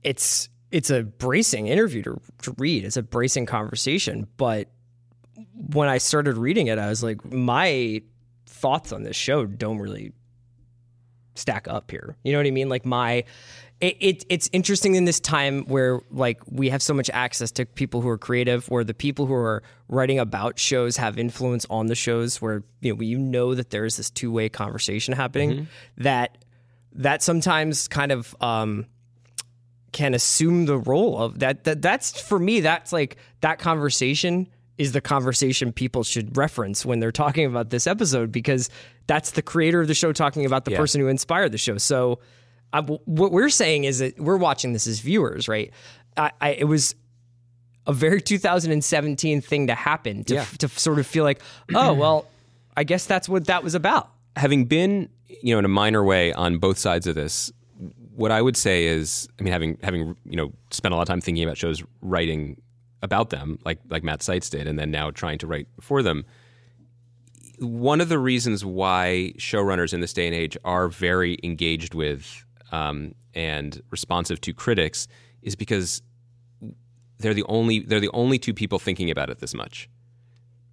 it's 0.02 0.48
it's 0.70 0.90
a 0.90 1.02
bracing 1.02 1.66
interview 1.68 2.02
to, 2.02 2.20
to 2.42 2.54
read. 2.58 2.84
It's 2.84 2.96
a 2.96 3.02
bracing 3.02 3.46
conversation. 3.46 4.26
But 4.36 4.70
when 5.54 5.88
I 5.88 5.98
started 5.98 6.36
reading 6.36 6.68
it, 6.68 6.78
I 6.78 6.88
was 6.88 7.02
like, 7.02 7.24
my 7.30 8.02
thoughts 8.46 8.92
on 8.92 9.02
this 9.02 9.16
show 9.16 9.44
don't 9.44 9.78
really 9.78 10.12
stack 11.34 11.68
up 11.68 11.90
here. 11.90 12.16
You 12.22 12.32
know 12.32 12.38
what 12.38 12.46
I 12.46 12.50
mean? 12.50 12.68
Like 12.68 12.84
my 12.84 13.24
it, 13.80 13.96
it, 13.98 14.24
it's 14.28 14.48
interesting 14.52 14.94
in 14.94 15.06
this 15.06 15.18
time 15.18 15.64
where 15.64 16.00
like 16.12 16.40
we 16.46 16.68
have 16.68 16.80
so 16.80 16.94
much 16.94 17.10
access 17.10 17.50
to 17.52 17.66
people 17.66 18.00
who 18.00 18.08
are 18.08 18.18
creative 18.18 18.68
where 18.68 18.84
the 18.84 18.94
people 18.94 19.26
who 19.26 19.34
are 19.34 19.64
writing 19.88 20.20
about 20.20 20.58
shows 20.58 20.96
have 20.98 21.18
influence 21.18 21.66
on 21.68 21.86
the 21.86 21.96
shows 21.96 22.40
where 22.40 22.62
you 22.80 22.94
know 22.94 23.00
you 23.02 23.18
know 23.18 23.56
that 23.56 23.70
there's 23.70 23.96
this 23.96 24.08
two-way 24.08 24.48
conversation 24.48 25.14
happening 25.14 25.50
that 25.96 26.38
that 26.92 27.22
sometimes 27.22 27.88
kind 27.88 28.12
of 28.12 28.36
um 28.40 28.86
can 29.90 30.14
assume 30.14 30.66
the 30.66 30.78
role 30.78 31.18
of 31.18 31.40
that, 31.40 31.64
that 31.64 31.82
that's 31.82 32.20
for 32.20 32.38
me 32.38 32.60
that's 32.60 32.92
like 32.92 33.16
that 33.40 33.58
conversation 33.58 34.46
is 34.78 34.92
the 34.92 35.00
conversation 35.00 35.72
people 35.72 36.02
should 36.02 36.36
reference 36.36 36.84
when 36.84 36.98
they're 37.00 37.12
talking 37.12 37.44
about 37.46 37.70
this 37.70 37.86
episode 37.86 38.32
because 38.32 38.70
that's 39.06 39.32
the 39.32 39.42
creator 39.42 39.80
of 39.80 39.88
the 39.88 39.94
show 39.94 40.12
talking 40.12 40.44
about 40.46 40.64
the 40.64 40.70
Yeah. 40.72 40.78
person 40.78 41.00
who 41.00 41.08
inspired 41.08 41.52
the 41.52 41.58
show 41.58 41.78
so 41.78 42.20
I, 42.72 42.80
what 42.80 43.32
we're 43.32 43.50
saying 43.50 43.84
is 43.84 43.98
that 43.98 44.18
we're 44.18 44.38
watching 44.38 44.72
this 44.72 44.86
as 44.86 45.00
viewers 45.00 45.46
right 45.48 45.70
I, 46.16 46.30
I 46.40 46.48
it 46.50 46.64
was 46.64 46.94
a 47.86 47.92
very 47.92 48.20
2017 48.22 49.40
thing 49.40 49.66
to 49.66 49.74
happen 49.74 50.24
to, 50.24 50.34
Yeah. 50.34 50.44
to 50.58 50.68
sort 50.68 50.98
of 50.98 51.06
feel 51.06 51.24
like 51.24 51.40
oh 51.74 51.92
well 52.02 52.26
i 52.76 52.84
guess 52.84 53.04
that's 53.06 53.28
what 53.28 53.46
that 53.46 53.62
was 53.62 53.74
about 53.74 54.10
having 54.34 54.64
been, 54.64 55.10
you 55.42 55.52
know, 55.54 55.58
in 55.58 55.66
a 55.66 55.68
minor 55.68 56.02
way 56.02 56.32
on 56.32 56.56
both 56.56 56.78
sides 56.78 57.06
of 57.06 57.14
this, 57.14 57.52
what 58.16 58.30
I 58.30 58.40
would 58.40 58.56
say 58.56 58.86
is, 58.86 59.28
I 59.38 59.42
mean, 59.42 59.52
having 59.52 59.76
having 59.82 60.16
you 60.24 60.36
know 60.38 60.54
spent 60.70 60.94
a 60.94 60.96
lot 60.96 61.02
of 61.02 61.08
time 61.08 61.20
thinking 61.20 61.44
about 61.44 61.58
shows, 61.58 61.82
writing 62.00 62.58
about 63.02 63.30
them, 63.30 63.58
like 63.64 63.78
like 63.88 64.02
Matt 64.02 64.22
Seitz 64.22 64.48
did, 64.48 64.66
and 64.66 64.78
then 64.78 64.90
now 64.90 65.10
trying 65.10 65.38
to 65.38 65.46
write 65.46 65.68
for 65.80 66.02
them. 66.02 66.24
One 67.58 68.00
of 68.00 68.08
the 68.08 68.18
reasons 68.18 68.64
why 68.64 69.34
showrunners 69.36 69.92
in 69.92 70.00
this 70.00 70.12
day 70.12 70.26
and 70.26 70.34
age 70.34 70.56
are 70.64 70.88
very 70.88 71.38
engaged 71.44 71.94
with 71.94 72.44
um, 72.72 73.14
and 73.34 73.80
responsive 73.90 74.40
to 74.42 74.52
critics 74.52 75.06
is 75.42 75.54
because 75.54 76.02
they're 77.18 77.34
the 77.34 77.44
only 77.44 77.80
they're 77.80 78.00
the 78.00 78.10
only 78.12 78.38
two 78.38 78.54
people 78.54 78.78
thinking 78.78 79.10
about 79.10 79.30
it 79.30 79.38
this 79.38 79.54
much. 79.54 79.88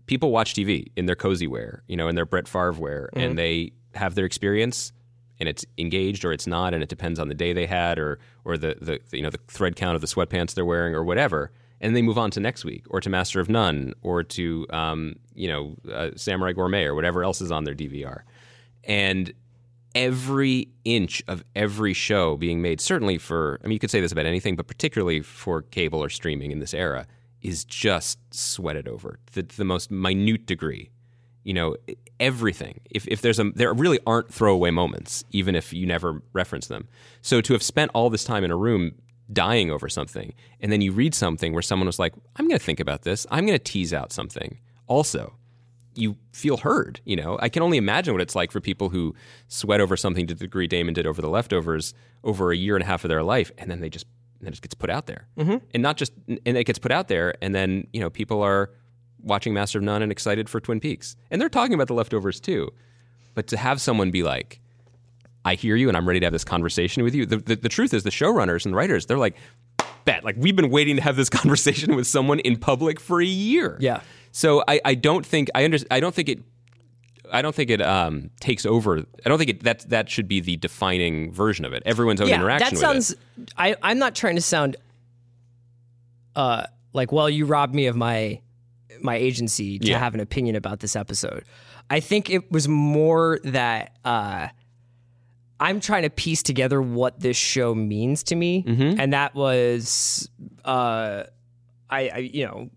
People 0.08 0.32
watch 0.32 0.54
TV 0.54 0.92
in 0.96 1.06
their 1.06 1.16
cozy 1.16 1.46
wear, 1.46 1.84
you 1.88 1.96
know, 1.96 2.08
in 2.08 2.16
their 2.16 2.26
Brett 2.26 2.48
Favre 2.48 2.72
wear, 2.72 3.10
and 3.14 3.38
they 3.38 3.74
have 3.94 4.16
their 4.16 4.26
experience, 4.26 4.92
and 5.40 5.48
it's 5.48 5.66
engaged 5.78 6.26
or 6.26 6.32
it's 6.32 6.48
not, 6.48 6.74
and 6.74 6.82
it 6.82 6.90
depends 6.90 7.20
on 7.20 7.28
the 7.28 7.36
day 7.36 7.54
they 7.54 7.68
had 7.68 8.00
or 8.00 8.18
or 8.44 8.58
the 8.58 8.76
the, 8.82 9.18
you 9.18 9.22
know 9.22 9.30
the 9.30 9.40
thread 9.48 9.76
count 9.76 9.94
of 9.96 10.02
the 10.02 10.08
sweatpants 10.08 10.56
they're 10.56 10.66
wearing 10.66 10.96
or 10.96 11.04
whatever, 11.04 11.52
and 11.82 11.96
they 11.96 12.02
move 12.02 12.18
on 12.18 12.32
to 12.32 12.40
next 12.40 12.66
week 12.66 12.86
or 12.90 13.00
to 13.02 13.10
Master 13.10 13.40
of 13.40 13.50
None 13.50 13.94
or 14.02 14.24
to 14.24 14.66
um, 14.70 15.16
you 15.34 15.48
know 15.48 15.76
uh, 15.92 16.10
Samurai 16.16 16.54
Gourmet 16.54 16.86
or 16.86 16.96
whatever 16.96 17.24
else 17.24 17.42
is 17.42 17.52
on 17.52 17.64
their 17.64 17.76
DVR, 17.76 18.22
and 18.84 19.34
every 19.96 20.70
inch 20.86 21.24
of 21.28 21.44
every 21.56 21.94
show 21.94 22.38
being 22.38 22.62
made, 22.62 22.80
certainly 22.82 23.18
for, 23.18 23.60
I 23.64 23.68
mean, 23.68 23.74
you 23.74 23.80
could 23.80 23.92
say 23.92 24.02
this 24.02 24.12
about 24.12 24.26
anything, 24.26 24.56
but 24.56 24.68
particularly 24.68 25.22
for 25.22 25.62
cable 25.62 26.04
or 26.04 26.10
streaming 26.10 26.52
in 26.52 26.60
this 26.60 26.74
era, 26.74 27.08
is 27.42 27.64
just 27.64 28.20
sweated 28.34 28.88
over 28.88 29.20
to 29.34 29.42
the 29.42 29.66
most 29.66 29.92
minute 29.92 30.46
degree. 30.46 30.90
You 31.44 31.54
know, 31.54 31.78
everything. 32.20 32.82
If, 32.92 33.08
if 33.08 33.22
there's 33.22 33.40
a, 33.40 33.52
there 33.56 33.74
really 33.74 34.00
aren't 34.06 34.32
throwaway 34.32 34.72
moments, 34.72 35.24
even 35.32 35.56
if 35.56 35.74
you 35.74 35.88
never 35.88 36.22
reference 36.34 36.68
them. 36.68 36.88
So 37.22 37.42
to 37.42 37.54
have 37.54 37.64
spent 37.64 37.92
all 37.94 38.10
this 38.10 38.24
time 38.24 38.44
in 38.44 38.52
a 38.52 38.58
room 38.58 38.94
dying 39.32 39.70
over 39.72 39.90
something, 39.90 40.34
and 40.60 40.72
then 40.72 40.82
you 40.82 40.92
read 40.92 41.14
something 41.14 41.54
where 41.54 41.62
someone 41.62 41.88
was 41.88 42.00
like, 42.00 42.14
I'm 42.36 42.48
going 42.48 42.58
to 42.58 42.66
think 42.66 42.80
about 42.80 43.04
this, 43.04 43.28
I'm 43.30 43.46
going 43.46 43.58
to 43.58 43.64
tease 43.64 43.94
out 43.94 44.12
something 44.12 44.60
also 44.88 45.36
you 45.96 46.18
feel 46.32 46.58
heard. 46.58 47.02
You 47.06 47.16
know, 47.16 47.38
I 47.42 47.50
can 47.50 47.62
only 47.62 47.78
imagine 47.78 48.14
what 48.14 48.22
it's 48.22 48.36
like 48.36 48.52
for 48.52 48.60
people 48.60 48.90
who 48.90 49.16
sweat 49.48 49.82
over 49.82 49.98
something 49.98 50.28
to 50.28 50.34
the 50.34 50.46
degree 50.46 50.68
Damon 50.68 50.94
did 50.94 51.06
over 51.06 51.22
the 51.22 51.30
leftovers 51.30 51.94
over 52.24 52.52
a 52.52 52.58
year 52.58 52.76
and 52.76 52.84
a 52.84 52.86
half 52.86 53.04
of 53.04 53.10
their 53.10 53.24
life, 53.24 53.52
and 53.58 53.70
then 53.70 53.80
they 53.82 53.90
just 53.90 54.06
then 54.42 54.54
it 54.54 54.62
gets 54.62 54.74
put 54.74 54.90
out 54.90 55.06
there, 55.06 55.28
mm-hmm. 55.38 55.58
and 55.74 55.84
not 55.84 55.98
just 55.98 56.14
and 56.28 56.58
it 56.58 56.64
gets 56.64 56.80
put 56.80 56.92
out 56.92 57.08
there, 57.08 57.36
and 57.42 57.54
then 57.54 57.88
you 57.92 58.00
know 58.00 58.10
people 58.10 58.42
are 58.42 58.72
watching 59.22 59.54
Master 59.54 59.80
of 59.80 59.84
None 59.84 60.02
and 60.02 60.12
excited 60.12 60.50
for 60.50 60.60
Twin 60.60 60.80
Peaks, 60.80 61.16
and 61.30 61.42
they're 61.42 61.50
talking 61.50 61.74
about 61.74 61.88
the 61.88 61.94
leftovers 61.94 62.40
too. 62.40 62.70
But 63.36 63.48
to 63.48 63.58
have 63.58 63.82
someone 63.82 64.12
be 64.12 64.24
like, 64.24 64.62
I 65.46 65.56
hear 65.56 65.76
you 65.76 65.88
and 65.88 65.96
I'm 65.98 66.08
ready 66.08 66.20
to 66.20 66.26
have 66.26 66.34
this 66.34 66.44
conversation 66.44 67.04
with 67.04 67.16
you. 67.16 67.26
The, 67.26 67.38
the, 67.38 67.56
the 67.56 67.70
truth 67.70 67.94
is, 67.94 68.04
the 68.04 68.10
showrunners 68.10 68.66
and 68.66 68.74
the 68.74 68.78
writers, 68.78 69.06
they're 69.06 69.18
like, 69.18 69.36
bet. 70.06 70.24
Like, 70.24 70.36
we've 70.38 70.56
been 70.56 70.70
waiting 70.70 70.96
to 70.98 71.02
have 71.02 71.16
this 71.16 71.30
conversation 71.42 71.96
with 71.96 72.08
someone 72.08 72.40
in 72.40 72.58
public 72.58 73.00
for 73.00 73.22
a 73.22 73.26
year. 73.26 73.78
Yeah. 73.80 74.02
So 74.32 74.64
I, 74.68 74.82
I 74.86 74.96
don't 74.96 75.26
think, 75.26 75.50
I, 75.56 75.64
under, 75.66 75.78
I 75.90 76.00
don't 76.00 76.14
think 76.14 76.30
it, 76.30 76.40
I 77.32 77.42
don't 77.42 77.54
think 77.56 77.70
it 77.70 77.82
um, 77.82 78.32
takes 78.40 78.66
over. 78.66 79.00
I 79.00 79.30
don't 79.30 79.38
think 79.38 79.50
it, 79.50 79.64
that 79.64 79.82
that 79.90 80.10
should 80.10 80.28
be 80.28 80.40
the 80.40 80.58
defining 80.58 81.32
version 81.32 81.64
of 81.64 81.74
it. 81.74 81.84
Everyone's 81.86 82.22
own 82.22 82.28
yeah, 82.28 82.36
interaction 82.36 82.66
that 82.66 82.72
with 82.72 82.82
sounds. 82.82 83.12
it. 83.12 83.54
I 83.56 83.76
I'm 83.84 84.00
not 84.00 84.16
trying 84.16 84.36
to 84.36 84.42
sound, 84.42 84.78
uh, 86.36 86.64
like 86.94 87.12
well, 87.12 87.30
you 87.30 87.46
robbed 87.46 87.76
me 87.76 87.86
of 87.86 87.96
my 87.96 88.42
my 89.02 89.16
agency 89.16 89.80
to 89.80 89.88
Yeah. 89.88 90.00
have 90.00 90.14
an 90.16 90.20
opinion 90.20 90.56
about 90.56 90.80
this 90.80 90.96
episode. 90.96 91.44
I 91.90 92.00
think 92.00 92.30
it 92.30 92.52
was 92.52 92.68
more 92.68 93.40
that 93.44 93.96
uh, 94.04 94.48
I'm 95.60 95.80
trying 95.80 96.04
to 96.04 96.10
piece 96.10 96.42
together 96.44 96.82
what 96.82 97.20
this 97.20 97.38
show 97.38 97.76
means 97.76 98.24
to 98.24 98.36
me, 98.36 98.64
Mm-hmm. 98.64 99.00
and 99.00 99.14
that 99.14 99.36
was, 99.36 100.30
uh, 100.66 101.24
I, 101.90 102.10
I 102.10 102.18
you 102.20 102.46
know. 102.46 102.70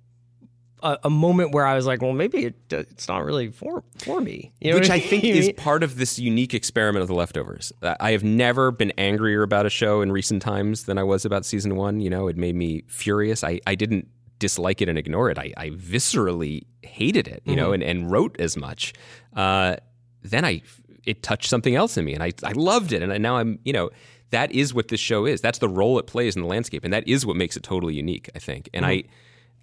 A, 0.85 0.99
a 1.05 1.11
moment 1.11 1.53
where 1.53 1.65
I 1.65 1.77
was 1.77 1.87
like, 1.87 2.03
"Well, 2.03 2.13
maybe 2.13 2.45
it, 2.47 2.57
it's 2.73 3.07
not 3.07 3.25
really 3.25 3.53
for 3.53 3.85
for 3.99 4.21
me," 4.21 4.53
you 4.61 4.73
know 4.73 4.79
Which 4.81 4.91
I 4.91 4.99
think 4.99 5.23
is 5.23 5.53
part 5.57 5.85
of 5.85 5.97
this 5.97 6.19
unique 6.19 6.55
experiment 6.55 7.03
of 7.03 7.07
the 7.07 7.15
leftovers. 7.15 7.73
Uh, 7.81 7.95
I 8.01 8.11
have 8.11 8.25
never 8.25 8.73
been 8.73 8.91
angrier 8.99 9.45
about 9.45 9.65
a 9.65 9.71
show 9.71 10.01
in 10.01 10.11
recent 10.11 10.43
times 10.43 10.87
than 10.87 10.99
I 10.99 11.05
was 11.05 11.25
about 11.25 11.47
season 11.47 11.77
one. 11.77 12.01
You 12.01 12.11
know, 12.11 12.27
it 12.27 12.37
made 12.37 12.57
me 12.57 12.83
furious. 12.89 13.45
I, 13.45 13.61
I 13.65 13.77
didn't 13.77 14.09
dislike 14.41 14.83
it 14.83 14.89
and 14.89 14.99
ignore 14.99 15.31
it. 15.31 15.39
I, 15.39 15.53
I 15.57 15.71
viscerally 15.71 16.63
hated 16.83 17.29
it, 17.29 17.43
you 17.45 17.55
know, 17.55 17.73
and, 17.73 17.85
and 17.85 18.11
wrote 18.11 18.35
as 18.41 18.57
much. 18.57 18.93
Uh, 19.37 19.77
then 20.25 20.45
I 20.45 20.63
it 21.05 21.23
touched 21.23 21.49
something 21.49 21.75
else 21.75 21.97
in 21.97 22.05
me 22.05 22.15
and 22.15 22.23
I, 22.23 22.33
I 22.45 22.53
loved 22.53 22.93
it. 22.93 23.03
And 23.03 23.23
now 23.23 23.37
I'm, 23.37 23.59
you 23.65 23.73
know, 23.73 23.91
that 24.31 24.53
is 24.53 24.73
what 24.73 24.89
this 24.89 25.01
show 25.01 25.27
is. 25.27 25.41
That's 25.41 25.59
the 25.59 25.69
role 25.69 25.99
it 25.99 26.07
plays 26.07 26.37
in 26.37 26.43
the 26.43 26.49
landscape. 26.49 26.85
And 26.85 26.93
that 26.93 27.07
is 27.07 27.27
what 27.27 27.37
makes 27.37 27.57
it 27.57 27.63
totally 27.63 27.95
unique, 27.95 28.31
I 28.35 28.39
think. 28.39 28.69
And 28.73 28.85
I 28.85 29.05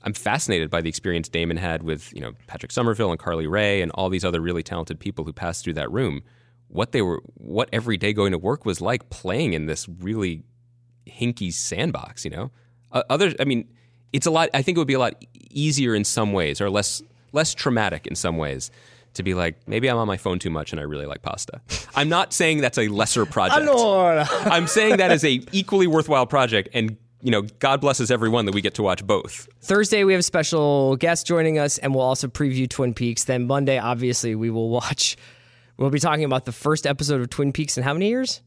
I'm 0.04 0.14
fascinated 0.14 0.70
by 0.70 0.82
the 0.82 0.88
experience 0.88 1.28
Damon 1.28 1.58
had 1.58 1.84
with, 1.84 2.14
you 2.14 2.22
know, 2.22 2.32
Patrick 2.48 2.72
Somerville 2.72 3.12
and 3.12 3.20
Carly 3.20 3.48
Wray 3.48 3.82
and 3.82 3.92
all 3.94 4.10
these 4.10 4.24
other 4.24 4.40
really 4.40 4.64
talented 4.64 5.00
people 5.00 5.26
who 5.26 5.34
passed 5.34 5.64
through 5.64 5.74
that 5.74 5.92
room. 5.92 6.22
What 6.70 6.92
they 6.92 7.02
were 7.02 7.22
what 7.34 7.68
every 7.74 7.98
day 7.98 8.14
going 8.14 8.32
to 8.32 8.38
work 8.38 8.66
was 8.66 8.80
like 8.80 9.10
playing 9.10 9.54
in 9.54 9.66
this 9.66 9.90
really 9.90 10.44
hinky 11.08 11.52
sandbox, 11.52 12.24
you 12.24 12.32
know? 12.32 12.52
Uh, 12.92 13.04
other 13.10 13.34
I 13.40 13.44
mean, 13.44 13.68
it's 14.14 14.28
a 14.28 14.32
lot 14.32 14.50
I 14.54 14.62
think 14.62 14.78
it 14.78 14.80
would 14.80 14.88
be 14.88 14.94
a 14.94 15.00
lot 15.00 15.16
easier 15.50 15.96
in 15.96 16.04
some 16.04 16.32
ways 16.32 16.62
or 16.62 16.70
less 16.70 17.02
less 17.32 17.54
traumatic 17.54 18.08
in 18.08 18.16
some 18.16 18.38
ways 18.38 18.72
to 19.16 19.24
be 19.24 19.34
like 19.34 19.68
maybe 19.68 19.90
I'm 19.90 19.98
on 19.98 20.08
my 20.08 20.18
phone 20.18 20.40
too 20.40 20.50
much 20.50 20.72
and 20.72 20.80
I 20.80 20.84
really 20.84 21.06
like 21.06 21.22
pasta. 21.22 21.62
I'm 21.96 22.10
not 22.10 22.34
saying 22.34 22.62
that's 22.62 22.78
a 22.78 22.88
lesser 22.88 23.26
project. 23.26 23.68
I'm 23.72 24.68
saying 24.68 24.98
that 24.98 25.12
is 25.12 25.24
a 25.24 25.42
equally 25.52 25.88
worthwhile 25.88 26.26
project 26.26 26.70
and 26.74 26.98
you 27.22 27.32
know, 27.32 27.42
God 27.42 27.82
blesses 27.82 28.12
everyone 28.12 28.46
that 28.46 28.56
we 28.56 28.62
get 28.62 28.76
to 28.76 28.84
watch 28.84 29.06
both. 29.06 29.50
Thursday, 29.60 30.06
we 30.06 30.14
have 30.14 30.22
a 30.22 30.24
special 30.24 30.96
guest 30.96 31.28
joining 31.28 31.60
us, 31.60 31.78
and 31.78 31.94
we'll 31.94 32.06
also 32.06 32.30
preview 32.30 32.70
Twin 32.70 32.94
Peaks. 32.94 33.26
Then 33.26 33.46
Monday, 33.46 33.78
obviously, 33.78 34.36
we 34.36 34.50
will 34.50 34.70
watch 34.70 35.18
We'll 35.80 35.90
be 35.90 36.00
talking 36.00 36.26
about 36.26 36.44
the 36.44 36.52
first 36.52 36.86
episode 36.86 37.22
of 37.22 37.30
Twin 37.30 37.54
Peaks 37.54 37.78
in 37.78 37.86
how 37.86 37.94
many 37.94 38.10
years? 38.10 38.42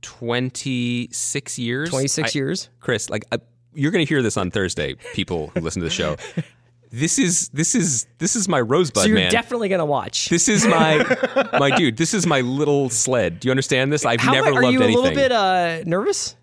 26 0.00 1.58
years. 1.58 1.90
26 1.90 2.34
I- 2.34 2.38
years. 2.38 2.70
Chris, 2.80 3.10
like 3.10 3.26
uh, 3.30 3.36
you're 3.74 3.90
going 3.90 4.04
to 4.04 4.08
hear 4.08 4.22
this 4.22 4.38
on 4.38 4.50
Thursday. 4.50 4.94
People 5.12 5.48
who 5.48 5.60
listen 5.60 5.80
to 5.82 5.84
the 5.84 5.94
show. 5.94 6.16
This 6.90 7.18
is 7.18 7.48
this 7.50 7.74
is 7.74 8.06
this 8.18 8.34
is 8.34 8.48
my 8.48 8.60
rosebud 8.60 9.02
So 9.02 9.08
you're 9.08 9.16
man. 9.18 9.30
definitely 9.30 9.68
going 9.68 9.80
to 9.80 9.84
watch. 9.84 10.28
this 10.30 10.48
is 10.48 10.66
my 10.66 11.04
my 11.58 11.70
dude. 11.76 11.96
This 11.98 12.14
is 12.14 12.26
my 12.26 12.40
little 12.40 12.88
sled. 12.88 13.40
Do 13.40 13.48
you 13.48 13.50
understand 13.52 13.92
this? 13.92 14.04
I've 14.06 14.20
How 14.20 14.32
never 14.32 14.52
loved 14.52 14.64
anything. 14.66 14.82
are 14.82 14.88
you 14.90 14.96
a 14.98 15.00
little 15.00 15.14
bit 15.14 15.32
uh, 15.32 15.82
nervous? 15.84 16.34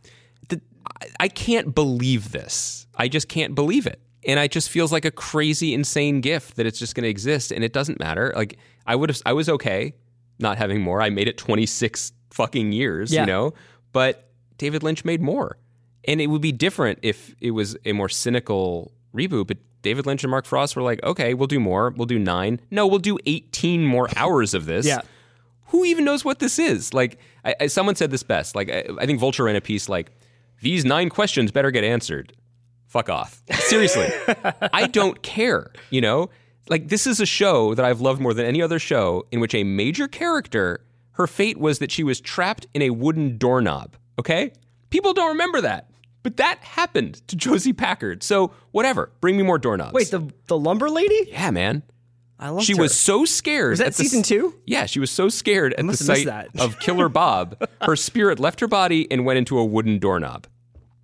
I 1.20 1.28
can't 1.28 1.74
believe 1.76 2.32
this. 2.32 2.88
I 2.96 3.08
just 3.08 3.28
can't 3.28 3.56
believe 3.56 3.86
it. 3.88 4.00
And 4.28 4.40
it 4.40 4.52
just 4.52 4.70
feels 4.70 4.92
like 4.92 5.04
a 5.06 5.12
crazy, 5.12 5.74
insane 5.74 6.22
gift 6.22 6.56
that 6.56 6.66
it's 6.66 6.80
just 6.80 6.96
going 6.96 7.04
to 7.04 7.10
exist, 7.10 7.52
and 7.52 7.64
it 7.64 7.74
doesn't 7.74 8.00
matter. 8.00 8.32
Like 8.36 8.58
I 8.88 8.96
would 8.96 9.10
have, 9.10 9.22
I 9.26 9.34
was 9.34 9.50
okay 9.50 9.94
not 10.40 10.58
having 10.58 10.82
more. 10.82 11.02
I 11.02 11.10
made 11.10 11.28
it 11.28 11.38
26 11.38 12.12
fucking 12.32 12.72
years, 12.72 13.12
Yeah. 13.14 13.22
you 13.22 13.28
know. 13.28 13.54
But 13.94 14.30
David 14.58 14.84
Lynch 14.84 15.06
made 15.06 15.22
more, 15.22 15.58
and 16.06 16.20
it 16.22 16.28
would 16.28 16.42
be 16.42 16.52
different 16.52 17.00
if 17.02 17.36
it 17.40 17.52
was 17.52 17.76
a 17.86 17.92
more 17.94 18.10
cynical 18.10 18.92
reboot. 19.14 19.48
But 19.48 19.58
David 19.86 20.06
Lynch 20.06 20.24
and 20.24 20.32
Mark 20.32 20.46
Frost 20.46 20.76
were 20.76 20.82
like, 20.82 21.02
okay, 21.04 21.34
we'll 21.36 21.48
do 21.48 21.60
more. 21.60 21.92
We'll 21.96 22.08
do 22.08 22.18
nine. 22.20 22.60
No, 22.72 22.88
we'll 22.88 23.00
do 23.00 23.18
18 23.26 23.86
more 23.86 24.10
hours 24.18 24.54
of 24.54 24.66
this 24.66 24.86
Yeah. 24.86 25.02
who 25.68 25.86
even 25.86 26.04
knows 26.04 26.26
what 26.26 26.40
this 26.40 26.58
is? 26.60 26.94
Like, 26.94 27.20
I, 27.46 27.56
I, 27.62 27.68
someone 27.68 27.96
said 27.96 28.10
this 28.12 28.24
best. 28.24 28.56
Like, 28.56 28.70
I, 28.72 28.84
I 29.00 29.06
think 29.06 29.20
Vulture 29.20 29.44
ran 29.44 29.56
a 29.56 29.62
piece 29.62 29.88
like, 29.88 30.12
these 30.62 30.84
nine 30.86 31.10
questions 31.10 31.52
better 31.52 31.70
get 31.70 31.84
answered. 31.84 32.34
Fuck 32.88 33.10
off. 33.10 33.44
Seriously. 33.60 34.08
I 34.74 34.88
don't 34.88 35.22
care, 35.22 35.72
you 35.92 36.02
know? 36.02 36.30
Like, 36.68 36.88
this 36.88 37.06
is 37.06 37.20
a 37.20 37.26
show 37.26 37.76
that 37.76 37.86
I've 37.86 38.02
loved 38.02 38.20
more 38.22 38.34
than 38.34 38.46
any 38.46 38.62
other 38.62 38.80
show 38.80 39.28
in 39.32 39.40
which 39.40 39.54
a 39.54 39.64
major 39.64 40.08
character, 40.08 40.84
her 41.12 41.28
fate 41.28 41.60
was 41.60 41.78
that 41.80 41.92
she 41.92 42.04
was 42.04 42.20
trapped 42.20 42.66
in 42.74 42.82
a 42.82 42.90
wooden 42.90 43.38
doorknob, 43.38 43.96
okay? 44.18 44.52
People 44.90 45.14
don't 45.14 45.30
remember 45.30 45.62
that. 45.62 45.90
But 46.26 46.38
that 46.38 46.58
happened 46.64 47.22
to 47.28 47.36
Josie 47.38 47.72
Packard. 47.72 48.24
So, 48.24 48.52
whatever. 48.72 49.12
Bring 49.22 49.38
me 49.38 49.44
more 49.44 49.60
doorknobs. 49.60 49.94
Wait, 49.94 50.10
the 50.10 50.28
the 50.48 50.58
lumber 50.58 50.90
lady? 50.90 51.28
Yeah, 51.30 51.52
man. 51.52 51.84
I 52.40 52.50
love 52.50 52.64
She 52.64 52.74
was 52.74 52.98
so 52.98 53.26
scared. 53.26 53.70
Was 53.70 53.80
that 53.80 53.94
the 53.94 54.04
season 54.04 54.24
two? 54.24 54.60
Yeah, 54.66 54.88
she 54.88 55.00
was 55.00 55.12
so 55.12 55.30
scared 55.30 55.74
at 55.74 55.78
the 55.78 55.84
must 55.84 56.00
have 56.00 56.08
missed 56.10 56.24
sight 56.26 56.48
of 56.60 56.80
Killer 56.80 57.10
Bob. 57.22 57.56
Her 57.82 57.96
spirit 57.96 58.40
left 58.40 58.60
her 58.60 58.68
body 58.68 59.08
and 59.12 59.24
went 59.24 59.38
into 59.38 59.60
a 59.60 59.64
wooden 59.64 60.00
doorknob 60.00 60.48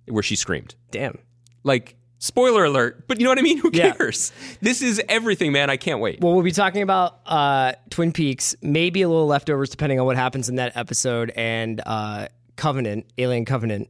where 0.08 0.24
she 0.24 0.34
screamed. 0.34 0.74
Damn. 0.90 1.16
Like, 1.62 1.94
spoiler 2.18 2.64
alert, 2.64 3.06
but 3.06 3.18
you 3.20 3.24
know 3.24 3.30
what 3.30 3.38
I 3.38 3.42
mean? 3.42 3.58
Who 3.62 3.70
Yeah. 3.72 3.92
cares? 3.92 4.32
This 4.60 4.82
is 4.82 5.00
everything, 5.08 5.52
man. 5.52 5.70
I 5.70 5.76
can't 5.76 6.00
wait. 6.00 6.20
Well, 6.20 6.34
we'll 6.34 6.42
be 6.42 6.50
talking 6.50 6.82
about 6.82 7.20
uh, 7.24 7.74
Twin 7.90 8.10
Peaks, 8.12 8.56
maybe 8.60 9.02
a 9.02 9.08
little 9.08 9.28
leftovers 9.28 9.70
depending 9.70 10.00
on 10.00 10.06
what 10.06 10.16
happens 10.16 10.48
in 10.48 10.56
that 10.56 10.76
episode, 10.76 11.30
and 11.36 11.80
uh, 11.86 12.26
Covenant, 12.56 13.06
Alien 13.16 13.44
Covenant, 13.46 13.88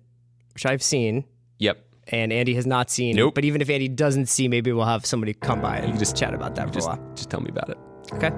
which 0.55 0.67
I've 0.67 0.83
seen 0.83 1.25
yep. 1.59 1.85
and 2.09 2.33
Andy 2.33 2.55
has 2.55 2.67
not 2.67 2.91
seen. 2.91 3.17
Nope. 3.17 3.35
But 3.35 3.45
even 3.45 3.61
if 3.61 3.71
Andy 3.71 3.89
doesn't 3.89 4.27
see, 4.27 4.49
maybe 4.49 4.73
we'll 4.73 4.85
have 4.85 5.07
somebody 5.07 5.35
come 5.35 5.61
by 5.61 5.79
and 5.79 5.99
just 5.99 6.17
chat 6.17 6.35
about 6.35 6.55
that 6.57 6.69
for 6.69 6.75
Just, 6.75 6.89
a 6.89 6.91
while. 6.93 7.15
just 7.15 7.31
tell 7.31 7.41
me 7.41 7.51
about 7.51 7.69
it. 7.71 7.79
Okay. 8.13 8.31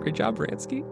Great 0.00 0.14
job, 0.14 0.36
Bransky. 0.38 0.84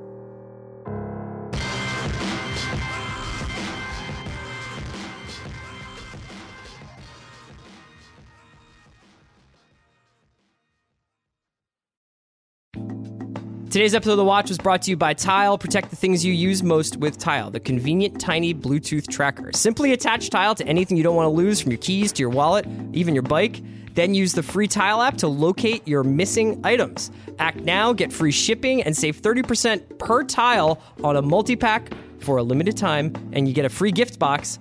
Today's 13.75 13.93
episode 13.93 14.13
of 14.13 14.19
The 14.19 14.25
Watch 14.25 14.51
was 14.51 14.59
brought 14.59 14.83
to 14.83 14.91
you 14.93 14.97
by 14.97 15.15
Tile. 15.15 15.59
Protect 15.59 15.91
the 15.91 15.97
things 15.97 16.25
you 16.25 16.33
use 16.33 16.63
most 16.63 16.99
with 16.99 17.19
Tile, 17.19 17.51
the 17.51 17.59
convenient, 17.59 18.21
tiny 18.21 18.55
Bluetooth 18.55 19.11
tracker. 19.11 19.51
Simply 19.53 19.93
attach 19.93 20.31
Tile 20.31 20.55
to 20.55 20.65
anything 20.69 20.97
you 20.97 21.03
don't 21.03 21.17
want 21.17 21.27
to 21.27 21.31
lose, 21.31 21.61
from 21.61 21.73
your 21.73 21.79
keys 21.79 22.13
to 22.13 22.23
your 22.23 22.31
wallet, 22.31 22.69
even 22.93 23.15
your 23.15 23.25
bike. 23.25 23.61
Then 23.95 24.15
use 24.15 24.33
the 24.33 24.45
free 24.45 24.69
Tile 24.69 25.03
app 25.03 25.17
to 25.17 25.27
locate 25.27 25.89
your 25.89 26.05
missing 26.05 26.61
items. 26.63 27.11
Act 27.41 27.63
now, 27.63 27.93
get 27.93 28.13
free 28.13 28.31
shipping, 28.31 28.81
and 28.81 28.97
save 28.97 29.21
30% 29.21 29.99
per 29.99 30.23
tile 30.23 30.81
on 31.03 31.17
a 31.17 31.23
multi 31.23 31.57
pack 31.57 31.93
for 32.21 32.37
a 32.37 32.45
limited 32.45 32.77
time, 32.77 33.13
and 33.33 33.49
you 33.49 33.55
get 33.55 33.65
a 33.65 33.69
free 33.69 33.91
gift 33.91 34.21
box. 34.21 34.61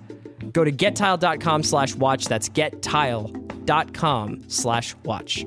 Go 0.52 0.64
to 0.64 0.72
gettile.com 0.72 1.62
slash 1.62 1.94
watch. 1.94 2.24
That's 2.24 2.48
gettile.com 2.48 4.42
slash 4.48 4.96
watch. 5.04 5.46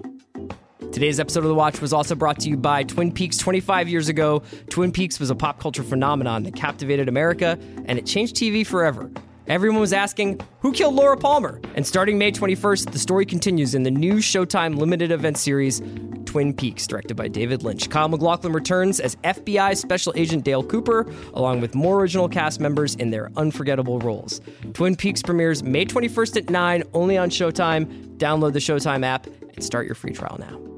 Today's 0.92 1.20
episode 1.20 1.42
of 1.42 1.50
The 1.50 1.56
Watch 1.56 1.80
was 1.80 1.94
also 1.94 2.16
brought 2.16 2.40
to 2.40 2.50
you 2.50 2.58
by 2.58 2.84
Twin 2.84 3.12
Peaks 3.12 3.38
25 3.38 3.88
years 3.88 4.10
ago. 4.10 4.42
Twin 4.70 4.92
Peaks 4.92 5.20
was 5.20 5.30
a 5.30 5.36
pop 5.36 5.60
culture 5.60 5.84
phenomenon 5.84 6.42
that 6.44 6.56
captivated 6.56 7.08
America 7.08 7.60
and 7.86 8.00
it 8.00 8.06
changed 8.06 8.36
TV 8.36 8.66
forever. 8.66 9.12
Everyone 9.48 9.80
was 9.80 9.94
asking, 9.94 10.42
who 10.60 10.74
killed 10.74 10.96
Laura 10.96 11.16
Palmer? 11.16 11.62
And 11.76 11.86
starting 11.86 12.18
May 12.18 12.32
21st, 12.32 12.92
the 12.92 13.00
story 13.00 13.26
continues 13.26 13.76
in 13.76 13.84
the 13.84 13.92
new 13.92 14.16
Showtime 14.16 14.76
limited 14.78 15.12
event 15.12 15.38
series, 15.38 15.82
Twin 16.26 16.54
Peaks, 16.54 16.88
directed 16.88 17.16
by 17.16 17.28
David 17.28 17.64
Lynch. 17.64 17.90
Kyle 17.90 18.10
MacLachlan 18.10 18.52
returns 18.52 19.00
as 19.00 19.16
FBI 19.18 19.78
Special 19.78 20.14
Agent 20.16 20.44
Dale 20.44 20.64
Cooper, 20.64 21.06
along 21.34 21.62
with 21.62 21.76
more 21.76 22.00
original 22.02 22.28
cast 22.28 22.60
members 22.60 22.96
in 22.96 23.12
their 23.12 23.32
unforgettable 23.38 24.00
roles. 24.00 24.42
Twin 24.74 24.96
Peaks 24.96 25.22
premieres 25.22 25.64
May 25.64 25.86
21st 25.86 26.38
at 26.38 26.50
9, 26.50 26.84
only 26.94 27.18
on 27.18 27.30
Showtime. 27.30 28.18
Download 28.18 28.52
the 28.52 28.60
Showtime 28.60 29.06
app 29.06 29.28
and 29.28 29.64
start 29.64 29.86
your 29.86 29.96
free 29.96 30.12
trial 30.12 30.38
now. 30.40 30.77